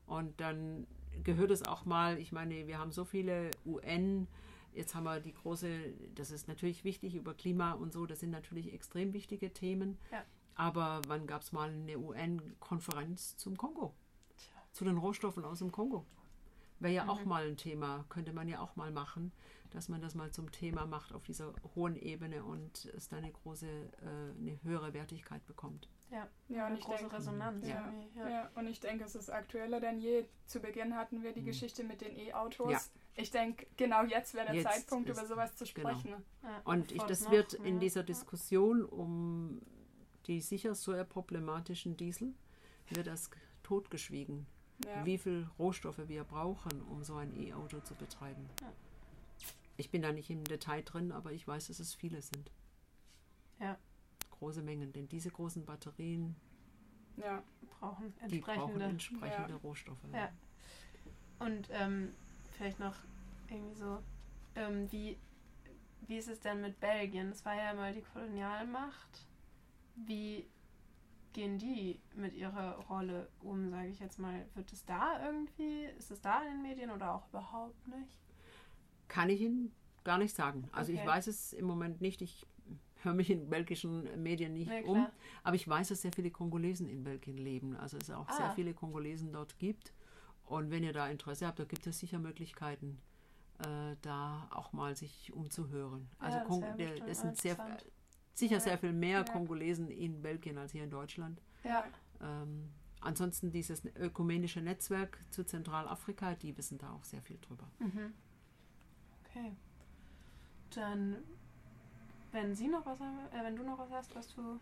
Und 0.05 0.39
dann 0.41 0.87
gehört 1.23 1.51
es 1.51 1.65
auch 1.67 1.85
mal, 1.85 2.17
ich 2.17 2.31
meine, 2.31 2.67
wir 2.67 2.77
haben 2.79 2.91
so 2.91 3.05
viele 3.05 3.51
UN, 3.65 4.27
jetzt 4.73 4.95
haben 4.95 5.03
wir 5.03 5.19
die 5.19 5.33
große, 5.33 5.93
das 6.15 6.31
ist 6.31 6.47
natürlich 6.47 6.83
wichtig 6.83 7.15
über 7.15 7.33
Klima 7.33 7.71
und 7.73 7.93
so, 7.93 8.05
das 8.05 8.19
sind 8.19 8.31
natürlich 8.31 8.73
extrem 8.73 9.13
wichtige 9.13 9.53
Themen. 9.53 9.97
Ja. 10.11 10.23
Aber 10.55 11.01
wann 11.07 11.27
gab 11.27 11.41
es 11.41 11.51
mal 11.51 11.69
eine 11.69 11.97
UN-Konferenz 11.99 13.37
zum 13.37 13.57
Kongo? 13.57 13.93
Zu 14.77 14.85
den 14.85 14.97
Rohstoffen 14.97 15.43
aus 15.43 15.57
dem 15.57 15.71
Kongo? 15.71 16.05
Wäre 16.79 16.93
ja 16.93 17.07
auch 17.07 17.21
Mhm. 17.23 17.27
mal 17.29 17.47
ein 17.47 17.57
Thema, 17.57 18.05
könnte 18.09 18.31
man 18.31 18.47
ja 18.47 18.59
auch 18.59 18.75
mal 18.75 18.91
machen, 18.91 19.31
dass 19.71 19.89
man 19.89 20.01
das 20.01 20.13
mal 20.13 20.29
zum 20.29 20.51
Thema 20.51 20.85
macht 20.85 21.13
auf 21.13 21.23
dieser 21.23 21.51
hohen 21.73 21.95
Ebene 21.95 22.43
und 22.43 22.85
es 22.95 23.09
dann 23.09 23.23
eine 23.23 23.31
große, 23.31 23.65
äh, 23.67 24.39
eine 24.39 24.59
höhere 24.61 24.93
Wertigkeit 24.93 25.43
bekommt. 25.47 25.89
Ja, 26.11 26.27
Ja, 26.47 26.61
und 26.65 26.73
eine 26.73 26.77
ich 26.77 26.85
große 26.85 26.99
denke, 26.99 27.15
Resonanz. 27.15 27.67
Ja. 27.67 27.91
Ja. 28.15 28.29
Ja. 28.29 28.51
und 28.53 28.67
ich 28.67 28.79
denke, 28.79 29.03
es 29.05 29.15
ist 29.15 29.31
aktueller 29.31 29.79
denn 29.79 29.99
je. 29.99 30.25
Zu 30.45 30.59
Beginn 30.59 30.95
hatten 30.95 31.23
wir 31.23 31.33
die 31.33 31.41
Mhm. 31.41 31.45
Geschichte 31.47 31.83
mit 31.83 32.01
den 32.01 32.15
E-Autos. 32.15 32.71
Ja. 32.71 32.79
Ich 33.15 33.31
denke, 33.31 33.65
genau 33.77 34.03
jetzt 34.03 34.35
wäre 34.35 34.45
der 34.45 34.55
Jetzt 34.57 34.71
Zeitpunkt, 34.71 35.09
über 35.09 35.25
sowas 35.25 35.55
zu 35.55 35.65
genau. 35.65 35.89
sprechen. 35.89 36.23
Ja, 36.43 36.61
Und 36.65 36.91
ich, 36.91 37.01
das 37.01 37.21
es 37.21 37.31
wird 37.31 37.57
noch 37.57 37.65
in 37.65 37.79
dieser 37.79 38.01
ja. 38.01 38.05
Diskussion 38.05 38.85
um 38.85 39.59
die 40.27 40.39
sicher 40.39 40.75
sehr 40.75 41.03
problematischen 41.03 41.97
Diesel, 41.97 42.35
wird 42.89 43.07
das 43.07 43.31
totgeschwiegen, 43.63 44.45
Ja. 44.85 45.05
wie 45.05 45.17
viel 45.17 45.47
Rohstoffe 45.57 46.07
wir 46.07 46.23
brauchen, 46.23 46.81
um 46.83 47.03
so 47.03 47.15
ein 47.15 47.35
E-Auto 47.35 47.79
zu 47.79 47.95
betreiben. 47.95 48.47
Ja. 48.61 48.71
Ich 49.75 49.89
bin 49.89 50.01
da 50.01 50.11
nicht 50.11 50.29
im 50.29 50.43
Detail 50.43 50.83
drin, 50.83 51.11
aber 51.11 51.31
ich 51.31 51.47
weiß, 51.47 51.67
dass 51.67 51.79
es 51.79 51.95
viele 51.95 52.21
sind. 52.21 52.51
Ja. 53.59 53.77
Große 54.31 54.61
Mengen, 54.61 54.93
denn 54.93 55.07
diese 55.07 55.31
großen 55.31 55.65
Batterien, 55.65 56.35
ja. 57.17 57.43
brauchen 57.79 58.13
die 58.29 58.39
brauchen 58.39 58.79
entsprechende. 58.79 58.85
entsprechende. 58.85 59.55
Rohstoffe. 59.55 59.97
Ja. 60.13 60.31
Und 61.39 61.69
ähm, 61.71 62.13
vielleicht 62.55 62.79
noch 62.79 62.95
irgendwie 63.49 63.75
so, 63.75 63.99
ähm, 64.55 64.91
wie, 64.91 65.17
wie 66.07 66.17
ist 66.17 66.27
es 66.27 66.39
denn 66.39 66.61
mit 66.61 66.79
Belgien? 66.79 67.29
Das 67.29 67.45
war 67.45 67.55
ja 67.55 67.73
mal 67.73 67.93
die 67.93 68.01
Kolonialmacht. 68.01 69.25
Wie 69.95 70.45
gehen 71.37 71.59
die 71.59 72.01
mit 72.15 72.33
ihrer 72.33 72.77
Rolle 72.89 73.29
um, 73.41 73.69
sage 73.69 73.89
ich 73.89 73.99
jetzt 73.99 74.17
mal? 74.17 74.43
Wird 74.55 74.73
es 74.73 74.83
da 74.85 75.23
irgendwie, 75.23 75.83
ist 75.99 76.09
es 76.09 76.19
da 76.19 76.41
in 76.41 76.53
den 76.53 76.61
Medien 76.63 76.89
oder 76.89 77.13
auch 77.13 77.29
überhaupt 77.29 77.87
nicht? 77.87 78.17
Kann 79.07 79.29
ich 79.29 79.39
Ihnen 79.41 79.71
gar 80.03 80.17
nicht 80.17 80.35
sagen. 80.35 80.67
Also 80.71 80.91
ich 80.91 80.97
Okay. 80.97 81.07
weiß 81.07 81.27
es 81.27 81.53
im 81.53 81.65
Moment 81.65 82.01
nicht. 82.01 82.23
Ich 82.23 82.47
höre 83.03 83.13
mich 83.13 83.29
in 83.29 83.51
belgischen 83.51 84.21
Medien 84.23 84.53
nicht 84.53 84.67
Nee, 84.67 84.81
um. 84.81 85.05
Aber 85.43 85.55
ich 85.55 85.67
weiß, 85.67 85.89
dass 85.89 86.01
sehr 86.01 86.11
viele 86.11 86.31
Kongolesen 86.31 86.89
in 86.89 87.03
Belgien 87.03 87.37
leben. 87.37 87.77
Also 87.77 87.97
es 87.97 88.09
auch 88.09 88.27
Ah. 88.29 88.33
sehr 88.35 88.51
viele 88.53 88.73
Kongolesen 88.73 89.31
dort 89.31 89.59
gibt. 89.59 89.93
Und 90.43 90.71
wenn 90.71 90.83
ihr 90.83 90.93
da 90.93 91.07
Interesse 91.07 91.45
habt, 91.45 91.59
da 91.59 91.65
gibt 91.65 91.85
es 91.85 91.99
sicher 91.99 92.17
Möglichkeiten, 92.17 92.97
äh, 93.59 93.95
da 94.01 94.47
auch 94.49 94.73
mal 94.73 94.95
sich 94.95 95.31
umzuhören. 95.33 96.09
Ja, 96.19 96.25
Also 96.25 96.37
das 96.39 96.47
Kong- 96.47 96.77
der, 96.77 97.07
es 97.07 97.21
sind 97.21 97.37
sehr. 97.37 97.55
Sicher 98.37 98.59
sehr 98.59 98.77
viel 98.77 98.93
mehr. 98.93 99.23
Kongolesen 99.25 99.89
in 99.89 100.21
Belgien 100.21 100.57
als 100.57 100.71
hier 100.71 100.83
in 100.83 100.89
Deutschland. 100.89 101.41
Ja. 101.63 101.83
Ähm, 102.21 102.69
ansonsten 103.01 103.51
dieses 103.51 103.83
ökumenische 103.95 104.61
Netzwerk 104.61 105.19
zu 105.31 105.43
Zentralafrika, 105.43 106.35
die 106.35 106.57
wissen 106.57 106.77
da 106.77 106.91
auch 106.91 107.03
sehr 107.03 107.21
viel 107.21 107.37
drüber. 107.39 107.67
Mhm. 107.79 108.13
Okay. 109.25 109.55
Dann, 110.75 111.17
wenn 112.31 112.53
Sie 112.55 112.67
noch 112.67 112.85
was 112.85 112.99
haben, 112.99 113.17
äh, 113.31 113.43
wenn 113.43 113.55
du 113.55 113.63
noch 113.63 113.79
was 113.79 113.91
hast, 113.91 114.15
was 114.15 114.35
du. 114.35 114.59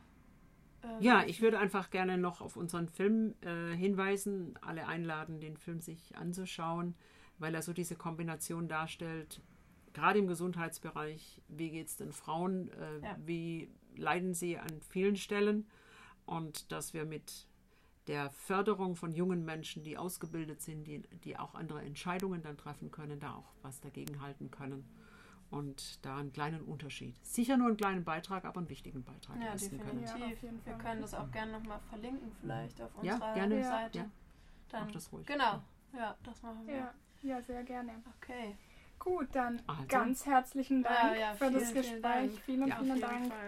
ähm, 0.84 1.01
Ja, 1.01 1.23
ich 1.26 1.41
würde 1.41 1.59
einfach 1.59 1.89
gerne 1.89 2.17
noch 2.17 2.41
auf 2.41 2.55
unseren 2.57 2.88
Film 2.88 3.36
äh, 3.41 3.76
hinweisen, 3.76 4.57
alle 4.61 4.88
einladen, 4.88 5.39
den 5.39 5.57
Film 5.57 5.82
sich 5.82 6.15
anzuschauen, 6.15 6.95
weil 7.39 7.55
er 7.55 7.61
so 7.61 7.73
diese 7.73 7.95
Kombination 7.95 8.67
darstellt, 8.67 9.41
gerade 9.95 10.19
im 10.19 10.27
Gesundheitsbereich, 10.27 11.41
wie 11.47 11.71
geht 11.71 11.87
es 11.87 11.95
den 11.95 12.11
Frauen, 12.11 12.69
äh, 12.73 12.99
Ja. 12.99 13.17
wie 13.25 13.71
leiden 13.95 14.33
sie 14.35 14.59
an 14.59 14.81
vielen 14.81 15.15
Stellen 15.15 15.67
und 16.25 16.71
dass 16.71 16.93
wir 16.93 17.05
mit 17.05 17.47
der 18.07 18.29
Förderung 18.29 18.95
von 18.95 19.11
jungen 19.13 19.43
Menschen, 19.45 19.83
die 19.83 19.97
ausgebildet 19.97 20.61
sind, 20.61 20.85
die, 20.85 20.99
die 21.23 21.37
auch 21.39 21.55
andere 21.55 21.81
Entscheidungen 21.81 22.43
dann 22.43 22.57
treffen 22.57 22.91
können, 22.91 23.19
da 23.19 23.33
auch 23.33 23.51
was 23.63 23.79
dagegen 23.79 24.21
halten 24.21 24.51
können. 24.51 24.85
Und 25.49 26.03
da 26.05 26.17
einen 26.17 26.33
kleinen 26.33 26.61
Unterschied. 26.61 27.15
Sicher 27.23 27.55
nur 27.55 27.67
einen 27.67 27.77
kleinen 27.77 28.03
Beitrag, 28.03 28.45
aber 28.45 28.59
einen 28.59 28.69
wichtigen 28.69 29.03
Beitrag 29.03 29.37
Ja, 29.41 29.51
leisten 29.51 29.77
können. 29.79 30.01
definitiv. 30.01 30.19
Ja, 30.19 30.25
auf 30.35 30.43
jeden 30.43 30.65
Wir 30.65 30.73
können 30.73 31.01
das 31.01 31.13
auch 31.13 31.31
gerne 31.31 31.51
nochmal 31.53 31.79
verlinken, 31.89 32.31
vielleicht 32.41 32.81
auf 32.81 32.91
Ja, 33.01 33.13
unserer 33.13 33.33
gerne. 33.33 33.63
Seite. 33.63 33.97
Ja. 33.99 34.11
Dann, 34.69 34.83
Mach 34.85 34.91
das 34.91 35.11
ruhig. 35.11 35.25
Genau, 35.27 35.61
ja, 35.93 36.17
das 36.23 36.41
machen 36.43 36.67
wir. 36.67 36.75
Ja, 36.75 36.93
ja, 37.21 37.41
sehr 37.41 37.63
gerne. 37.63 37.93
Okay. 38.17 38.57
Gut, 38.99 39.27
dann 39.33 39.61
Also. 39.67 39.83
ganz 39.87 40.25
herzlichen 40.25 40.81
Dank 40.83 41.15
Ja, 41.15 41.15
ja, 41.15 41.33
für 41.35 41.51
das 41.51 41.69
vielen, 41.71 41.83
vielen 41.83 41.83
Gespräch. 41.83 42.01
Dank. 42.01 42.31
Vielen, 42.45 42.67
Ja. 42.67 42.75
vielen 42.77 42.95
jeden 42.95 43.01
Dank. 43.01 43.27
Fall. 43.27 43.37